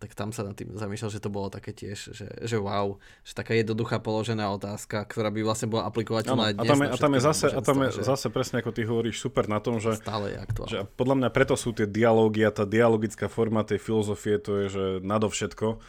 tak 0.03 0.19
tam 0.19 0.35
sa 0.35 0.43
nad 0.43 0.51
tým 0.51 0.75
zamýšľal, 0.75 1.15
že 1.15 1.23
to 1.23 1.31
bolo 1.31 1.47
také 1.47 1.71
tiež, 1.71 2.11
že, 2.11 2.27
že 2.43 2.57
wow, 2.59 2.99
že 3.23 3.31
taká 3.31 3.55
jednoduchá 3.55 4.03
položená 4.03 4.51
otázka, 4.51 5.07
ktorá 5.07 5.31
by 5.31 5.39
vlastne 5.47 5.71
bola 5.71 5.87
aplikovateľná 5.87 6.51
aj 6.51 6.53
dnes. 6.59 6.67
A 6.67 6.71
tam 6.75 6.79
je, 6.83 6.87
a 6.91 6.97
tam 6.99 7.11
je, 7.15 7.21
zase, 7.23 7.45
a 7.47 7.61
tam 7.63 7.77
je 7.87 7.89
zase 8.03 8.27
presne 8.27 8.59
ako 8.59 8.75
ty 8.75 8.83
hovoríš 8.83 9.23
super 9.23 9.47
na 9.47 9.63
tom, 9.63 9.79
že, 9.79 9.95
stále 9.95 10.35
je 10.35 10.37
aktuálne. 10.43 10.71
že 10.75 10.79
podľa 10.99 11.15
mňa 11.23 11.29
preto 11.31 11.55
sú 11.55 11.71
tie 11.71 11.87
dialógy 11.87 12.43
a 12.43 12.51
tá 12.51 12.67
dialogická 12.67 13.31
forma 13.31 13.63
tej 13.63 13.79
filozofie, 13.79 14.43
to 14.43 14.51
je, 14.59 14.65
že 14.67 14.85
nadovšetko, 15.07 15.79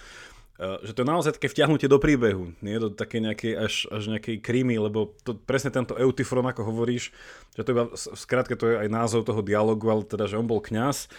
e, 0.62 0.66
že 0.87 0.92
to 0.94 1.03
je 1.03 1.09
naozaj 1.11 1.33
také 1.35 1.50
vťahnutie 1.50 1.90
do 1.90 1.98
príbehu, 1.98 2.55
nie 2.62 2.79
do 2.79 2.94
také 2.94 3.18
nejakej 3.18 3.53
až, 3.59 3.74
až 3.90 4.14
nejakej 4.14 4.38
krímy, 4.38 4.79
lebo 4.79 5.11
to, 5.27 5.35
presne 5.35 5.74
tento 5.74 5.98
Eutifron, 5.98 6.46
ako 6.46 6.70
hovoríš, 6.70 7.11
že 7.59 7.66
to 7.66 7.74
iba, 7.74 7.90
skrátke 7.98 8.55
to 8.55 8.70
je 8.70 8.77
aj 8.79 8.87
názov 8.87 9.27
toho 9.27 9.42
dialogu, 9.42 9.90
ale 9.90 10.07
teda, 10.07 10.31
že 10.31 10.38
on 10.38 10.46
bol 10.46 10.62
kňaz 10.62 11.11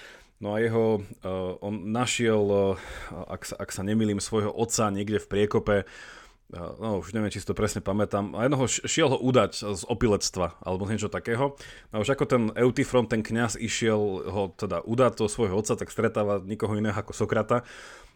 No 0.43 0.51
a 0.51 0.59
jeho, 0.59 0.99
uh, 0.99 1.55
on 1.63 1.95
našiel, 1.95 2.43
uh, 2.43 2.75
ak, 3.31 3.47
sa, 3.47 3.55
ak 3.55 3.71
sa 3.71 3.87
nemýlim, 3.87 4.19
svojho 4.19 4.51
otca 4.51 4.91
niekde 4.91 5.23
v 5.23 5.29
priekope, 5.31 5.75
uh, 5.87 6.75
no 6.75 6.99
už 6.99 7.15
neviem, 7.15 7.31
či 7.31 7.39
si 7.39 7.47
to 7.47 7.55
presne 7.55 7.79
pamätám, 7.79 8.35
a 8.35 8.43
jednoho 8.43 8.67
šiel 8.67 9.15
ho 9.15 9.17
udať 9.17 9.63
z 9.63 9.83
opilectva, 9.87 10.59
alebo 10.59 10.91
niečo 10.91 11.07
takého. 11.07 11.55
No 11.95 12.03
už 12.03 12.19
ako 12.19 12.25
ten 12.27 12.43
Eutifron, 12.51 13.07
ten 13.07 13.23
kňaz 13.23 13.55
išiel 13.55 14.27
ho 14.27 14.51
teda 14.59 14.83
udať 14.83 15.23
toho 15.23 15.31
svojho 15.31 15.55
otca, 15.55 15.79
tak 15.79 15.87
stretáva 15.87 16.43
nikoho 16.43 16.75
iného 16.75 16.99
ako 16.99 17.15
Sokrata. 17.15 17.63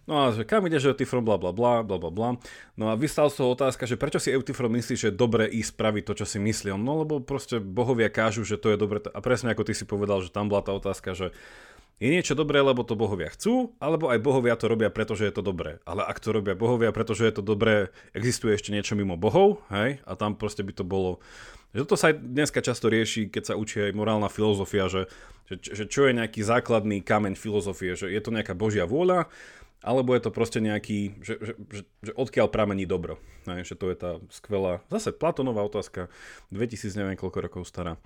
No 0.10 0.26
a 0.26 0.34
že 0.34 0.42
kam 0.42 0.66
ide, 0.66 0.82
že 0.82 0.90
Eutifron, 0.90 1.22
bla 1.22 1.38
bla 1.38 1.54
bla, 1.54 1.86
bla 1.86 2.02
bla 2.02 2.10
bla. 2.10 2.30
No 2.74 2.90
a 2.90 2.98
vystal 2.98 3.30
z 3.30 3.46
toho 3.46 3.54
otázka, 3.54 3.86
že 3.86 3.94
prečo 3.94 4.18
si 4.18 4.34
Eutifron 4.34 4.74
myslí, 4.74 4.96
že 4.98 5.08
je 5.14 5.16
dobre 5.16 5.46
ísť 5.46 5.78
spraviť 5.78 6.04
to, 6.04 6.14
čo 6.20 6.26
si 6.26 6.42
myslí. 6.42 6.74
No 6.82 7.06
lebo 7.06 7.22
proste 7.22 7.62
bohovia 7.62 8.10
kážu, 8.10 8.42
že 8.42 8.58
to 8.58 8.74
je 8.74 8.78
dobre. 8.82 9.06
A 9.06 9.20
presne 9.22 9.54
ako 9.54 9.70
ty 9.70 9.78
si 9.78 9.86
povedal, 9.86 10.26
že 10.26 10.34
tam 10.34 10.50
bola 10.50 10.66
tá 10.66 10.74
otázka, 10.74 11.14
že 11.14 11.30
je 12.00 12.08
niečo 12.08 12.32
dobré, 12.32 12.64
lebo 12.64 12.88
to 12.88 12.96
bohovia 12.96 13.28
chcú, 13.36 13.76
alebo 13.84 14.08
aj 14.08 14.24
bohovia 14.24 14.56
to 14.56 14.72
robia, 14.72 14.88
pretože 14.88 15.28
je 15.28 15.36
to 15.36 15.44
dobré. 15.44 15.84
Ale 15.84 16.08
ak 16.08 16.24
to 16.24 16.32
robia 16.32 16.56
bohovia, 16.56 16.96
pretože 16.96 17.28
je 17.28 17.34
to 17.36 17.44
dobré, 17.44 17.92
existuje 18.16 18.56
ešte 18.56 18.72
niečo 18.72 18.96
mimo 18.96 19.20
bohov, 19.20 19.60
hej, 19.68 20.00
a 20.08 20.16
tam 20.16 20.40
proste 20.40 20.64
by 20.64 20.72
to 20.72 20.88
bolo... 20.88 21.20
Že 21.76 21.86
toto 21.86 22.00
sa 22.00 22.10
aj 22.10 22.16
dneska 22.24 22.60
často 22.64 22.90
rieši, 22.90 23.30
keď 23.30 23.54
sa 23.54 23.60
učí 23.60 23.84
aj 23.84 23.94
morálna 23.94 24.32
filozofia, 24.32 24.90
že, 24.90 25.06
že, 25.52 25.60
že 25.62 25.84
čo 25.86 26.08
je 26.08 26.18
nejaký 26.18 26.42
základný 26.42 27.04
kameň 27.04 27.38
filozofie, 27.38 27.94
že 27.94 28.10
je 28.10 28.22
to 28.24 28.34
nejaká 28.34 28.56
božia 28.56 28.90
vôľa, 28.90 29.30
alebo 29.84 30.16
je 30.16 30.22
to 30.24 30.32
proste 30.32 30.60
nejaký, 30.60 31.20
že, 31.24 31.36
že, 31.40 31.54
že, 31.72 31.82
že 32.04 32.12
odkiaľ 32.16 32.48
pramení 32.52 32.88
dobro. 32.88 33.20
Hej, 33.48 33.76
že 33.76 33.76
to 33.76 33.92
je 33.92 33.98
tá 34.00 34.12
skvelá, 34.32 34.84
zase 34.88 35.12
Platonová 35.16 35.68
otázka, 35.68 36.08
2000 36.52 37.00
neviem 37.00 37.20
koľko 37.20 37.40
rokov 37.44 37.64
stará. 37.68 38.00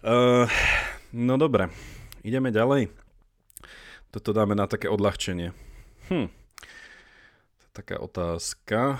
Uh, 0.00 0.48
no 1.12 1.36
dobre, 1.36 1.68
ideme 2.24 2.48
ďalej. 2.48 3.09
Toto 4.10 4.34
dáme 4.34 4.58
na 4.58 4.66
také 4.66 4.90
odľahčenie. 4.90 5.54
Hm. 6.10 6.28
Taká 7.70 8.02
otázka. 8.02 8.98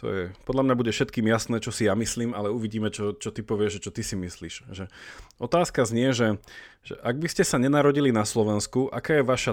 To 0.00 0.10
je, 0.10 0.22
podľa 0.48 0.66
mňa 0.66 0.74
bude 0.74 0.90
všetkým 0.90 1.30
jasné, 1.30 1.62
čo 1.62 1.70
si 1.70 1.86
ja 1.86 1.94
myslím, 1.94 2.34
ale 2.34 2.50
uvidíme, 2.50 2.90
čo, 2.90 3.14
čo 3.14 3.30
ty 3.30 3.44
povieš, 3.46 3.78
čo 3.84 3.94
ty 3.94 4.02
si 4.02 4.18
myslíš. 4.18 4.66
Že 4.74 4.90
otázka 5.38 5.86
znie, 5.86 6.10
že, 6.10 6.42
že 6.82 6.98
ak 7.04 7.22
by 7.22 7.28
ste 7.30 7.46
sa 7.46 7.60
nenarodili 7.60 8.10
na 8.10 8.26
Slovensku, 8.26 8.90
aká 8.90 9.20
je 9.20 9.28
vaša 9.28 9.52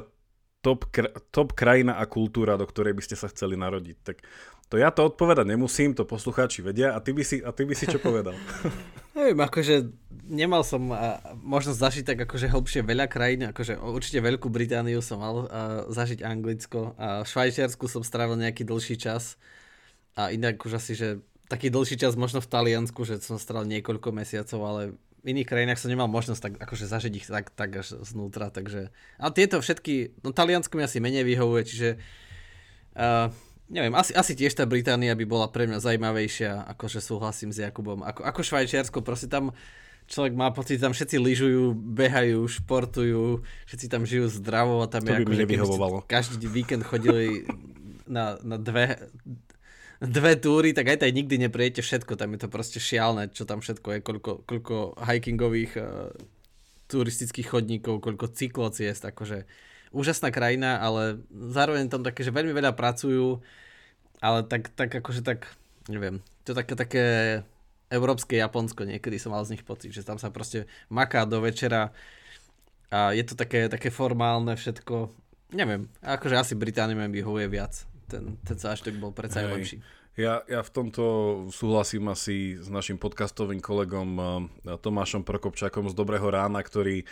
top, 0.66 0.90
top 1.30 1.54
krajina 1.54 2.02
a 2.02 2.10
kultúra, 2.10 2.58
do 2.58 2.66
ktorej 2.66 2.98
by 2.98 3.04
ste 3.06 3.14
sa 3.20 3.30
chceli 3.30 3.62
narodiť? 3.62 3.98
Tak 4.02 4.26
to 4.70 4.78
ja 4.78 4.94
to 4.94 5.10
odpovedať 5.10 5.50
nemusím, 5.50 5.98
to 5.98 6.06
poslucháči 6.06 6.62
vedia 6.62 6.94
a 6.94 7.02
ty 7.02 7.10
by 7.10 7.26
si, 7.26 7.42
a 7.42 7.50
ty 7.50 7.66
by 7.66 7.74
si 7.74 7.90
čo 7.90 7.98
povedal? 7.98 8.38
Neviem, 9.18 9.42
akože 9.42 9.90
nemal 10.30 10.62
som 10.62 10.94
možnosť 11.42 11.80
zažiť 11.82 12.04
tak 12.06 12.20
akože 12.30 12.54
hlbšie 12.54 12.82
veľa 12.86 13.10
krajín, 13.10 13.50
akože 13.50 13.82
určite 13.82 14.22
Veľkú 14.22 14.48
Britániu 14.48 15.02
som 15.02 15.20
mal 15.20 15.36
a, 15.36 15.44
zažiť 15.90 16.22
Anglicko 16.22 16.94
a 16.96 17.26
v 17.26 17.28
Švajčiarsku 17.28 17.90
som 17.90 18.06
strávil 18.06 18.38
nejaký 18.38 18.64
dlhší 18.64 18.96
čas 19.02 19.42
a 20.14 20.30
inak 20.30 20.62
už 20.62 20.78
asi, 20.78 20.94
že 20.94 21.20
taký 21.50 21.74
dlhší 21.74 21.98
čas 21.98 22.14
možno 22.14 22.40
v 22.40 22.48
Taliansku, 22.48 23.02
že 23.10 23.18
som 23.26 23.42
strávil 23.42 23.68
niekoľko 23.74 24.14
mesiacov, 24.14 24.60
ale 24.62 24.82
v 25.20 25.36
iných 25.36 25.50
krajinách 25.50 25.82
som 25.82 25.92
nemal 25.92 26.08
možnosť 26.08 26.42
tak 26.46 26.54
akože 26.62 26.86
zažiť 26.86 27.14
ich 27.18 27.28
tak, 27.28 27.50
tak 27.52 27.82
až 27.82 28.06
znútra, 28.06 28.54
takže 28.54 28.94
a 29.18 29.34
tieto 29.34 29.60
všetky, 29.60 30.22
no 30.22 30.30
Taliansku 30.30 30.78
mi 30.78 30.86
asi 30.86 31.02
menej 31.02 31.26
vyhovuje, 31.26 31.64
čiže 31.66 31.90
uh, 32.96 33.34
neviem, 33.70 33.94
asi, 33.94 34.12
asi 34.18 34.34
tiež 34.34 34.58
tá 34.58 34.66
Británia 34.66 35.14
by 35.14 35.26
bola 35.30 35.48
pre 35.48 35.70
mňa 35.70 35.80
zaujímavejšia, 35.80 36.68
akože 36.76 37.00
súhlasím 37.00 37.54
s 37.54 37.62
Jakubom. 37.62 38.02
Ako, 38.02 38.26
ako 38.26 38.42
Švajčiarsko, 38.42 39.06
proste 39.06 39.30
tam 39.30 39.54
človek 40.10 40.34
má 40.34 40.50
pocit, 40.50 40.82
tam 40.82 40.92
všetci 40.92 41.22
lyžujú, 41.22 41.78
behajú, 41.78 42.42
športujú, 42.50 43.46
všetci 43.70 43.88
tam 43.88 44.10
žijú 44.10 44.26
zdravo 44.42 44.82
a 44.82 44.90
tam 44.90 45.06
to 45.06 45.14
je 45.14 45.22
ako, 45.22 45.32
že 45.38 45.46
každý 46.10 46.46
víkend 46.50 46.82
chodili 46.82 47.46
na, 48.10 48.42
na 48.42 48.58
dve, 48.58 48.98
dve 50.02 50.34
túry, 50.34 50.74
tak 50.74 50.90
aj 50.90 51.06
tak 51.06 51.14
nikdy 51.14 51.38
neprejete 51.38 51.86
všetko, 51.86 52.18
tam 52.18 52.34
je 52.34 52.40
to 52.42 52.50
proste 52.50 52.82
šialné, 52.82 53.30
čo 53.30 53.46
tam 53.46 53.62
všetko 53.62 53.88
je, 53.94 54.00
koľko, 54.02 54.32
koľko 54.50 54.98
hikingových 54.98 55.78
uh, 55.78 56.10
turistických 56.90 57.46
chodníkov, 57.46 58.02
koľko 58.02 58.34
cyklociest, 58.34 59.06
akože 59.06 59.46
úžasná 59.90 60.30
krajina, 60.30 60.78
ale 60.80 61.22
zároveň 61.30 61.90
tam 61.90 62.06
také, 62.06 62.22
že 62.22 62.34
veľmi 62.34 62.54
veľa 62.54 62.74
pracujú, 62.78 63.42
ale 64.22 64.46
tak, 64.46 64.70
tak 64.74 64.94
akože 64.94 65.22
tak, 65.26 65.50
neviem, 65.90 66.22
to 66.46 66.54
také, 66.54 66.74
také 66.78 67.06
európske 67.90 68.38
Japonsko, 68.38 68.86
niekedy 68.86 69.18
som 69.18 69.34
mal 69.34 69.42
z 69.46 69.58
nich 69.58 69.66
pocit, 69.66 69.90
že 69.90 70.06
tam 70.06 70.22
sa 70.22 70.30
proste 70.30 70.70
maká 70.94 71.26
do 71.26 71.42
večera 71.42 71.90
a 72.94 73.14
je 73.14 73.22
to 73.26 73.34
také, 73.34 73.70
také 73.70 73.90
formálne 73.90 74.54
všetko, 74.54 75.10
neviem, 75.54 75.90
akože 76.06 76.36
asi 76.38 76.54
Británia 76.54 76.98
mi 76.98 77.10
vyhovuje 77.10 77.50
viac, 77.50 77.86
ten, 78.06 78.38
ten 78.46 78.58
zážitok 78.58 79.02
bol 79.02 79.12
predsa 79.14 79.46
aj 79.46 79.50
lepší. 79.54 79.78
Ja, 80.20 80.44
ja 80.52 80.60
v 80.60 80.74
tomto 80.74 81.04
súhlasím 81.48 82.12
asi 82.12 82.60
s 82.60 82.68
našim 82.68 83.00
podcastovým 83.00 83.64
kolegom 83.64 84.10
eh, 84.20 84.76
Tomášom 84.76 85.24
Prokopčakom 85.24 85.88
z 85.88 85.96
Dobrého 85.96 86.28
rána, 86.28 86.60
ktorý 86.60 87.08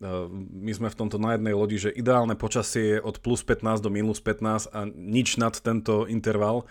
my 0.00 0.72
sme 0.74 0.88
v 0.90 0.98
tomto 0.98 1.22
na 1.22 1.38
jednej 1.38 1.54
lodi, 1.54 1.78
že 1.78 1.94
ideálne 1.94 2.34
počasie 2.34 2.98
je 2.98 2.98
od 2.98 3.22
plus 3.22 3.46
15 3.46 3.78
do 3.78 3.90
minus 3.94 4.18
15 4.18 4.74
a 4.74 4.90
nič 4.90 5.38
nad 5.38 5.54
tento 5.54 6.10
interval. 6.10 6.66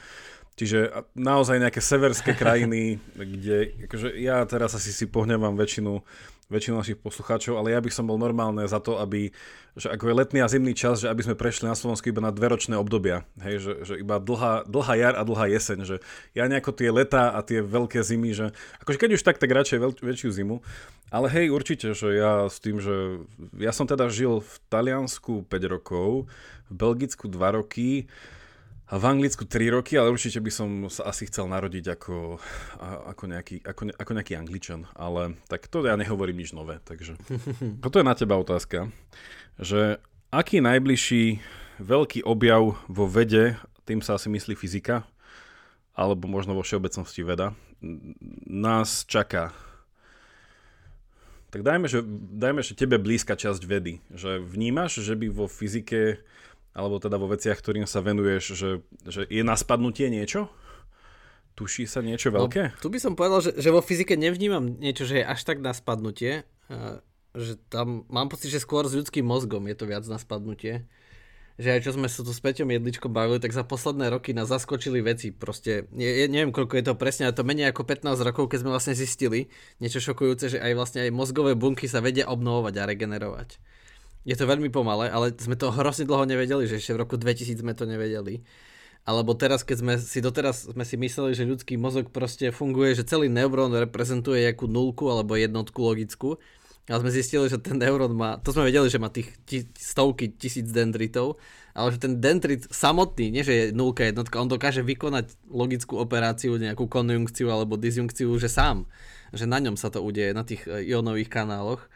Čiže 0.53 1.09
naozaj 1.17 1.57
nejaké 1.57 1.81
severské 1.81 2.37
krajiny, 2.37 3.01
kde 3.33 3.87
akože 3.89 4.13
ja 4.21 4.43
teraz 4.45 4.77
asi 4.77 4.93
si 4.93 5.09
pohnevam 5.09 5.57
väčšinu 5.57 6.03
väčšinu 6.51 6.79
našich 6.79 6.99
poslucháčov, 6.99 7.55
ale 7.55 7.75
ja 7.75 7.79
bych 7.79 7.95
som 7.95 8.07
bol 8.07 8.19
normálne 8.19 8.63
za 8.67 8.79
to, 8.83 8.99
aby, 8.99 9.31
že 9.75 9.87
ako 9.91 10.09
je 10.09 10.17
letný 10.19 10.39
a 10.43 10.51
zimný 10.51 10.73
čas, 10.75 10.99
že 11.03 11.07
aby 11.07 11.23
sme 11.23 11.39
prešli 11.39 11.69
na 11.69 11.75
Slovensku 11.77 12.11
iba 12.11 12.19
na 12.19 12.33
dve 12.35 12.51
ročné 12.51 12.75
obdobia. 12.75 13.23
Hej, 13.39 13.55
že, 13.63 13.73
že 13.87 13.93
iba 13.99 14.19
dlhá, 14.19 14.67
dlhá 14.67 14.93
jar 14.99 15.15
a 15.15 15.23
dlhá 15.23 15.47
jeseň. 15.51 15.79
Že 15.87 15.95
ja 16.35 16.43
nejako 16.47 16.71
tie 16.75 16.89
leta 16.91 17.31
a 17.31 17.39
tie 17.43 17.63
veľké 17.63 18.03
zimy, 18.03 18.31
že 18.35 18.45
akože 18.83 18.97
keď 18.99 19.09
už 19.15 19.23
tak, 19.23 19.37
tak 19.39 19.51
radšej 19.51 19.79
veľ, 19.79 19.91
väčšiu 19.99 20.29
zimu. 20.31 20.59
Ale 21.13 21.29
hej, 21.29 21.53
určite, 21.53 21.93
že 21.93 22.09
ja 22.17 22.49
s 22.49 22.57
tým, 22.57 22.81
že 22.81 23.21
ja 23.61 23.69
som 23.69 23.85
teda 23.85 24.09
žil 24.09 24.41
v 24.41 24.53
Taliansku 24.67 25.45
5 25.45 25.73
rokov, 25.73 26.25
v 26.67 26.73
Belgicku 26.73 27.29
2 27.29 27.59
roky, 27.61 28.09
v 28.93 29.05
Anglicku 29.09 29.49
3 29.49 29.73
roky, 29.73 29.97
ale 29.97 30.13
určite 30.13 30.37
by 30.37 30.51
som 30.53 30.69
sa 30.85 31.09
asi 31.09 31.25
chcel 31.25 31.49
narodiť 31.49 31.97
ako, 31.97 32.37
ako, 33.09 33.23
nejaký, 33.25 33.65
ako, 33.65 33.89
ako 33.97 34.11
nejaký 34.13 34.33
Angličan. 34.37 34.85
Ale 34.93 35.33
tak 35.49 35.65
to 35.65 35.81
ja 35.81 35.97
nehovorím 35.97 36.45
nič 36.45 36.53
nové. 36.53 36.77
Takže 36.85 37.17
toto 37.83 37.97
je 37.97 38.05
na 38.05 38.13
teba 38.13 38.37
otázka, 38.37 38.93
že 39.57 39.97
aký 40.29 40.61
najbližší 40.61 41.41
veľký 41.81 42.21
objav 42.21 42.77
vo 42.85 43.05
vede, 43.09 43.57
tým 43.89 44.05
sa 44.05 44.15
asi 44.15 44.29
myslí 44.29 44.53
fyzika, 44.53 45.09
alebo 45.97 46.29
možno 46.29 46.53
vo 46.53 46.61
všeobecnosti 46.65 47.25
veda, 47.25 47.57
nás 48.45 49.05
čaká. 49.09 49.53
Tak 51.53 51.61
dajme, 51.61 51.85
že, 51.85 52.01
dajme, 52.33 52.65
že 52.65 52.73
tebe 52.73 52.97
blízka 52.97 53.37
časť 53.37 53.61
vedy. 53.61 54.01
Že 54.09 54.41
vnímaš, 54.41 55.05
že 55.05 55.13
by 55.13 55.29
vo 55.29 55.45
fyzike 55.45 56.17
alebo 56.73 56.97
teda 56.97 57.21
vo 57.21 57.29
veciach, 57.29 57.57
ktorým 57.61 57.85
sa 57.85 58.01
venuješ, 58.01 58.43
že, 58.57 58.69
že 59.05 59.21
je 59.29 59.45
na 59.45 59.53
spadnutie 59.53 60.09
niečo? 60.09 60.49
Tuší 61.53 61.85
sa 61.85 62.01
niečo 62.01 62.33
no, 62.33 62.49
veľké? 62.49 62.73
No, 62.73 62.81
tu 62.81 62.89
by 62.89 62.97
som 62.97 63.13
povedal, 63.13 63.45
že, 63.45 63.51
že 63.61 63.69
vo 63.69 63.85
fyzike 63.85 64.17
nevnímam 64.17 64.65
niečo, 64.81 65.05
že 65.05 65.21
je 65.21 65.25
až 65.25 65.45
tak 65.45 65.61
na 65.61 65.69
spadnutie. 65.69 66.49
Že 67.37 67.61
tam 67.69 68.09
mám 68.09 68.33
pocit, 68.33 68.49
že 68.49 68.57
skôr 68.57 68.89
s 68.89 68.97
ľudským 68.97 69.21
mozgom 69.21 69.61
je 69.69 69.77
to 69.77 69.85
viac 69.85 70.01
na 70.09 70.17
spadnutie. 70.17 70.89
že 71.61 71.69
aj 71.77 71.85
čo 71.85 71.93
sme 71.93 72.09
sa 72.09 72.25
tu 72.25 72.33
s 72.33 72.41
Peťom 72.41 72.65
Jedličkom 72.65 73.13
bavili, 73.13 73.37
tak 73.37 73.53
za 73.53 73.61
posledné 73.61 74.09
roky 74.09 74.33
nás 74.33 74.49
zaskočili 74.49 75.05
veci. 75.05 75.29
Proste, 75.29 75.85
ne, 75.93 76.25
neviem 76.25 76.49
koľko 76.49 76.81
je 76.81 76.85
to 76.89 76.97
presne, 76.97 77.29
ale 77.29 77.37
to 77.37 77.45
menej 77.45 77.69
ako 77.69 77.85
15 77.85 78.17
rokov, 78.25 78.49
keď 78.49 78.65
sme 78.65 78.73
vlastne 78.73 78.97
zistili 78.97 79.53
niečo 79.77 80.01
šokujúce, 80.01 80.57
že 80.57 80.61
aj 80.61 80.73
vlastne 80.73 81.05
aj 81.05 81.13
mozgové 81.13 81.53
bunky 81.53 81.85
sa 81.85 82.01
vedia 82.01 82.25
obnovovať 82.25 82.73
a 82.81 82.83
regenerovať. 82.89 83.61
Je 84.23 84.35
to 84.39 84.47
veľmi 84.47 84.71
pomalé, 84.71 85.11
ale 85.11 85.35
sme 85.35 85.59
to 85.59 85.71
hrozne 85.71 86.07
dlho 86.07 86.23
nevedeli, 86.23 86.63
že 86.63 86.79
ešte 86.79 86.95
v 86.95 87.01
roku 87.03 87.19
2000 87.19 87.59
sme 87.59 87.75
to 87.75 87.83
nevedeli. 87.83 88.43
Alebo 89.03 89.35
teraz, 89.35 89.67
keď 89.67 89.77
sme 89.83 89.93
si 89.99 90.23
doteraz 90.23 90.71
sme 90.71 90.87
si 90.87 90.95
mysleli, 90.95 91.35
že 91.35 91.43
ľudský 91.43 91.75
mozog 91.75 92.07
proste 92.07 92.55
funguje, 92.55 92.95
že 92.95 93.03
celý 93.03 93.27
neurón 93.27 93.75
reprezentuje 93.75 94.47
nejakú 94.47 94.71
nulku 94.71 95.11
alebo 95.11 95.35
jednotku 95.35 95.75
logickú, 95.75 96.39
ale 96.87 97.03
sme 97.03 97.11
zistili, 97.15 97.47
že 97.51 97.59
ten 97.59 97.79
neurón 97.79 98.15
má, 98.15 98.39
to 98.39 98.55
sme 98.55 98.67
vedeli, 98.67 98.87
že 98.87 98.99
má 98.99 99.11
tých 99.11 99.31
tis, 99.43 99.67
stovky 99.75 100.31
tisíc 100.35 100.67
dendritov, 100.71 101.35
ale 101.75 101.95
že 101.95 101.99
ten 101.99 102.19
dendrit 102.19 102.63
samotný, 102.67 103.31
nie 103.31 103.43
že 103.43 103.53
je 103.55 103.63
nulka 103.71 104.07
jednotka, 104.07 104.39
on 104.39 104.51
dokáže 104.51 104.83
vykonať 104.83 105.35
logickú 105.47 105.99
operáciu, 105.99 106.55
nejakú 106.55 106.91
konjunkciu 106.91 107.51
alebo 107.51 107.79
disjunkciu, 107.79 108.31
že 108.39 108.51
sám. 108.51 108.87
Že 109.31 109.51
na 109.51 109.59
ňom 109.63 109.75
sa 109.79 109.91
to 109.91 110.03
udeje, 110.03 110.35
na 110.35 110.43
tých 110.43 110.67
e, 110.67 110.83
ionových 110.91 111.31
kanáloch 111.31 111.87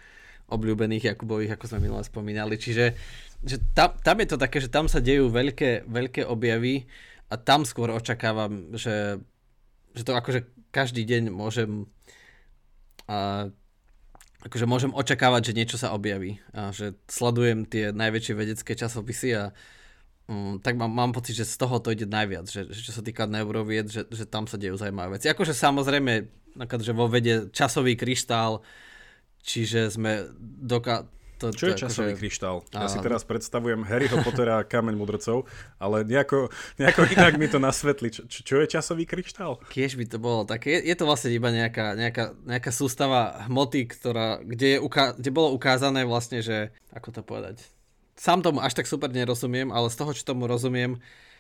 obľúbených 0.48 1.16
Jakubových, 1.16 1.56
ako 1.56 1.66
sme 1.68 1.88
minule 1.88 2.04
spomínali. 2.04 2.56
Čiže 2.56 2.96
že 3.46 3.62
tam, 3.78 3.94
tam 4.02 4.18
je 4.18 4.28
to 4.34 4.38
také, 4.42 4.58
že 4.58 4.72
tam 4.72 4.90
sa 4.90 4.98
dejú 4.98 5.30
veľké, 5.30 5.86
veľké 5.86 6.26
objavy 6.26 6.90
a 7.30 7.38
tam 7.38 7.68
skôr 7.68 7.94
očakávam, 7.94 8.74
že, 8.74 9.22
že 9.94 10.02
to 10.02 10.18
akože 10.18 10.48
každý 10.74 11.06
deň 11.06 11.30
môžem 11.30 11.86
a, 13.06 13.52
akože 14.42 14.66
môžem 14.66 14.92
očakávať, 14.96 15.52
že 15.52 15.58
niečo 15.58 15.78
sa 15.78 15.94
objaví 15.94 16.42
a 16.56 16.74
že 16.74 16.98
sledujem 17.06 17.68
tie 17.70 17.94
najväčšie 17.94 18.34
vedecké 18.34 18.74
časopisy 18.74 19.38
a 19.38 19.44
um, 20.26 20.58
tak 20.58 20.80
mám, 20.80 20.90
mám 20.90 21.12
pocit, 21.14 21.38
že 21.38 21.46
z 21.46 21.62
toho 21.62 21.78
to 21.78 21.94
ide 21.94 22.10
najviac, 22.10 22.50
že, 22.50 22.66
že 22.74 22.82
čo 22.90 22.92
sa 22.96 23.06
týka 23.06 23.30
neurovied, 23.30 23.92
že, 23.92 24.10
že 24.10 24.26
tam 24.26 24.50
sa 24.50 24.58
dejú 24.58 24.80
zaujímavé 24.82 25.22
veci. 25.22 25.30
Akože 25.30 25.54
samozrejme, 25.54 26.14
že 26.58 26.94
vo 26.96 27.06
vede 27.06 27.54
časový 27.54 27.94
kryštál, 27.94 28.66
čiže 29.42 29.90
sme 29.90 30.26
doka- 30.62 31.06
to, 31.38 31.54
Čo 31.54 31.70
je 31.70 31.78
akože- 31.78 31.84
časový 31.86 32.12
že... 32.14 32.18
kryštál? 32.18 32.56
Ja 32.74 32.90
si 32.90 32.98
teraz 32.98 33.22
predstavujem 33.22 33.86
Harryho 33.86 34.26
Pottera 34.26 34.58
a 34.58 34.66
Kameň 34.66 34.98
mudrcov, 34.98 35.46
ale 35.78 36.02
nejako, 36.02 36.50
nejako 36.82 37.06
inak 37.14 37.38
mi 37.38 37.46
to 37.46 37.62
nasvetli. 37.62 38.10
Čo, 38.10 38.26
čo 38.26 38.56
je 38.58 38.66
časový 38.66 39.06
kryštál? 39.06 39.62
Kiež 39.70 40.02
by 40.02 40.10
to 40.10 40.18
bolo 40.18 40.50
také. 40.50 40.82
Je, 40.82 40.90
je 40.90 40.96
to 40.98 41.06
vlastne 41.06 41.30
iba 41.30 41.54
nejaká, 41.54 41.94
nejaká, 41.94 42.34
nejaká 42.42 42.74
sústava 42.74 43.46
hmoty, 43.46 43.86
ktorá, 43.86 44.42
kde, 44.42 44.68
je 44.76 44.80
uká- 44.82 45.14
kde 45.14 45.30
bolo 45.30 45.54
ukázané 45.54 46.10
vlastne, 46.10 46.42
že... 46.42 46.74
Ako 46.90 47.14
to 47.14 47.22
povedať? 47.22 47.62
Sám 48.18 48.42
tomu 48.42 48.58
až 48.58 48.74
tak 48.74 48.90
super 48.90 49.14
nerozumiem, 49.14 49.70
ale 49.70 49.94
z 49.94 49.98
toho, 50.02 50.18
čo 50.18 50.26
tomu 50.26 50.50
rozumiem, 50.50 50.98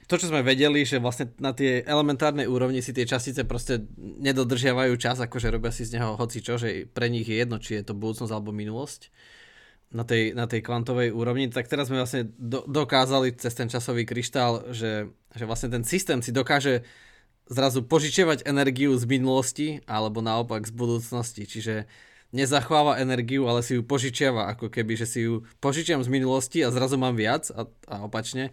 to, 0.07 0.15
čo 0.15 0.31
sme 0.31 0.39
vedeli, 0.39 0.87
že 0.87 1.03
vlastne 1.03 1.35
na 1.37 1.51
tie 1.51 1.83
elementárnej 1.83 2.47
úrovni 2.47 2.79
si 2.79 2.95
tie 2.95 3.03
častice 3.03 3.43
proste 3.43 3.83
nedodržiavajú 3.99 4.95
čas, 4.95 5.19
akože 5.19 5.51
robia 5.51 5.75
si 5.75 5.83
z 5.83 5.99
neho 5.99 6.15
hoci 6.15 6.39
čo, 6.39 6.55
že 6.55 6.87
pre 6.87 7.11
nich 7.11 7.27
je 7.27 7.35
jedno, 7.43 7.59
či 7.59 7.79
je 7.79 7.83
to 7.83 7.93
budúcnosť 7.93 8.31
alebo 8.31 8.55
minulosť 8.55 9.11
na 9.91 10.03
tej, 10.03 10.35
na 10.35 10.47
tej 10.47 10.63
kvantovej 10.63 11.15
úrovni, 11.15 11.47
tak 11.47 11.71
teraz 11.71 11.87
sme 11.87 12.03
vlastne 12.03 12.27
do, 12.35 12.63
dokázali 12.67 13.35
cez 13.39 13.55
ten 13.55 13.71
časový 13.71 14.03
kryštál, 14.03 14.75
že, 14.75 15.11
že 15.31 15.43
vlastne 15.47 15.71
ten 15.71 15.83
systém 15.87 16.19
si 16.19 16.35
dokáže 16.35 16.83
zrazu 17.47 17.83
požičiavať 17.87 18.43
energiu 18.43 18.91
z 18.99 19.07
minulosti 19.07 19.67
alebo 19.87 20.19
naopak 20.19 20.67
z 20.67 20.73
budúcnosti. 20.75 21.47
Čiže 21.47 21.87
nezachováva 22.35 22.99
energiu, 22.99 23.47
ale 23.47 23.63
si 23.63 23.79
ju 23.79 23.83
požičiava, 23.87 24.51
ako 24.51 24.67
keby, 24.67 24.99
že 24.99 25.07
si 25.07 25.19
ju 25.23 25.47
požičiam 25.63 26.03
z 26.03 26.11
minulosti 26.11 26.59
a 26.59 26.75
zrazu 26.75 26.99
mám 26.99 27.15
viac 27.15 27.47
a, 27.55 27.71
a 27.87 28.03
opačne. 28.03 28.51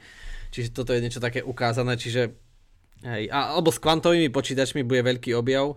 Čiže 0.54 0.70
toto 0.70 0.94
je 0.94 1.02
niečo 1.02 1.18
také 1.18 1.42
ukázané, 1.42 1.98
čiže 1.98 2.38
hej, 3.02 3.26
a, 3.34 3.58
alebo 3.58 3.74
s 3.74 3.82
kvantovými 3.82 4.30
počítačmi 4.30 4.86
bude 4.86 5.02
veľký 5.02 5.34
objav, 5.34 5.74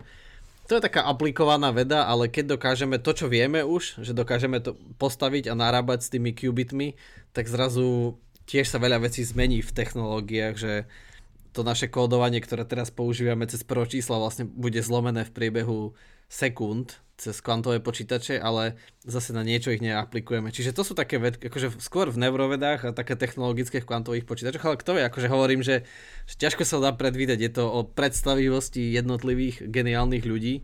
to 0.67 0.77
je 0.77 0.83
taká 0.83 1.07
aplikovaná 1.07 1.71
veda, 1.71 2.03
ale 2.05 2.27
keď 2.27 2.59
dokážeme 2.59 2.99
to, 2.99 3.15
čo 3.15 3.31
vieme 3.31 3.63
už, 3.63 4.03
že 4.03 4.11
dokážeme 4.11 4.59
to 4.59 4.75
postaviť 4.99 5.47
a 5.47 5.55
narábať 5.55 6.03
s 6.03 6.11
tými 6.11 6.35
qubitmi, 6.35 6.99
tak 7.31 7.47
zrazu 7.47 8.19
tiež 8.45 8.67
sa 8.67 8.77
veľa 8.77 9.07
vecí 9.07 9.23
zmení 9.23 9.63
v 9.63 9.71
technológiách, 9.71 10.55
že 10.59 10.73
to 11.55 11.63
naše 11.63 11.87
kódovanie, 11.87 12.43
ktoré 12.43 12.67
teraz 12.67 12.91
používame 12.91 13.47
cez 13.47 13.63
prvo 13.63 13.87
čísla, 13.87 14.19
vlastne 14.21 14.43
bude 14.45 14.77
zlomené 14.83 15.23
v 15.23 15.33
priebehu 15.33 15.95
sekúnd 16.27 16.99
cez 17.17 17.41
kvantové 17.41 17.81
počítače, 17.81 18.37
ale 18.37 18.77
zase 19.01 19.33
na 19.33 19.41
niečo 19.41 19.73
ich 19.73 19.81
neaplikujeme. 19.81 20.53
Čiže 20.53 20.77
to 20.77 20.85
sú 20.85 20.93
také 20.93 21.17
vedy, 21.17 21.49
akože 21.49 21.81
skôr 21.81 22.13
v 22.13 22.21
neurovedách 22.21 22.79
a 22.85 22.93
také 22.93 23.17
technologické 23.17 23.81
kvantových 23.81 24.29
počítačoch, 24.29 24.61
ale 24.61 24.77
kto 24.77 24.91
vie, 24.93 25.03
akože 25.09 25.27
hovorím, 25.33 25.65
že, 25.65 25.81
že 26.29 26.35
ťažko 26.37 26.61
sa 26.61 26.77
dá 26.77 26.93
predvídať, 26.93 27.39
je 27.41 27.51
to 27.57 27.65
o 27.65 27.89
predstavivosti 27.89 28.93
jednotlivých 28.93 29.65
geniálnych 29.65 30.29
ľudí, 30.29 30.61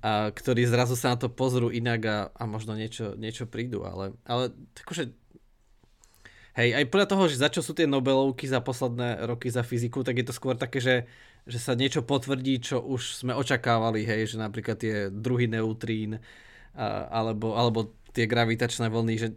a, 0.00 0.32
ktorí 0.32 0.64
zrazu 0.64 0.96
sa 0.96 1.12
na 1.12 1.20
to 1.20 1.28
pozrú 1.28 1.68
inak 1.68 2.00
a, 2.08 2.18
a 2.32 2.48
možno 2.48 2.72
niečo, 2.72 3.12
niečo 3.20 3.44
prídu, 3.44 3.84
ale, 3.84 4.16
ale 4.24 4.56
akože 4.80 5.12
Hej, 6.56 6.72
aj 6.72 6.88
podľa 6.88 7.08
toho, 7.12 7.24
že 7.28 7.36
za 7.36 7.52
čo 7.52 7.60
sú 7.60 7.76
tie 7.76 7.84
Nobelovky 7.84 8.48
za 8.48 8.64
posledné 8.64 9.28
roky 9.28 9.52
za 9.52 9.60
fyziku, 9.60 10.00
tak 10.00 10.16
je 10.16 10.24
to 10.24 10.32
skôr 10.32 10.56
také, 10.56 10.80
že 10.80 10.94
že 11.46 11.62
sa 11.62 11.78
niečo 11.78 12.02
potvrdí, 12.02 12.58
čo 12.58 12.82
už 12.82 13.22
sme 13.22 13.32
očakávali, 13.32 14.02
hej, 14.02 14.34
že 14.34 14.36
napríklad 14.42 14.76
tie 14.82 14.94
druhy 15.14 15.46
neutrín 15.46 16.18
alebo, 17.10 17.54
alebo 17.54 17.94
tie 18.10 18.26
gravitačné 18.26 18.90
vlny, 18.90 19.14
že 19.14 19.28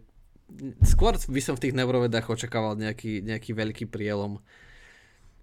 skôr 0.82 1.14
by 1.14 1.40
som 1.40 1.54
v 1.54 1.62
tých 1.62 1.78
neurovedách 1.78 2.26
očakával 2.26 2.74
nejaký, 2.74 3.22
nejaký 3.22 3.54
veľký 3.54 3.84
prielom, 3.86 4.42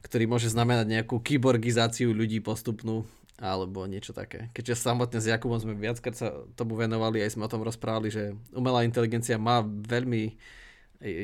ktorý 0.03 0.28
môže 0.28 0.51
znamenať 0.51 0.91
nejakú 0.91 1.24
kyborgizáciu 1.24 2.11
ľudí 2.11 2.43
postupnú 2.43 3.07
alebo 3.39 3.86
niečo 3.88 4.11
také. 4.11 4.49
Keďže 4.51 4.82
samotne 4.82 5.22
s 5.22 5.30
Jakubom 5.30 5.61
sme 5.61 5.78
viackrát 5.78 6.18
sa 6.18 6.34
tomu 6.57 6.76
venovali, 6.76 7.22
aj 7.24 7.38
sme 7.38 7.45
o 7.45 7.51
tom 7.53 7.63
rozprávali, 7.63 8.11
že 8.11 8.36
umelá 8.51 8.84
inteligencia 8.84 9.39
má 9.39 9.61
veľmi 9.63 10.36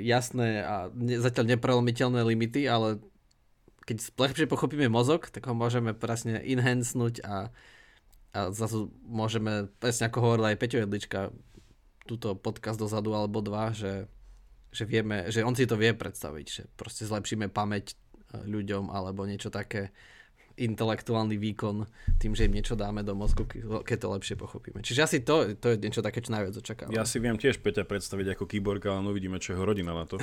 jasné 0.05 0.61
a 0.61 0.93
zatiaľ 1.19 1.57
neprelomiteľné 1.57 2.21
limity, 2.21 2.69
ale 2.69 3.01
keď 3.83 4.15
lepšie 4.15 4.47
pochopíme 4.47 4.87
mozog, 4.87 5.27
tak 5.27 5.47
ho 5.47 5.53
môžeme 5.55 5.91
presne 5.91 6.39
enhancenúť 6.39 7.23
a, 7.23 7.51
a 8.31 8.39
zase 8.55 8.87
môžeme, 9.03 9.67
presne 9.77 10.07
ako 10.07 10.19
hovoril 10.23 10.51
aj 10.51 10.59
Peťo 10.59 10.83
Jedlička, 10.83 11.35
túto 12.03 12.35
podcast 12.35 12.79
dozadu 12.79 13.15
alebo 13.15 13.39
dva, 13.39 13.71
že, 13.71 14.07
že 14.75 14.83
vieme, 14.83 15.31
že 15.31 15.43
on 15.43 15.55
si 15.55 15.63
to 15.63 15.79
vie 15.79 15.95
predstaviť, 15.95 16.45
že 16.47 16.63
proste 16.75 17.07
zlepšíme 17.07 17.47
pamäť 17.47 17.95
e, 17.95 18.43
ľuďom 18.43 18.91
alebo 18.91 19.23
niečo 19.23 19.47
také 19.47 19.95
intelektuálny 20.53 21.35
výkon 21.39 21.89
tým, 22.21 22.37
že 22.37 22.45
im 22.45 22.53
niečo 22.53 22.77
dáme 22.77 23.01
do 23.01 23.17
mozgu, 23.17 23.49
keď 23.81 23.97
to 23.97 24.07
lepšie 24.13 24.35
pochopíme. 24.37 24.85
Čiže 24.85 25.01
asi 25.01 25.17
to, 25.25 25.57
to 25.57 25.73
je 25.73 25.77
niečo 25.81 26.05
také, 26.05 26.21
čo 26.21 26.29
najviac 26.29 26.53
očakávam. 26.53 26.93
Ja 26.93 27.03
si 27.09 27.17
viem 27.17 27.33
tiež 27.35 27.57
Peťa 27.59 27.89
predstaviť 27.89 28.37
ako 28.37 28.45
kýborg, 28.45 28.85
ale 28.85 29.01
no 29.01 29.09
uvidíme, 29.09 29.41
čo 29.41 29.57
jeho 29.57 29.65
rodina 29.65 29.97
na 29.97 30.05
to. 30.05 30.21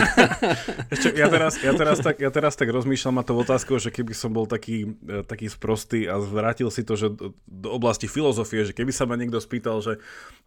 Ešte, 0.94 1.18
ja, 1.18 1.26
teraz, 1.26 1.58
ja, 1.58 1.74
teraz 1.74 1.98
tak, 1.98 2.22
ja 2.22 2.30
teraz 2.30 2.54
tak 2.54 2.70
rozmýšľam 2.70 3.20
a 3.20 3.26
to 3.26 3.34
otázku, 3.34 3.82
že 3.82 3.90
keby 3.90 4.14
som 4.14 4.30
bol 4.30 4.46
taký, 4.46 4.94
e, 5.02 5.26
taký 5.26 5.50
sprostý 5.50 6.06
a 6.06 6.22
zvrátil 6.22 6.70
si 6.70 6.86
to, 6.86 6.94
že 6.94 7.10
do 7.46 7.68
oblasti 7.74 8.06
filozofie, 8.06 8.70
že 8.70 8.72
keby 8.76 8.94
sa 8.94 9.04
ma 9.04 9.18
niekto 9.18 9.42
spýtal, 9.42 9.82
že 9.82 9.98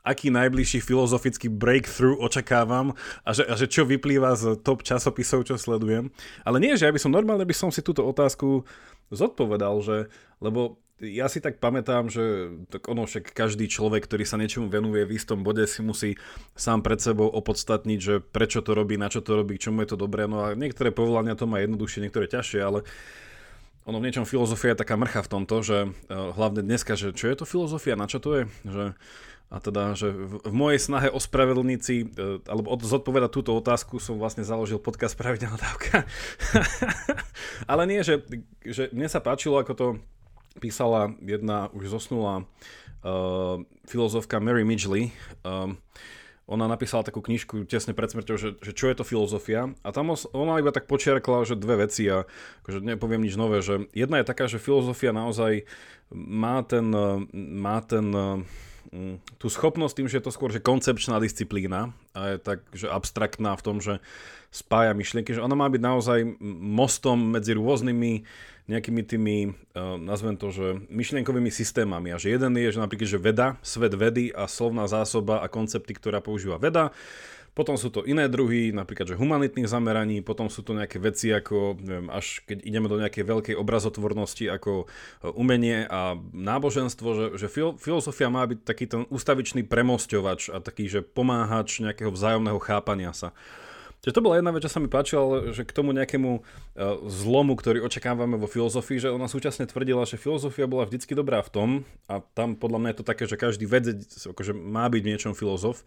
aký 0.07 0.31
najbližší 0.31 0.79
filozofický 0.79 1.51
breakthrough 1.51 2.15
očakávam 2.23 2.95
a 3.27 3.35
že, 3.35 3.43
a 3.43 3.53
že 3.59 3.67
čo 3.67 3.83
vyplýva 3.83 4.39
z 4.39 4.55
top 4.63 4.87
časopisov, 4.87 5.43
čo 5.43 5.59
sledujem. 5.59 6.07
Ale 6.47 6.63
nie, 6.63 6.79
že 6.79 6.87
ja 6.87 6.95
by 6.95 6.99
som 7.01 7.11
normálne 7.11 7.43
by 7.43 7.51
som 7.51 7.67
si 7.67 7.83
túto 7.83 8.07
otázku 8.07 8.63
zodpovedal, 9.09 9.79
že, 9.83 9.97
lebo 10.43 10.81
ja 10.97 11.29
si 11.29 11.37
tak 11.37 11.61
pamätám, 11.61 12.09
že 12.09 12.57
tak 12.73 12.89
ono 12.89 13.05
však 13.05 13.29
každý 13.29 13.69
človek, 13.69 14.09
ktorý 14.09 14.25
sa 14.25 14.41
niečomu 14.41 14.65
venuje 14.65 15.05
v 15.05 15.13
istom 15.13 15.45
bode 15.45 15.61
si 15.69 15.85
musí 15.85 16.17
sám 16.57 16.81
pred 16.81 16.97
sebou 16.97 17.29
opodstatniť, 17.29 17.99
že 18.01 18.15
prečo 18.17 18.65
to 18.65 18.73
robí, 18.73 18.97
na 18.97 19.05
čo 19.05 19.21
to 19.21 19.37
robí, 19.37 19.61
čomu 19.61 19.85
je 19.85 19.93
to 19.93 19.97
dobré. 20.01 20.25
No 20.25 20.41
a 20.41 20.57
niektoré 20.57 20.89
povolania 20.89 21.37
to 21.37 21.45
má 21.45 21.61
jednoduchšie, 21.61 22.01
niektoré 22.01 22.25
ťažšie, 22.25 22.59
ale 22.65 22.81
ono 23.85 24.01
v 24.01 24.09
niečom 24.09 24.25
filozofia 24.25 24.73
je 24.73 24.81
taká 24.81 24.97
mrcha 24.97 25.21
v 25.21 25.31
tomto, 25.37 25.55
že 25.61 25.77
eh, 25.85 25.93
hlavne 26.09 26.65
dneska, 26.65 26.97
že 26.97 27.13
čo 27.13 27.29
je 27.29 27.35
to 27.37 27.45
filozofia, 27.45 27.93
na 27.93 28.09
čo 28.09 28.17
to 28.17 28.29
je, 28.33 28.43
že 28.65 28.83
a 29.47 29.63
teda, 29.63 29.95
že 29.95 30.11
v, 30.11 30.43
v 30.43 30.53
mojej 30.53 30.79
snahe 30.79 31.07
ospravedlniť 31.07 31.79
si, 31.79 32.03
e, 32.03 32.43
alebo 32.51 32.67
od, 32.67 32.83
zodpovedať 32.83 33.31
túto 33.31 33.55
otázku 33.55 33.95
som 33.95 34.19
vlastne 34.19 34.43
založil 34.43 34.75
podcast 34.75 35.15
Pravidelná 35.15 35.55
dávka. 35.55 36.03
Ale 37.71 37.87
nie, 37.87 38.03
že, 38.03 38.27
že 38.67 38.91
mne 38.91 39.07
sa 39.07 39.23
páčilo, 39.23 39.55
ako 39.55 39.73
to 39.73 39.87
písala 40.59 41.15
jedna 41.23 41.71
už 41.71 41.95
zosnulá 41.95 42.43
uh, 42.43 43.61
filozofka 43.87 44.41
Mary 44.41 44.65
Midgley. 44.65 45.13
Um, 45.45 45.79
ona 46.47 46.65
napísala 46.65 47.05
takú 47.05 47.19
knižku 47.19 47.67
tesne 47.67 47.91
pred 47.91 48.07
smrťou, 48.09 48.35
že, 48.39 48.49
že 48.63 48.71
čo 48.71 48.89
je 48.89 48.95
to 48.97 49.03
filozofia. 49.05 49.71
A 49.83 49.91
tam 49.91 50.15
ona 50.31 50.59
iba 50.63 50.71
tak 50.71 50.89
počiarkla, 50.89 51.45
že 51.45 51.59
dve 51.59 51.87
veci 51.87 52.07
a 52.07 52.23
akože 52.63 52.83
nepoviem 52.83 53.21
nič 53.21 53.35
nové, 53.35 53.59
že 53.59 53.85
jedna 53.91 54.23
je 54.23 54.29
taká, 54.31 54.47
že 54.49 54.57
filozofia 54.57 55.11
naozaj 55.11 55.67
má 56.15 56.63
ten, 56.63 56.87
má 57.35 57.83
ten 57.83 58.07
tú 59.37 59.47
schopnosť 59.51 59.93
tým, 59.97 60.07
že 60.07 60.17
je 60.19 60.25
to 60.25 60.35
skôr 60.35 60.49
že 60.49 60.63
koncepčná 60.63 61.19
disciplína 61.19 61.91
a 62.15 62.35
je 62.35 62.37
tak, 62.39 62.59
že 62.71 62.87
abstraktná 62.87 63.53
v 63.59 63.65
tom, 63.65 63.77
že 63.83 63.99
spája 64.51 64.95
myšlienky, 64.95 65.35
že 65.35 65.43
ona 65.43 65.53
má 65.53 65.67
byť 65.67 65.81
naozaj 65.83 66.19
mostom 66.63 67.35
medzi 67.35 67.53
rôznymi 67.53 68.23
nejakými 68.67 69.01
tými, 69.07 69.37
uh, 69.47 69.95
nazvem 69.95 70.35
to, 70.35 70.51
že 70.51 70.83
myšlienkovými 70.91 71.47
systémami. 71.47 72.11
A 72.11 72.19
že 72.19 72.35
jeden 72.35 72.51
je, 72.59 72.75
že 72.75 72.83
napríklad, 72.83 73.07
že 73.07 73.19
veda, 73.19 73.47
svet 73.63 73.95
vedy 73.95 74.27
a 74.35 74.43
slovná 74.43 74.91
zásoba 74.91 75.39
a 75.39 75.47
koncepty, 75.47 75.95
ktorá 75.95 76.19
používa 76.19 76.59
veda. 76.59 76.91
Potom 77.57 77.73
sú 77.73 77.89
to 77.89 78.05
iné 78.05 78.29
druhy, 78.29 78.69
napríklad, 78.69 79.09
že 79.09 79.17
humanitných 79.17 79.65
zameraní, 79.65 80.21
potom 80.21 80.45
sú 80.45 80.61
to 80.61 80.77
nejaké 80.77 81.01
veci 81.01 81.33
ako, 81.33 81.81
neviem, 81.81 82.05
až 82.13 82.45
keď 82.45 82.61
ideme 82.61 82.85
do 82.85 83.01
nejakej 83.01 83.25
veľkej 83.25 83.55
obrazotvornosti 83.57 84.45
ako 84.45 84.85
e, 84.85 85.33
umenie 85.33 85.89
a 85.89 86.13
náboženstvo, 86.37 87.07
že, 87.17 87.25
že 87.41 87.47
filozofia 87.81 88.29
má 88.29 88.45
byť 88.45 88.59
taký 88.61 88.85
ten 88.85 89.09
ústavičný 89.09 89.65
premosťovač 89.65 90.53
a 90.53 90.61
taký, 90.61 90.85
že 90.85 91.01
pomáhač 91.01 91.81
nejakého 91.81 92.13
vzájomného 92.13 92.61
chápania 92.61 93.09
sa. 93.17 93.33
Čiže 94.05 94.21
to 94.21 94.25
bola 94.29 94.37
jedna 94.37 94.53
vec, 94.53 94.61
čo 94.61 94.69
sa 94.69 94.77
mi 94.77 94.85
páčilo, 94.85 95.49
že 95.49 95.65
k 95.65 95.73
tomu 95.73 95.89
nejakému 95.97 96.31
uh, 96.37 96.41
zlomu, 97.09 97.57
ktorý 97.57 97.81
očakávame 97.81 98.37
vo 98.37 98.45
filozofii, 98.45 99.01
že 99.01 99.09
ona 99.09 99.25
súčasne 99.25 99.65
tvrdila, 99.65 100.05
že 100.05 100.21
filozofia 100.21 100.69
bola 100.69 100.85
vždycky 100.85 101.17
dobrá 101.17 101.41
v 101.41 101.49
tom, 101.49 101.69
a 102.05 102.21
tam 102.37 102.53
podľa 102.53 102.77
mňa 102.77 102.89
je 102.93 102.97
to 103.01 103.09
také, 103.09 103.25
že 103.25 103.41
každý 103.41 103.65
vedec 103.65 104.05
akože 104.05 104.53
má 104.53 104.85
byť 104.85 105.01
v 105.01 105.09
niečom 105.09 105.33
filozof, 105.33 105.81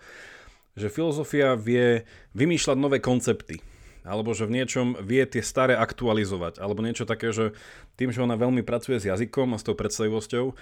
že 0.79 0.93
filozofia 0.93 1.59
vie 1.59 2.07
vymýšľať 2.35 2.77
nové 2.79 2.99
koncepty 3.03 3.63
alebo 4.01 4.33
že 4.33 4.49
v 4.49 4.57
niečom 4.61 4.97
vie 5.05 5.21
tie 5.29 5.45
staré 5.45 5.77
aktualizovať, 5.77 6.57
alebo 6.57 6.81
niečo 6.81 7.05
také, 7.05 7.37
že 7.37 7.53
tým, 8.01 8.09
že 8.09 8.25
ona 8.25 8.33
veľmi 8.33 8.65
pracuje 8.65 8.97
s 8.97 9.05
jazykom 9.05 9.53
a 9.53 9.61
s 9.61 9.67
tou 9.67 9.77
predstavivosťou, 9.77 10.57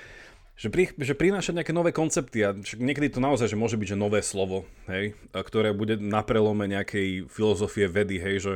že, 0.59 0.69
pri, 0.75 0.91
že 0.99 1.15
prináša 1.15 1.55
nejaké 1.55 1.71
nové 1.71 1.95
koncepty 1.95 2.43
a 2.43 2.51
niekedy 2.59 3.15
to 3.15 3.23
naozaj, 3.23 3.47
že 3.47 3.55
môže 3.55 3.79
byť 3.79 3.95
že 3.95 3.99
nové 3.99 4.27
slovo, 4.27 4.67
hej, 4.91 5.15
ktoré 5.31 5.71
bude 5.71 5.95
na 6.03 6.27
prelome 6.27 6.67
nejakej 6.67 7.31
filozofie 7.31 7.87
vedy, 7.87 8.19
hej, 8.19 8.37
že, 8.43 8.55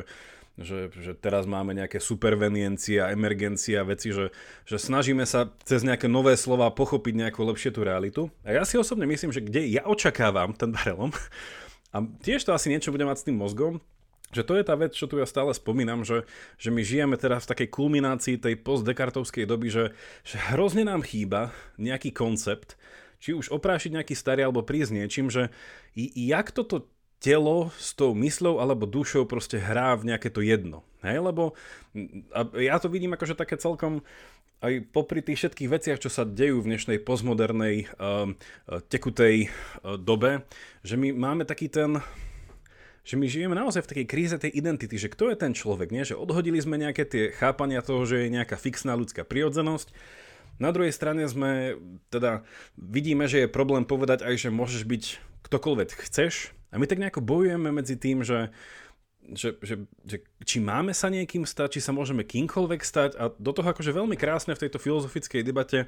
že, 0.61 0.93
že 0.93 1.13
teraz 1.17 1.49
máme 1.49 1.73
nejaké 1.73 1.97
superveniencia, 1.97 3.09
emergencia, 3.09 3.85
veci, 3.89 4.13
že, 4.13 4.29
že 4.69 4.77
snažíme 4.77 5.25
sa 5.25 5.49
cez 5.65 5.81
nejaké 5.81 6.07
nové 6.13 6.37
slova 6.37 6.69
pochopiť 6.69 7.15
nejakú 7.29 7.41
lepšie 7.41 7.73
tú 7.73 7.81
realitu. 7.85 8.29
A 8.45 8.53
ja 8.57 8.63
si 8.69 8.77
osobne 8.77 9.09
myslím, 9.09 9.33
že 9.33 9.41
kde 9.41 9.65
ja 9.69 9.89
očakávam 9.89 10.53
ten 10.53 10.73
prelom, 10.77 11.13
a 11.93 12.01
tiež 12.25 12.49
to 12.49 12.57
asi 12.57 12.73
niečo 12.73 12.89
bude 12.89 13.05
mať 13.05 13.21
s 13.21 13.27
tým 13.29 13.37
mozgom, 13.37 13.77
že 14.33 14.49
to 14.49 14.57
je 14.57 14.65
tá 14.65 14.73
vec, 14.73 14.97
čo 14.97 15.05
tu 15.05 15.21
ja 15.21 15.29
stále 15.29 15.53
spomínam, 15.53 16.09
že, 16.09 16.25
že 16.57 16.73
my 16.73 16.81
žijeme 16.81 17.21
teraz 17.21 17.45
v 17.45 17.53
takej 17.53 17.69
kulminácii 17.69 18.41
tej 18.41 18.57
postdekartovskej 18.65 19.45
doby, 19.45 19.69
že, 19.69 19.85
že 20.25 20.41
hrozne 20.57 20.89
nám 20.89 21.05
chýba 21.05 21.53
nejaký 21.77 22.17
koncept, 22.17 22.81
či 23.21 23.37
už 23.37 23.53
oprášiť 23.53 24.01
nejaký 24.01 24.17
starý 24.17 24.49
alebo 24.49 24.65
prísť 24.65 25.05
niečím, 25.05 25.29
že 25.29 25.53
jak 25.95 26.49
toto 26.49 26.89
telo 27.23 27.71
s 27.79 27.95
tou 27.95 28.19
mysľou 28.19 28.59
alebo 28.59 28.91
dušou 28.91 29.31
proste 29.31 29.63
hrá 29.63 29.95
v 29.95 30.11
nejaké 30.11 30.27
to 30.29 30.43
jedno. 30.43 30.83
Hej, 31.07 31.23
lebo 31.23 31.55
a 32.35 32.41
ja 32.59 32.83
to 32.83 32.91
vidím 32.91 33.15
akože 33.15 33.39
také 33.39 33.55
celkom 33.55 34.03
aj 34.63 34.95
popri 34.95 35.23
tých 35.23 35.43
všetkých 35.43 35.71
veciach, 35.71 35.99
čo 35.99 36.11
sa 36.11 36.23
dejú 36.23 36.63
v 36.63 36.75
dnešnej 36.75 36.99
postmodernej 37.03 37.91
uh, 37.99 38.31
tekutej 38.87 39.51
uh, 39.51 39.99
dobe, 39.99 40.47
že 40.87 40.95
my 40.95 41.11
máme 41.11 41.43
taký 41.43 41.67
ten, 41.67 41.99
že 43.03 43.19
my 43.19 43.27
žijeme 43.27 43.59
naozaj 43.59 43.83
v 43.83 43.91
takej 43.91 44.07
kríze 44.07 44.37
tej 44.39 44.55
identity, 44.55 44.95
že 44.95 45.11
kto 45.11 45.35
je 45.35 45.37
ten 45.39 45.51
človek, 45.51 45.91
nie? 45.91 46.07
že 46.07 46.15
odhodili 46.15 46.63
sme 46.63 46.79
nejaké 46.79 47.03
tie 47.03 47.35
chápania 47.35 47.83
toho, 47.83 48.07
že 48.07 48.23
je 48.23 48.35
nejaká 48.39 48.55
fixná 48.55 48.95
ľudská 48.95 49.27
prirodzenosť, 49.27 49.91
na 50.63 50.71
druhej 50.71 50.95
strane 50.95 51.27
sme, 51.27 51.81
teda 52.13 52.47
vidíme, 52.77 53.27
že 53.27 53.45
je 53.45 53.49
problém 53.51 53.83
povedať 53.83 54.23
aj, 54.23 54.47
že 54.47 54.55
môžeš 54.55 54.83
byť 54.87 55.05
ktokoľvek 55.49 55.91
chceš 56.07 56.55
a 56.73 56.81
my 56.81 56.89
tak 56.89 56.99
nejako 56.99 57.21
bojujeme 57.21 57.69
medzi 57.69 58.01
tým, 58.01 58.25
že 58.25 58.51
že, 59.23 59.55
že, 59.63 59.87
že 60.03 60.17
či 60.43 60.59
máme 60.59 60.91
sa 60.91 61.07
niekým 61.07 61.47
stať, 61.47 61.79
či 61.79 61.81
sa 61.87 61.95
môžeme 61.95 62.27
kýmkoľvek 62.27 62.81
stať 62.83 63.11
a 63.15 63.31
do 63.31 63.55
toho 63.55 63.71
akože 63.71 63.95
veľmi 63.95 64.19
krásne 64.19 64.51
v 64.59 64.67
tejto 64.67 64.83
filozofickej 64.83 65.47
debate 65.47 65.87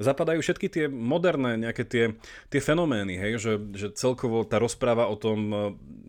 zapadajú 0.00 0.42
všetky 0.42 0.66
tie 0.72 0.84
moderné 0.90 1.54
nejaké 1.60 1.84
tie, 1.86 2.04
tie 2.50 2.60
fenomény, 2.64 3.14
hej, 3.14 3.32
že, 3.38 3.52
že 3.76 3.86
celkovo 3.94 4.42
tá 4.42 4.58
rozpráva 4.58 5.06
o 5.06 5.14
tom, 5.14 5.38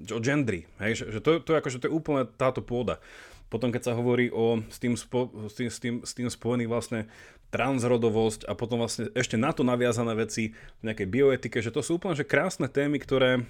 že 0.02 0.14
o 0.18 0.22
gendry, 0.24 0.66
hej, 0.82 1.06
že, 1.06 1.06
že 1.14 1.20
to, 1.22 1.44
to, 1.44 1.54
je 1.54 1.60
akože, 1.62 1.78
to 1.84 1.88
je 1.92 1.94
úplne 1.94 2.26
táto 2.40 2.66
pôda. 2.66 2.98
Potom 3.46 3.70
keď 3.70 3.94
sa 3.94 3.94
hovorí 3.94 4.34
o 4.34 4.58
s 4.74 4.82
tým, 4.82 4.98
spo, 4.98 5.30
s 5.46 5.54
tým, 5.54 5.70
s 5.70 5.78
tým, 5.78 5.96
s 6.02 6.12
tým 6.18 6.28
spojený 6.34 6.66
vlastne 6.66 7.06
transrodovosť 7.54 8.50
a 8.50 8.58
potom 8.58 8.82
vlastne 8.82 9.14
ešte 9.14 9.38
na 9.38 9.54
to 9.54 9.62
naviazané 9.62 10.18
veci 10.18 10.58
v 10.82 10.84
nejakej 10.90 11.08
bioetike, 11.08 11.62
že 11.62 11.70
to 11.70 11.86
sú 11.86 12.02
úplne 12.02 12.18
že 12.18 12.26
krásne 12.26 12.66
témy, 12.66 12.98
ktoré 12.98 13.46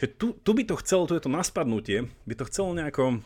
že 0.00 0.06
tu, 0.10 0.34
tu 0.38 0.50
by 0.52 0.62
to 0.66 0.74
chcelo, 0.80 1.06
tu 1.06 1.14
je 1.14 1.22
to 1.22 1.32
naspadnutie, 1.32 2.10
by 2.26 2.34
to 2.34 2.48
chcelo 2.48 2.74
nejako 2.74 3.22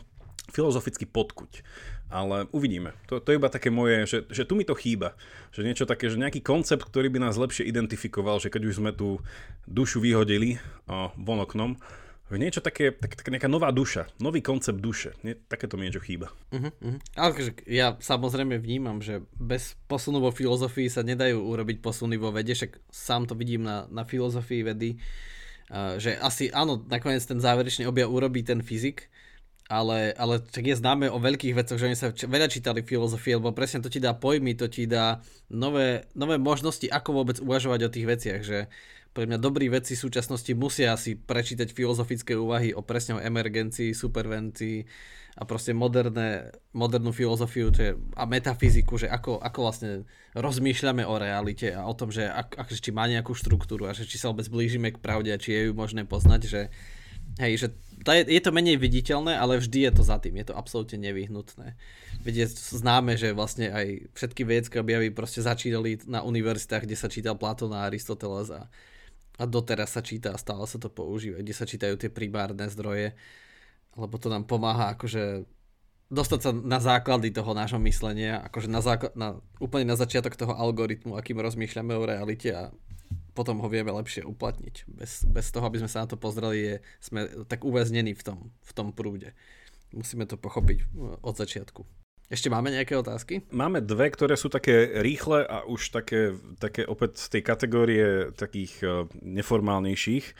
filozoficky 0.51 1.03
podkuť. 1.07 1.63
Ale 2.07 2.47
uvidíme. 2.55 2.95
To, 3.11 3.19
to 3.19 3.35
je 3.35 3.39
iba 3.39 3.51
také 3.51 3.67
moje, 3.67 4.07
že, 4.07 4.17
že 4.31 4.47
tu 4.47 4.55
mi 4.55 4.63
to 4.63 4.79
chýba. 4.79 5.19
Že 5.51 5.67
niečo 5.67 5.83
také, 5.83 6.07
že 6.07 6.15
nejaký 6.15 6.39
koncept, 6.39 6.87
ktorý 6.87 7.11
by 7.11 7.19
nás 7.19 7.35
lepšie 7.35 7.67
identifikoval, 7.67 8.39
že 8.39 8.47
keď 8.47 8.61
už 8.63 8.79
sme 8.79 8.95
tú 8.95 9.19
dušu 9.67 9.99
vyhodili 9.99 10.55
o, 10.87 11.11
von 11.19 11.43
oknom, 11.43 11.75
niečo 12.35 12.59
také, 12.59 12.91
tak, 12.91 13.15
tak 13.15 13.27
nejaká 13.31 13.47
nová 13.47 13.71
duša, 13.71 14.11
nový 14.19 14.43
koncept 14.43 14.83
duše. 14.83 15.15
Nie, 15.23 15.39
takéto 15.39 15.79
mi 15.79 15.87
niečo 15.87 16.03
chýba. 16.03 16.27
Uh-huh, 16.51 16.67
uh-huh. 16.67 16.99
Ale 17.15 17.55
ja 17.63 17.95
samozrejme 17.95 18.59
vnímam, 18.59 18.99
že 18.99 19.23
bez 19.39 19.79
posunu 19.87 20.19
vo 20.19 20.35
filozofii 20.35 20.91
sa 20.91 21.07
nedajú 21.07 21.39
urobiť 21.39 21.79
posuny 21.79 22.19
vo 22.19 22.35
vede, 22.35 22.51
však 22.51 22.83
sám 22.91 23.31
to 23.31 23.35
vidím 23.39 23.63
na, 23.63 23.87
na 23.87 24.03
filozofii 24.03 24.67
vedy, 24.67 24.99
že 25.99 26.15
asi 26.19 26.47
áno, 26.51 26.79
nakoniec 26.87 27.23
ten 27.27 27.43
záverečný 27.43 27.87
objav 27.87 28.07
urobí 28.07 28.43
ten 28.43 28.63
fyzik, 28.63 29.11
ale, 29.67 30.15
ale 30.15 30.39
tak 30.39 30.63
je 30.63 30.79
známe 30.79 31.11
o 31.11 31.19
veľkých 31.19 31.51
vecoch, 31.51 31.75
že 31.75 31.87
oni 31.91 31.97
sa 31.99 32.15
veľa 32.15 32.47
čítali 32.47 32.87
filozofie, 32.87 33.35
lebo 33.35 33.51
presne 33.51 33.83
to 33.83 33.91
ti 33.91 33.99
dá 33.99 34.15
pojmy, 34.15 34.55
to 34.55 34.71
ti 34.71 34.87
dá 34.87 35.19
nové, 35.51 36.07
nové 36.15 36.39
možnosti, 36.39 36.87
ako 36.87 37.09
vôbec 37.23 37.37
uvažovať 37.43 37.79
o 37.83 37.91
tých 37.91 38.07
veciach, 38.07 38.41
že 38.47 38.71
pre 39.17 39.25
mňa 39.25 39.41
dobrí 39.41 39.65
veci 39.65 39.97
v 39.97 40.05
súčasnosti 40.05 40.53
musia 40.53 40.93
si 40.93 41.17
prečítať 41.17 41.73
filozofické 41.73 42.37
úvahy 42.37 42.69
o 42.77 42.85
presne 42.85 43.17
emergencii, 43.17 43.89
supervencii 43.89 44.85
a 45.37 45.43
proste 45.49 45.73
moderné, 45.73 46.53
modernú 46.77 47.09
filozofiu 47.09 47.73
že, 47.73 47.97
a 48.13 48.29
metafyziku, 48.29 49.01
že 49.01 49.09
ako, 49.09 49.41
ako 49.41 49.59
vlastne 49.65 49.89
rozmýšľame 50.37 51.01
o 51.01 51.17
realite 51.17 51.73
a 51.73 51.89
o 51.89 51.97
tom, 51.97 52.13
že 52.13 52.29
ak, 52.29 52.61
ak, 52.61 52.69
či 52.69 52.93
má 52.93 53.09
nejakú 53.09 53.33
štruktúru 53.33 53.89
a 53.89 53.97
že 53.97 54.05
či 54.05 54.21
sa 54.21 54.29
vôbec 54.29 54.45
blížime 54.53 54.93
k 54.93 55.01
pravde 55.01 55.33
a 55.33 55.41
či 55.41 55.49
je 55.49 55.61
ju 55.65 55.73
možné 55.73 56.05
poznať, 56.05 56.41
že 56.45 56.61
hej, 57.41 57.57
že 57.57 57.67
to 58.05 58.13
je, 58.13 58.21
je 58.21 58.41
to 58.41 58.53
menej 58.53 58.77
viditeľné, 58.77 59.33
ale 59.33 59.57
vždy 59.57 59.89
je 59.89 59.91
to 59.97 60.03
za 60.05 60.21
tým, 60.21 60.37
je 60.37 60.53
to 60.53 60.57
absolútne 60.57 61.01
nevyhnutné. 61.01 61.73
Veď 62.21 62.53
známe, 62.53 63.17
že 63.17 63.33
vlastne 63.33 63.73
aj 63.73 64.13
všetky 64.13 64.45
vedecké 64.45 64.77
objavy 64.77 65.09
proste 65.09 65.41
začítali 65.41 66.05
na 66.05 66.21
univerzitách, 66.21 66.85
kde 66.85 66.93
sa 66.93 67.09
čítal 67.09 67.33
Platón 67.33 67.73
a 67.73 67.89
Aristoteles 67.89 68.53
a, 68.53 68.69
a 69.37 69.43
doteraz 69.45 69.93
sa 69.93 70.01
číta 70.01 70.33
a 70.33 70.41
stále 70.41 70.65
sa 70.65 70.81
to 70.81 70.89
používa, 70.89 71.39
kde 71.39 71.53
sa 71.53 71.69
čítajú 71.69 71.97
tie 71.97 72.09
primárne 72.09 72.65
zdroje, 72.69 73.13
lebo 73.93 74.15
to 74.17 74.29
nám 74.33 74.49
pomáha 74.49 74.97
akože 74.97 75.45
dostať 76.07 76.39
sa 76.39 76.51
na 76.55 76.79
základy 76.79 77.35
toho 77.35 77.51
nášho 77.51 77.79
myslenia, 77.83 78.39
akože 78.47 78.67
na, 78.71 78.81
základ, 78.81 79.13
na 79.13 79.37
úplne 79.59 79.91
na 79.91 79.99
začiatok 79.99 80.39
toho 80.39 80.55
algoritmu, 80.55 81.19
akým 81.19 81.37
rozmýšľame 81.37 81.93
o 81.93 82.07
realite 82.07 82.49
a 82.55 82.71
potom 83.35 83.61
ho 83.61 83.67
vieme 83.69 83.93
lepšie 83.93 84.25
uplatniť. 84.25 84.89
Bez, 84.89 85.27
bez 85.29 85.53
toho, 85.53 85.67
aby 85.69 85.77
sme 85.83 85.91
sa 85.91 86.01
na 86.03 86.09
to 86.09 86.17
pozreli, 86.17 86.57
je, 86.57 86.75
sme 86.97 87.45
tak 87.45 87.61
uväznení 87.61 88.17
v 88.17 88.23
tom, 88.23 88.39
v 88.49 88.71
tom 88.73 88.89
prúde. 88.95 89.37
Musíme 89.93 90.25
to 90.25 90.41
pochopiť 90.41 90.89
uh, 90.89 91.21
od 91.21 91.37
začiatku. 91.37 91.85
Ešte 92.27 92.51
máme 92.51 92.75
nejaké 92.75 92.91
otázky? 92.99 93.47
Máme 93.55 93.79
dve, 93.79 94.11
ktoré 94.11 94.35
sú 94.35 94.51
také 94.51 94.99
rýchle 94.99 95.47
a 95.47 95.63
už 95.63 95.95
také, 95.95 96.35
také 96.59 96.83
opäť 96.83 97.23
z 97.23 97.39
tej 97.39 97.41
kategórie 97.47 98.07
takých 98.35 98.73
uh, 98.83 99.07
neformálnejších. 99.23 100.35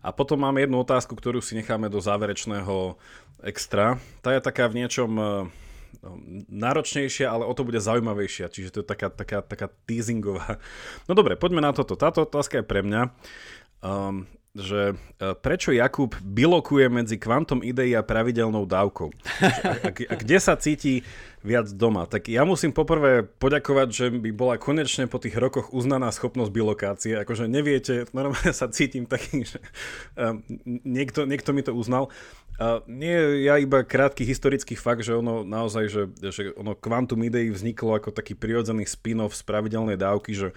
A 0.00 0.16
potom 0.16 0.40
máme 0.40 0.64
jednu 0.64 0.80
otázku, 0.80 1.12
ktorú 1.12 1.44
si 1.44 1.58
necháme 1.58 1.92
do 1.92 2.00
záverečného 2.00 2.96
extra. 3.44 4.00
Tá 4.24 4.32
je 4.32 4.40
taká 4.40 4.64
v 4.70 4.80
niečom 4.80 5.12
uh, 5.18 5.26
No, 6.02 6.20
náročnejšia, 6.52 7.30
ale 7.30 7.48
o 7.48 7.52
to 7.56 7.64
bude 7.64 7.80
zaujímavejšia. 7.80 8.52
Čiže 8.52 8.72
to 8.72 8.78
je 8.84 8.86
taká, 8.86 9.08
taká, 9.08 9.40
taká 9.40 9.66
teasingová. 9.88 10.60
No 11.08 11.16
dobre, 11.16 11.38
poďme 11.40 11.64
na 11.64 11.72
toto. 11.72 11.96
Táto 11.96 12.28
otázka 12.28 12.60
je 12.60 12.68
pre 12.68 12.84
mňa. 12.84 13.02
Um, 13.80 14.28
že 14.56 14.80
e, 14.92 14.94
prečo 15.36 15.72
Jakub 15.72 16.16
bilokuje 16.24 16.88
medzi 16.88 17.16
kvantom 17.20 17.60
ideí 17.60 17.92
a 17.92 18.02
pravidelnou 18.02 18.64
dávkou? 18.64 19.12
A, 19.62 19.70
a, 19.86 19.90
a 19.92 20.14
kde 20.16 20.38
sa 20.40 20.56
cíti 20.56 21.04
viac 21.46 21.70
doma. 21.70 22.10
Tak 22.10 22.26
ja 22.26 22.42
musím 22.42 22.74
poprvé 22.74 23.22
poďakovať, 23.22 23.88
že 23.94 24.06
by 24.10 24.30
bola 24.34 24.58
konečne 24.58 25.06
po 25.06 25.22
tých 25.22 25.38
rokoch 25.38 25.70
uznaná 25.70 26.10
schopnosť 26.10 26.50
bilokácie. 26.50 27.14
Akože 27.22 27.46
neviete, 27.46 28.10
normálne 28.10 28.50
sa 28.50 28.66
cítim 28.66 29.06
taký, 29.06 29.46
že 29.46 29.62
um, 30.18 30.42
niekto, 30.82 31.22
niekto 31.22 31.54
mi 31.54 31.62
to 31.62 31.70
uznal. 31.70 32.10
Nie 32.88 33.44
ja 33.44 33.60
iba 33.60 33.84
krátky 33.84 34.24
historický 34.24 34.80
fakt, 34.80 35.04
že 35.04 35.12
ono 35.12 35.44
naozaj, 35.44 35.92
že, 35.92 36.02
že 36.32 36.42
ono 36.56 36.72
Quantum 36.72 37.20
Idei 37.20 37.52
vzniklo 37.52 38.00
ako 38.00 38.16
taký 38.16 38.32
prirodzený 38.32 38.88
spin-off 38.88 39.36
z 39.36 39.44
pravidelnej 39.44 40.00
dávky, 40.00 40.32
že 40.32 40.56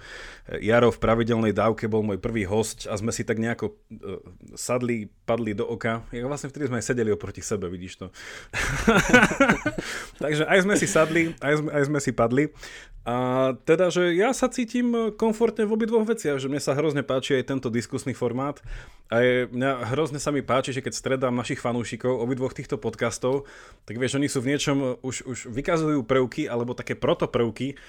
Jaro 0.64 0.88
v 0.88 0.96
pravidelnej 0.96 1.52
dávke 1.52 1.92
bol 1.92 2.00
môj 2.00 2.16
prvý 2.16 2.48
host 2.48 2.88
a 2.88 2.96
sme 2.96 3.12
si 3.12 3.20
tak 3.20 3.36
nejako 3.36 3.76
uh, 3.76 4.16
sadli, 4.56 5.12
padli 5.28 5.52
do 5.52 5.68
oka. 5.68 6.00
Ja 6.08 6.24
vlastne 6.24 6.48
vtedy 6.48 6.72
sme 6.72 6.80
aj 6.80 6.88
sedeli 6.88 7.12
oproti 7.12 7.44
sebe, 7.44 7.68
vidíš 7.68 8.00
to. 8.00 8.06
Takže 10.24 10.48
aj 10.48 10.58
sme 10.64 10.79
si 10.80 10.88
sadli, 10.88 11.36
aj 11.44 11.60
sme, 11.60 11.70
aj 11.76 11.82
sme 11.92 11.98
si 12.00 12.12
padli. 12.16 12.44
A 13.00 13.16
teda, 13.64 13.88
že 13.88 14.12
ja 14.12 14.28
sa 14.36 14.52
cítim 14.52 15.16
komfortne 15.16 15.64
v 15.64 15.72
obidvoch 15.72 16.04
veciach, 16.04 16.36
že 16.36 16.52
mne 16.52 16.60
sa 16.60 16.76
hrozne 16.76 17.00
páči 17.00 17.40
aj 17.40 17.48
tento 17.48 17.72
diskusný 17.72 18.12
formát. 18.12 18.60
A 19.08 19.24
je, 19.24 19.48
mňa 19.48 19.88
hrozne 19.96 20.20
sa 20.20 20.28
mi 20.28 20.44
páči, 20.44 20.76
že 20.76 20.84
keď 20.84 20.92
stredám 20.92 21.32
našich 21.32 21.64
fanúšikov 21.64 22.20
obidvoch 22.20 22.52
týchto 22.52 22.76
podcastov, 22.76 23.48
tak 23.88 23.96
vieš, 23.96 24.20
oni 24.20 24.28
sú 24.28 24.44
v 24.44 24.52
niečom, 24.52 25.00
už, 25.00 25.24
už 25.24 25.38
vykazujú 25.48 26.04
prvky, 26.04 26.44
alebo 26.44 26.76
také 26.76 26.92
protoprvky, 26.92 27.80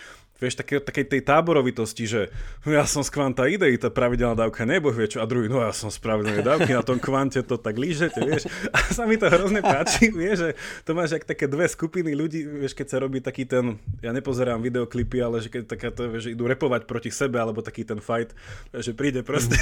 vieš, 0.41 0.57
také, 0.57 0.81
takej 0.81 1.05
tej 1.05 1.21
táborovitosti, 1.21 2.09
že 2.09 2.21
no 2.65 2.73
ja 2.73 2.81
som 2.89 3.05
z 3.05 3.13
kvanta 3.13 3.45
idei, 3.45 3.77
tá 3.77 3.93
pravidelná 3.93 4.33
dávka 4.33 4.65
nebo 4.65 4.89
vie 4.89 5.05
čo, 5.05 5.21
a 5.21 5.29
druhý, 5.29 5.45
no 5.45 5.61
ja 5.61 5.69
som 5.69 5.93
z 5.93 6.01
pravidelnej 6.01 6.41
dávky, 6.41 6.73
na 6.73 6.81
tom 6.81 6.97
kvante 6.97 7.45
to 7.45 7.61
tak 7.61 7.77
lížete, 7.77 8.17
vieš. 8.25 8.49
A 8.73 8.81
sa 8.89 9.05
mi 9.05 9.21
to 9.21 9.29
hrozne 9.29 9.61
páči, 9.61 10.09
vieš, 10.25 10.37
že 10.41 10.49
to 10.81 10.97
máš 10.97 11.13
jak 11.13 11.29
také 11.29 11.45
dve 11.45 11.69
skupiny 11.69 12.17
ľudí, 12.17 12.65
vieš, 12.65 12.73
keď 12.73 12.87
sa 12.89 12.97
robí 12.97 13.21
taký 13.21 13.45
ten, 13.45 13.77
ja 14.01 14.09
nepozerám 14.09 14.65
videoklipy, 14.65 15.21
ale 15.21 15.45
že 15.45 15.53
keď 15.53 15.61
taká 15.69 15.93
to, 15.93 16.09
vieš, 16.09 16.25
že 16.25 16.33
idú 16.33 16.49
repovať 16.49 16.89
proti 16.89 17.13
sebe, 17.13 17.37
alebo 17.37 17.61
taký 17.61 17.85
ten 17.85 18.01
fight, 18.01 18.33
že 18.73 18.97
príde 18.97 19.21
proste. 19.21 19.61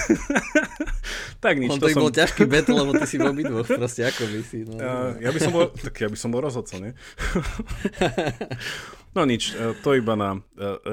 tak 1.43 1.59
nič. 1.59 1.75
On 1.75 1.75
to, 1.75 1.91
to 1.91 1.93
som... 1.99 2.07
bol 2.07 2.15
ťažký 2.15 2.47
battle, 2.47 2.79
lebo 2.79 2.95
ty 2.95 3.03
si 3.03 3.19
v 3.19 3.27
obidvoch, 3.27 3.67
proste 3.67 4.07
ako 4.07 4.31
by 4.31 4.39
si. 4.47 4.63
No. 4.63 4.79
Ja, 4.79 5.27
ja 5.27 5.29
by 5.35 5.39
som 5.43 5.51
bol, 5.51 5.67
tak 5.75 5.99
ja 5.99 6.07
by 6.07 6.15
som 6.15 6.31
bol 6.31 6.39
rozhodca, 6.39 6.79
nie? 6.79 6.95
No 9.17 9.25
nič, 9.25 9.57
e, 9.57 9.73
to 9.81 9.97
iba 9.97 10.13
na 10.13 10.37
e, 10.37 10.39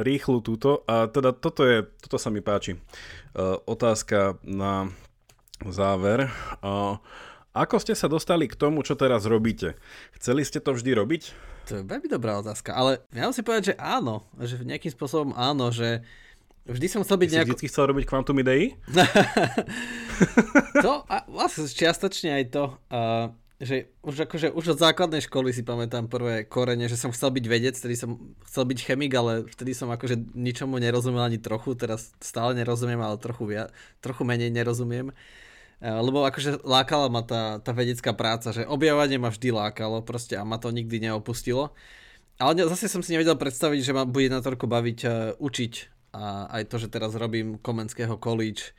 rýchlu 0.01 0.41
túto. 0.41 0.81
A 0.89 1.05
teda 1.09 1.37
toto 1.37 1.69
je, 1.69 1.85
toto 2.01 2.17
sa 2.17 2.33
mi 2.33 2.41
páči. 2.41 2.77
E, 2.77 2.79
otázka 3.69 4.41
na 4.41 4.89
záver. 5.65 6.33
Ako 7.57 7.81
ste 7.81 7.97
sa 7.97 8.09
dostali 8.09 8.49
k 8.49 8.57
tomu, 8.57 8.85
čo 8.85 8.97
teraz 8.97 9.25
robíte? 9.25 9.81
Chceli 10.17 10.45
ste 10.45 10.61
to 10.61 10.77
vždy 10.77 10.93
robiť? 10.93 11.23
To 11.73 11.81
je 11.81 11.83
veľmi 11.83 12.09
dobrá 12.13 12.37
otázka, 12.39 12.77
ale 12.77 13.03
ja 13.11 13.27
musím 13.27 13.43
povedať, 13.43 13.73
že 13.73 13.75
áno, 13.81 14.23
že 14.39 14.61
nejakým 14.61 14.93
spôsobom 14.93 15.33
áno, 15.33 15.73
že 15.73 16.05
vždy 16.69 16.87
som 16.87 17.01
chcel 17.03 17.17
byť 17.17 17.31
nejako... 17.33 17.57
vždy 17.57 17.69
chcel 17.73 17.85
robiť 17.89 18.05
Quantum 18.05 18.39
Idei? 18.39 18.77
to, 20.85 20.93
a 21.09 21.25
vlastne 21.27 21.65
čiastočne 21.65 22.37
aj 22.39 22.45
to. 22.53 22.65
Uh, 22.93 23.33
že 23.57 23.89
už 24.05 24.29
akože 24.29 24.53
už 24.53 24.77
od 24.77 24.83
základnej 24.85 25.25
školy 25.25 25.49
si 25.49 25.65
pamätám 25.65 26.13
prvé 26.13 26.45
korene, 26.45 26.93
že 26.93 27.01
som 27.01 27.09
chcel 27.09 27.33
byť 27.33 27.45
vedec, 27.49 27.73
vtedy 27.73 27.97
som 27.97 28.37
chcel 28.45 28.69
byť 28.69 28.79
chemik, 28.85 29.13
ale 29.17 29.49
vtedy 29.49 29.73
som 29.73 29.89
akože 29.89 30.37
ničomu 30.37 30.77
nerozumel 30.77 31.25
ani 31.25 31.41
trochu, 31.41 31.73
teraz 31.73 32.13
stále 32.21 32.53
nerozumiem, 32.53 33.01
ale 33.01 33.17
trochu, 33.17 33.49
via, 33.49 33.73
trochu 34.05 34.29
menej 34.29 34.53
nerozumiem. 34.53 35.09
Lebo 35.81 36.25
akože 36.29 36.65
lákala 36.69 37.09
ma 37.09 37.25
tá, 37.25 37.61
tá 37.61 37.73
vedecká 37.73 38.13
práca, 38.13 38.53
že 38.53 38.69
objavovanie 38.69 39.17
ma 39.17 39.33
vždy 39.33 39.53
lákalo 39.53 40.05
proste 40.05 40.37
a 40.37 40.45
ma 40.45 40.61
to 40.61 40.69
nikdy 40.69 41.01
neopustilo. 41.01 41.73
Ale 42.37 42.61
zase 42.69 42.93
som 42.93 43.01
si 43.01 43.17
nevedel 43.17 43.41
predstaviť, 43.41 43.81
že 43.81 43.97
ma 43.97 44.05
bude 44.05 44.29
na 44.29 44.45
toľko 44.45 44.69
baviť 44.69 44.99
uh, 45.09 45.13
učiť 45.41 45.73
a 46.13 46.53
aj 46.61 46.63
to, 46.69 46.77
že 46.77 46.93
teraz 46.93 47.17
robím 47.17 47.57
Komenského 47.61 48.21
college 48.21 48.77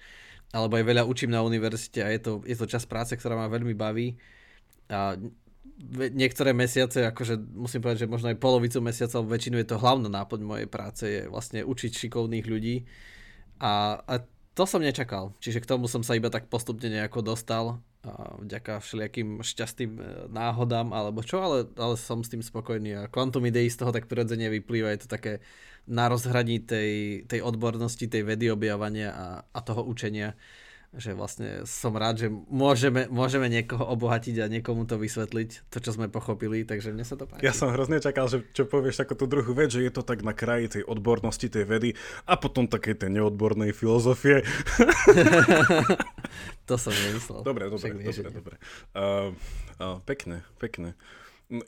alebo 0.53 0.77
aj 0.77 0.85
veľa 0.85 1.03
učím 1.05 1.33
na 1.33 1.41
univerzite 1.41 2.01
a 2.05 2.09
je 2.13 2.21
to, 2.21 2.31
je 2.45 2.55
to 2.55 2.65
čas 2.69 2.85
práce, 2.85 3.13
ktorá 3.17 3.35
ma 3.35 3.49
veľmi 3.49 3.73
baví 3.73 4.17
a 4.89 5.19
niektoré 6.17 6.57
mesiace, 6.57 7.05
akože 7.05 7.37
musím 7.53 7.85
povedať, 7.85 8.05
že 8.05 8.11
možno 8.11 8.33
aj 8.33 8.41
polovicu 8.41 8.81
mesiaca, 8.81 9.21
väčšinu 9.21 9.61
je 9.61 9.67
to 9.69 9.77
hlavná 9.77 10.09
náplň 10.09 10.41
mojej 10.41 10.69
práce, 10.69 11.03
je 11.05 11.21
vlastne 11.29 11.61
učiť 11.61 11.91
šikovných 11.93 12.45
ľudí. 12.49 12.89
A, 13.61 14.01
a 14.01 14.13
to 14.57 14.63
som 14.65 14.81
nečakal. 14.81 15.37
Čiže 15.37 15.61
k 15.61 15.69
tomu 15.69 15.85
som 15.85 16.01
sa 16.01 16.17
iba 16.17 16.33
tak 16.33 16.49
postupne 16.49 16.89
nejako 16.89 17.21
dostal 17.21 17.77
a 18.01 18.39
vďaka 18.41 18.81
všelijakým 18.81 19.43
šťastným 19.43 19.91
e, 19.99 20.01
náhodám 20.31 20.95
alebo 20.95 21.21
čo, 21.21 21.43
ale, 21.43 21.57
ale 21.77 21.93
som 21.99 22.23
s 22.23 22.31
tým 22.31 22.41
spokojný 22.41 23.05
a 23.05 23.09
Quantum 23.11 23.45
Idei 23.45 23.67
z 23.67 23.83
toho 23.83 23.91
tak 23.91 24.07
prirodzene 24.07 24.47
vyplýva, 24.47 24.95
je 24.95 25.05
to 25.05 25.09
také 25.11 25.43
na 25.85 26.07
rozhraní 26.07 26.63
tej, 26.63 27.23
tej 27.27 27.43
odbornosti, 27.43 28.07
tej 28.07 28.23
vedy 28.23 28.49
objavania 28.49 29.11
a, 29.11 29.27
a 29.43 29.59
toho 29.61 29.83
učenia 29.83 30.33
že 30.95 31.11
vlastne 31.11 31.67
som 31.67 31.91
rád, 31.91 32.23
že 32.23 32.27
môžeme, 32.31 33.11
môžeme 33.11 33.51
niekoho 33.51 33.83
obohatiť 33.83 34.39
a 34.39 34.47
niekomu 34.47 34.87
to 34.87 34.95
vysvetliť, 34.95 35.67
to 35.67 35.77
čo 35.83 35.91
sme 35.91 36.07
pochopili, 36.07 36.63
takže 36.63 36.95
mne 36.95 37.03
sa 37.03 37.19
to 37.19 37.27
páči. 37.27 37.43
Ja 37.43 37.51
som 37.51 37.75
hrozne 37.75 37.99
čakal, 37.99 38.31
že 38.31 38.47
čo 38.55 38.63
povieš 38.63 39.03
ako 39.03 39.13
tú 39.19 39.25
druhú 39.27 39.51
vec, 39.51 39.67
že 39.67 39.83
je 39.83 39.91
to 39.91 40.01
tak 40.01 40.23
na 40.23 40.31
kraji 40.31 40.79
tej 40.79 40.83
odbornosti, 40.87 41.51
tej 41.51 41.67
vedy 41.67 41.89
a 42.23 42.39
potom 42.39 42.71
také 42.71 42.95
tej 42.95 43.19
neodbornej 43.19 43.75
filozofie. 43.75 44.47
to 46.69 46.75
som 46.79 46.95
nemyslel. 46.95 47.43
Dobre, 47.43 47.67
dobre, 47.67 47.83
Však 47.83 47.93
dobre, 47.99 48.31
dobre. 48.31 48.55
Uh, 48.95 49.35
uh, 49.83 49.99
pekne, 50.07 50.47
pekne. 50.55 50.95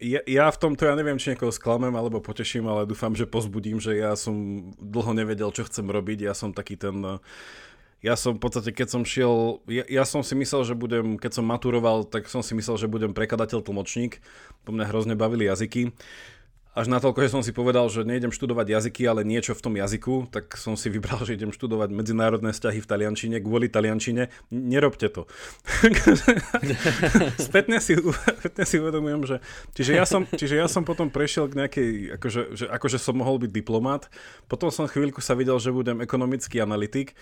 Ja, 0.04 0.20
ja 0.28 0.52
v 0.52 0.60
tomto, 0.60 0.84
ja 0.84 0.96
neviem, 0.96 1.16
či 1.16 1.32
niekoho 1.32 1.56
sklamem 1.56 1.96
alebo 1.96 2.20
poteším, 2.20 2.68
ale 2.68 2.84
dúfam, 2.84 3.16
že 3.16 3.24
pozbudím, 3.24 3.80
že 3.80 3.96
ja 3.96 4.12
som 4.20 4.36
dlho 4.76 5.16
nevedel, 5.16 5.56
čo 5.56 5.64
chcem 5.64 5.88
robiť. 5.88 6.28
Ja 6.28 6.36
som 6.36 6.52
taký 6.52 6.76
ten 6.76 7.00
uh, 7.00 7.24
ja 8.00 8.16
som 8.16 8.40
v 8.40 8.42
podstate, 8.42 8.72
keď 8.72 8.88
som 8.88 9.04
šiel, 9.04 9.60
ja, 9.68 9.84
ja 9.84 10.04
som 10.08 10.24
si 10.24 10.32
myslel, 10.32 10.64
že 10.64 10.76
budem, 10.76 11.20
keď 11.20 11.40
som 11.40 11.46
maturoval, 11.46 12.08
tak 12.08 12.32
som 12.32 12.40
si 12.40 12.56
myslel, 12.56 12.80
že 12.80 12.88
budem 12.88 13.12
prekladateľ 13.12 13.60
tlmočník. 13.60 14.24
Po 14.64 14.72
mňa 14.72 14.88
hrozne 14.88 15.20
bavili 15.20 15.52
jazyky. 15.52 15.92
Až 16.78 16.86
natoľko, 16.86 17.26
že 17.26 17.34
som 17.34 17.42
si 17.42 17.50
povedal, 17.50 17.90
že 17.90 18.06
nejdem 18.06 18.30
študovať 18.30 18.70
jazyky, 18.70 19.02
ale 19.10 19.26
niečo 19.26 19.58
v 19.58 19.64
tom 19.66 19.74
jazyku, 19.74 20.30
tak 20.30 20.54
som 20.54 20.78
si 20.78 20.94
vybral, 20.94 21.18
že 21.28 21.34
idem 21.34 21.50
študovať 21.50 21.90
medzinárodné 21.90 22.54
vzťahy 22.54 22.78
v 22.78 22.88
taliančine 22.88 23.42
kvôli 23.42 23.74
taliančine. 23.74 24.30
Nerobte 24.54 25.10
to. 25.10 25.26
spätne, 27.50 27.82
si, 27.82 27.98
spätne 27.98 28.64
si 28.70 28.76
uvedomujem, 28.78 29.22
že... 29.26 29.36
Čiže 29.74 29.92
ja 29.98 30.06
som, 30.06 30.30
čiže 30.30 30.62
ja 30.62 30.70
som 30.70 30.86
potom 30.86 31.10
prešiel 31.10 31.50
k 31.50 31.58
nejakej... 31.66 31.90
Akože, 32.22 32.42
že, 32.54 32.66
akože 32.70 33.02
som 33.02 33.18
mohol 33.18 33.42
byť 33.42 33.52
diplomat. 33.52 34.14
Potom 34.46 34.70
som 34.70 34.86
chvíľku 34.86 35.26
sa 35.26 35.34
videl, 35.34 35.58
že 35.58 35.74
budem 35.74 36.06
ekonomický 36.06 36.62
analytik. 36.62 37.18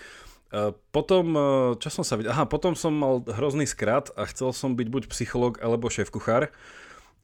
E, 0.52 0.76
potom, 0.92 1.24
e, 1.32 1.40
čo 1.80 1.88
som 1.88 2.04
sa 2.04 2.20
videl? 2.20 2.36
Aha, 2.36 2.44
potom 2.44 2.76
som 2.76 2.92
mal 2.92 3.24
hrozný 3.24 3.64
skrat 3.64 4.12
a 4.12 4.28
chcel 4.28 4.52
som 4.52 4.76
byť 4.76 4.88
buď 4.92 5.02
psychológ 5.08 5.56
alebo 5.64 5.88
šéf-kuchár. 5.88 6.52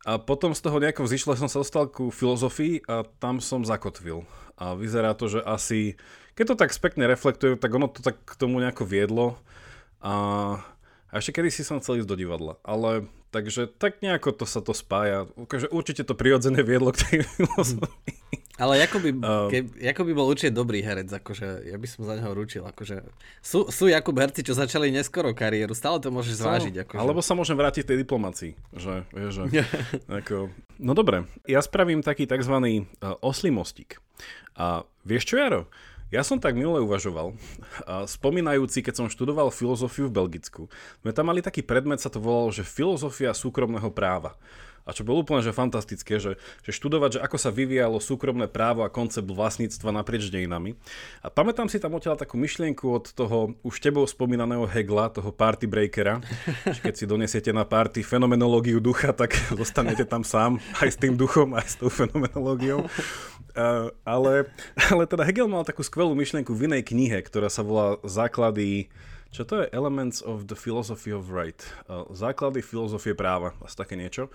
A 0.05 0.21
potom 0.21 0.53
z 0.53 0.61
toho 0.61 0.77
nejako 0.77 1.09
vzýšle 1.09 1.33
som 1.41 1.49
sa 1.49 1.65
dostal 1.65 1.89
ku 1.89 2.13
filozofii 2.13 2.85
a 2.85 3.09
tam 3.17 3.41
som 3.41 3.65
zakotvil. 3.65 4.29
A 4.61 4.77
vyzerá 4.77 5.17
to, 5.17 5.33
že 5.33 5.41
asi, 5.41 5.97
keď 6.37 6.45
to 6.53 6.61
tak 6.61 6.77
spätne 6.77 7.09
reflektuje, 7.09 7.57
tak 7.57 7.73
ono 7.73 7.89
to 7.89 8.05
tak 8.05 8.21
k 8.21 8.37
tomu 8.37 8.61
nejako 8.61 8.85
viedlo. 8.85 9.41
A, 10.05 10.15
a 11.09 11.13
ešte 11.17 11.41
kedy 11.41 11.49
si 11.49 11.65
som 11.65 11.81
chcel 11.81 12.05
ísť 12.05 12.09
do 12.13 12.21
divadla. 12.21 12.61
Ale 12.61 13.09
takže 13.33 13.65
tak 13.65 14.05
nejako 14.05 14.37
to 14.37 14.45
sa 14.45 14.61
to 14.61 14.77
spája. 14.77 15.25
Takže 15.49 15.73
určite 15.73 16.05
to 16.05 16.13
prirodzené 16.13 16.61
viedlo 16.61 16.93
k 16.93 17.01
tej 17.01 17.19
filozofii. 17.25 18.44
Ale 18.55 18.87
ako 18.87 19.03
by, 19.03 19.11
um, 19.11 19.51
ke, 19.51 19.67
ako 19.83 20.03
by 20.07 20.13
bol 20.15 20.31
určite 20.31 20.55
dobrý 20.55 20.79
herec, 20.79 21.11
akože 21.11 21.67
ja 21.67 21.75
by 21.75 21.87
som 21.91 22.07
za 22.07 22.15
neho 22.15 22.31
ručil. 22.31 22.63
Akože. 22.63 23.03
Sú, 23.43 23.67
sú 23.67 23.91
Jakub 23.91 24.15
herci, 24.15 24.47
čo 24.47 24.55
začali 24.55 24.95
neskoro 24.95 25.35
kariéru, 25.35 25.75
stále 25.75 25.99
to 25.99 26.15
môžeš 26.15 26.39
zvážiť. 26.39 26.75
Akože. 26.87 27.01
Alebo 27.03 27.19
sa 27.19 27.35
môžem 27.35 27.59
vrátiť 27.59 27.83
tej 27.83 28.07
diplomácii. 28.07 28.55
Že, 28.79 29.11
vieš, 29.11 29.33
že, 29.43 29.67
ako, 30.23 30.55
no 30.79 30.95
dobre, 30.95 31.27
ja 31.51 31.59
spravím 31.67 32.07
taký 32.07 32.31
tzv. 32.31 32.55
Uh, 32.55 33.19
oslý 33.27 33.51
mostík. 33.51 33.99
A 34.55 34.87
vieš 35.03 35.35
čo, 35.35 35.43
Jaro? 35.43 35.67
Ja 36.15 36.23
som 36.23 36.39
tak 36.39 36.55
minule 36.55 36.79
uvažoval, 36.79 37.35
a 37.91 38.07
spomínajúci, 38.07 38.87
keď 38.87 39.03
som 39.03 39.07
študoval 39.11 39.51
filozofiu 39.51 40.07
v 40.07 40.15
Belgicku. 40.15 40.71
My 41.03 41.11
tam 41.11 41.27
mali 41.27 41.43
taký 41.43 41.67
predmet, 41.67 41.99
sa 41.99 42.07
to 42.07 42.23
volalo, 42.23 42.55
že 42.55 42.63
filozofia 42.63 43.35
súkromného 43.35 43.91
práva. 43.91 44.39
A 44.85 44.93
čo 44.93 45.01
bolo 45.01 45.25
úplne 45.25 45.41
že 45.41 45.57
fantastické, 45.57 46.21
že, 46.21 46.37
že 46.61 46.71
študovať, 46.77 47.19
že 47.19 47.23
ako 47.25 47.37
sa 47.41 47.49
vyvíjalo 47.49 48.05
súkromné 48.05 48.53
právo 48.53 48.85
a 48.85 48.93
koncept 48.93 49.25
vlastníctva 49.25 49.97
naprieč 49.97 50.29
dejinami. 50.29 50.77
A 51.25 51.33
pamätám 51.33 51.73
si 51.73 51.81
tam 51.81 51.97
odtiaľ 51.97 52.21
takú 52.21 52.37
myšlienku 52.37 52.85
od 52.93 53.05
toho 53.17 53.57
už 53.65 53.81
tebou 53.81 54.05
spomínaného 54.05 54.69
Hegla, 54.69 55.09
toho 55.09 55.33
party 55.33 55.65
breakera. 55.65 56.21
že 56.69 56.81
keď 56.85 56.95
si 56.95 57.05
donesiete 57.09 57.51
na 57.57 57.65
party 57.65 58.05
fenomenológiu 58.05 58.77
ducha, 58.79 59.17
tak 59.17 59.33
zostanete 59.61 60.05
tam 60.05 60.21
sám 60.21 60.61
aj 60.85 60.89
s 60.93 61.01
tým 61.01 61.17
duchom, 61.17 61.57
aj 61.57 61.67
s 61.67 61.77
tou 61.81 61.89
fenomenológiou. 61.89 62.85
Ale, 64.05 64.51
ale 64.91 65.03
teda 65.07 65.23
Hegel 65.23 65.47
mal 65.47 65.63
takú 65.63 65.87
skvelú 65.87 66.13
myšlienku 66.19 66.51
v 66.51 66.69
inej 66.69 66.91
knihe, 66.91 67.23
ktorá 67.23 67.47
sa 67.47 67.63
volá 67.63 68.03
Základy 68.03 68.91
čo 69.35 69.43
to 69.43 69.67
je 69.67 69.73
Elements 69.75 70.23
of 70.23 70.47
the 70.47 70.55
Philosophy 70.55 71.11
of 71.11 71.27
Right, 71.35 71.59
základy 72.15 72.63
filozofie 72.63 73.19
práva, 73.19 73.51
asi 73.67 73.75
také 73.75 73.99
niečo. 73.99 74.31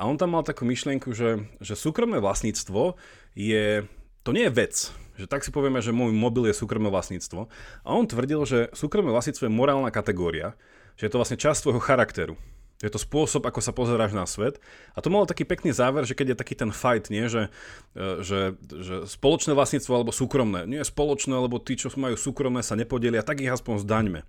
A 0.00 0.08
on 0.08 0.16
tam 0.16 0.32
mal 0.32 0.40
takú 0.40 0.64
myšlienku, 0.64 1.12
že, 1.12 1.44
že 1.60 1.76
súkromné 1.76 2.24
vlastníctvo 2.24 2.96
je, 3.36 3.84
to 4.24 4.30
nie 4.32 4.48
je 4.48 4.56
vec, 4.56 4.74
že 5.20 5.28
tak 5.28 5.44
si 5.44 5.52
povieme, 5.52 5.84
že 5.84 5.92
môj 5.92 6.16
mobil 6.16 6.48
je 6.48 6.56
súkromné 6.56 6.88
vlastníctvo. 6.88 7.52
A 7.84 7.88
on 7.92 8.08
tvrdil, 8.08 8.40
že 8.48 8.58
súkromné 8.72 9.12
vlastníctvo 9.12 9.44
je 9.44 9.52
morálna 9.52 9.92
kategória, 9.92 10.56
že 10.96 11.04
je 11.04 11.12
to 11.12 11.20
vlastne 11.20 11.36
časť 11.36 11.68
tvojho 11.68 11.84
charakteru. 11.84 12.34
Je 12.80 12.88
to 12.88 12.96
spôsob, 12.96 13.44
ako 13.44 13.60
sa 13.60 13.76
pozeráš 13.76 14.16
na 14.16 14.24
svet. 14.24 14.56
A 14.96 15.04
to 15.04 15.12
malo 15.12 15.28
taký 15.28 15.44
pekný 15.44 15.68
záver, 15.76 16.08
že 16.08 16.16
keď 16.16 16.32
je 16.32 16.40
taký 16.40 16.54
ten 16.56 16.72
fight, 16.72 17.12
nie, 17.12 17.28
že, 17.28 17.52
e, 17.92 18.24
že, 18.24 18.56
že 18.64 19.04
spoločné 19.04 19.52
vlastníctvo 19.52 19.92
alebo 19.92 20.16
súkromné. 20.16 20.64
Nie 20.64 20.80
spoločné, 20.80 21.36
lebo 21.36 21.60
tí, 21.60 21.76
čo 21.76 21.92
majú 22.00 22.16
súkromné, 22.16 22.64
sa 22.64 22.80
nepodelia, 22.80 23.20
tak 23.20 23.44
ich 23.44 23.52
aspoň 23.52 23.84
zdaňme 23.84 24.20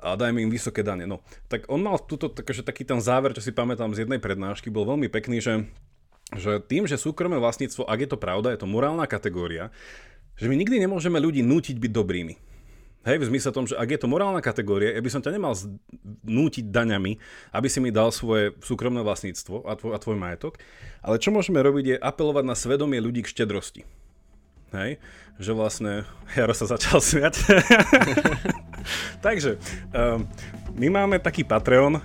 a 0.00 0.16
dajme 0.16 0.40
im 0.40 0.50
vysoké 0.54 0.80
dane. 0.80 1.04
No, 1.04 1.20
tak 1.52 1.68
on 1.68 1.84
mal 1.84 2.00
tuto, 2.00 2.32
takže 2.32 2.64
taký 2.64 2.88
ten 2.88 3.04
záver, 3.04 3.36
čo 3.36 3.44
si 3.44 3.52
pamätám 3.52 3.92
z 3.92 4.08
jednej 4.08 4.16
prednášky, 4.16 4.72
bol 4.72 4.88
veľmi 4.88 5.12
pekný, 5.12 5.44
že, 5.44 5.68
že 6.32 6.56
tým, 6.64 6.88
že 6.88 6.96
súkromné 6.96 7.36
vlastníctvo, 7.36 7.84
ak 7.84 7.98
je 8.00 8.08
to 8.08 8.18
pravda, 8.18 8.54
je 8.54 8.64
to 8.64 8.70
morálna 8.70 9.04
kategória, 9.04 9.68
že 10.40 10.48
my 10.48 10.56
nikdy 10.56 10.80
nemôžeme 10.80 11.20
ľudí 11.20 11.44
nútiť 11.44 11.76
byť 11.76 11.92
dobrými. 11.92 12.34
Hej, 13.00 13.16
v 13.16 13.28
zmysle 13.32 13.56
tom, 13.56 13.64
že 13.64 13.80
ak 13.80 13.96
je 13.96 14.00
to 14.04 14.12
morálna 14.12 14.44
kategória, 14.44 14.92
ja 14.92 15.00
by 15.00 15.08
som 15.08 15.24
ťa 15.24 15.32
nemal 15.32 15.56
nútiť 16.20 16.68
daňami, 16.68 17.16
aby 17.56 17.68
si 17.72 17.80
mi 17.80 17.88
dal 17.88 18.12
svoje 18.12 18.52
súkromné 18.60 19.00
vlastníctvo 19.00 19.64
a 19.64 19.72
tvoj, 19.72 19.92
a 19.96 19.98
tvoj 19.98 20.20
majetok, 20.20 20.60
ale 21.00 21.16
čo 21.16 21.32
môžeme 21.32 21.64
robiť 21.64 21.84
je 21.86 21.96
apelovať 21.96 22.44
na 22.44 22.52
svedomie 22.52 23.00
ľudí 23.00 23.24
k 23.24 23.32
štedrosti. 23.32 23.88
Hej, 24.76 25.00
že 25.40 25.56
vlastne, 25.56 26.04
Jaro 26.36 26.52
sa 26.52 26.68
začal 26.68 27.00
smiať. 27.00 27.40
Takže, 29.24 29.56
um, 29.96 30.28
my 30.80 30.88
máme 30.88 31.20
taký 31.20 31.44
Patreon 31.44 32.00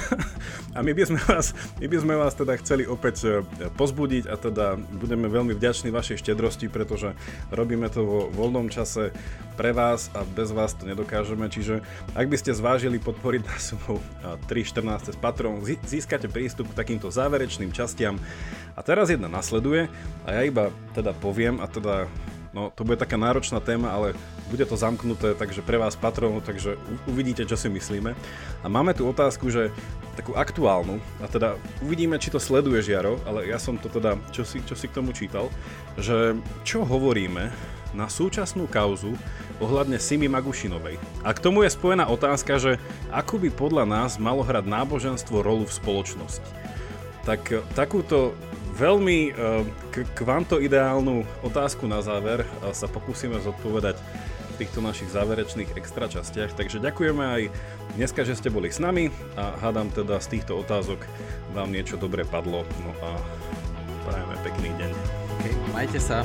a 0.76 0.78
my 0.80 0.92
by, 0.96 1.04
sme 1.04 1.20
vás, 1.28 1.52
my 1.76 1.84
by 1.84 1.98
sme 2.00 2.14
vás 2.16 2.32
teda 2.32 2.56
chceli 2.56 2.88
opäť 2.88 3.16
e, 3.28 3.44
pozbudiť 3.76 4.24
a 4.32 4.40
teda 4.40 4.80
budeme 4.96 5.28
veľmi 5.28 5.52
vďační 5.52 5.92
vašej 5.92 6.24
štedrosti, 6.24 6.72
pretože 6.72 7.12
robíme 7.52 7.92
to 7.92 8.08
vo 8.08 8.20
voľnom 8.32 8.72
čase 8.72 9.12
pre 9.60 9.76
vás 9.76 10.08
a 10.16 10.24
bez 10.24 10.48
vás 10.48 10.72
to 10.72 10.88
nedokážeme, 10.88 11.44
čiže 11.52 11.84
ak 12.16 12.32
by 12.32 12.36
ste 12.40 12.56
zvážili 12.56 12.96
podporiť 12.96 13.42
na 13.44 13.56
sumu 13.60 14.00
3.14 14.48 15.12
s 15.12 15.18
Patreon, 15.20 15.60
získate 15.84 16.32
prístup 16.32 16.72
k 16.72 16.78
takýmto 16.80 17.12
záverečným 17.12 17.68
častiam. 17.76 18.16
A 18.76 18.80
teraz 18.80 19.12
jedna 19.12 19.28
nasleduje 19.28 19.92
a 20.24 20.28
ja 20.32 20.42
iba 20.48 20.72
teda 20.96 21.12
poviem 21.12 21.60
a 21.60 21.68
teda 21.68 22.08
No, 22.56 22.72
to 22.72 22.88
bude 22.88 22.96
taká 22.96 23.20
náročná 23.20 23.60
téma, 23.60 23.92
ale 23.92 24.16
bude 24.46 24.64
to 24.64 24.78
zamknuté, 24.78 25.34
takže 25.34 25.62
pre 25.62 25.78
vás 25.78 25.98
patronov, 25.98 26.46
takže 26.46 26.78
uvidíte, 27.10 27.42
čo 27.42 27.58
si 27.58 27.66
myslíme. 27.66 28.14
A 28.62 28.66
máme 28.70 28.94
tu 28.94 29.06
otázku, 29.06 29.50
že 29.50 29.74
takú 30.14 30.32
aktuálnu, 30.32 31.02
a 31.20 31.26
teda 31.28 31.58
uvidíme, 31.82 32.16
či 32.16 32.32
to 32.32 32.40
sleduješ, 32.40 32.88
Jaro, 32.88 33.20
ale 33.28 33.50
ja 33.50 33.58
som 33.60 33.76
to 33.76 33.90
teda, 33.90 34.16
čo 34.30 34.46
si, 34.46 34.62
čo 34.64 34.78
si 34.78 34.86
k 34.88 34.96
tomu 34.96 35.12
čítal, 35.12 35.50
že 35.98 36.38
čo 36.62 36.86
hovoríme 36.86 37.52
na 37.96 38.06
súčasnú 38.06 38.68
kauzu 38.68 39.16
ohľadne 39.58 39.96
Simi 39.96 40.28
Magušinovej. 40.28 41.00
A 41.24 41.32
k 41.32 41.42
tomu 41.42 41.64
je 41.64 41.72
spojená 41.72 42.04
otázka, 42.08 42.60
že 42.60 42.72
ako 43.08 43.40
by 43.40 43.48
podľa 43.52 43.84
nás 43.88 44.20
malo 44.20 44.44
hrať 44.44 44.68
náboženstvo 44.68 45.40
rolu 45.40 45.64
v 45.64 45.76
spoločnosti. 45.76 46.50
Tak 47.24 47.72
takúto 47.72 48.36
veľmi 48.76 49.18
eh, 49.32 49.64
k- 49.90 50.08
kvantoideálnu 50.12 51.24
otázku 51.40 51.88
na 51.88 52.04
záver 52.04 52.44
sa 52.76 52.86
pokúsime 52.86 53.40
zodpovedať 53.40 53.96
týchto 54.56 54.80
našich 54.80 55.12
záverečných 55.12 55.76
extra 55.76 56.08
častiach. 56.08 56.56
Takže 56.56 56.80
ďakujeme 56.80 57.22
aj 57.22 57.42
dneska, 58.00 58.24
že 58.24 58.34
ste 58.34 58.48
boli 58.48 58.72
s 58.72 58.80
nami 58.80 59.12
a 59.36 59.54
hádam 59.60 59.92
teda 59.92 60.18
z 60.18 60.40
týchto 60.40 60.58
otázok 60.64 61.04
vám 61.52 61.70
niečo 61.70 62.00
dobre 62.00 62.24
padlo. 62.24 62.64
No 62.82 62.92
a 63.04 63.20
prajeme 64.08 64.34
pekný 64.42 64.70
deň. 64.80 64.90
Okay, 65.40 65.54
majte 65.70 66.00
sa. 66.00 66.24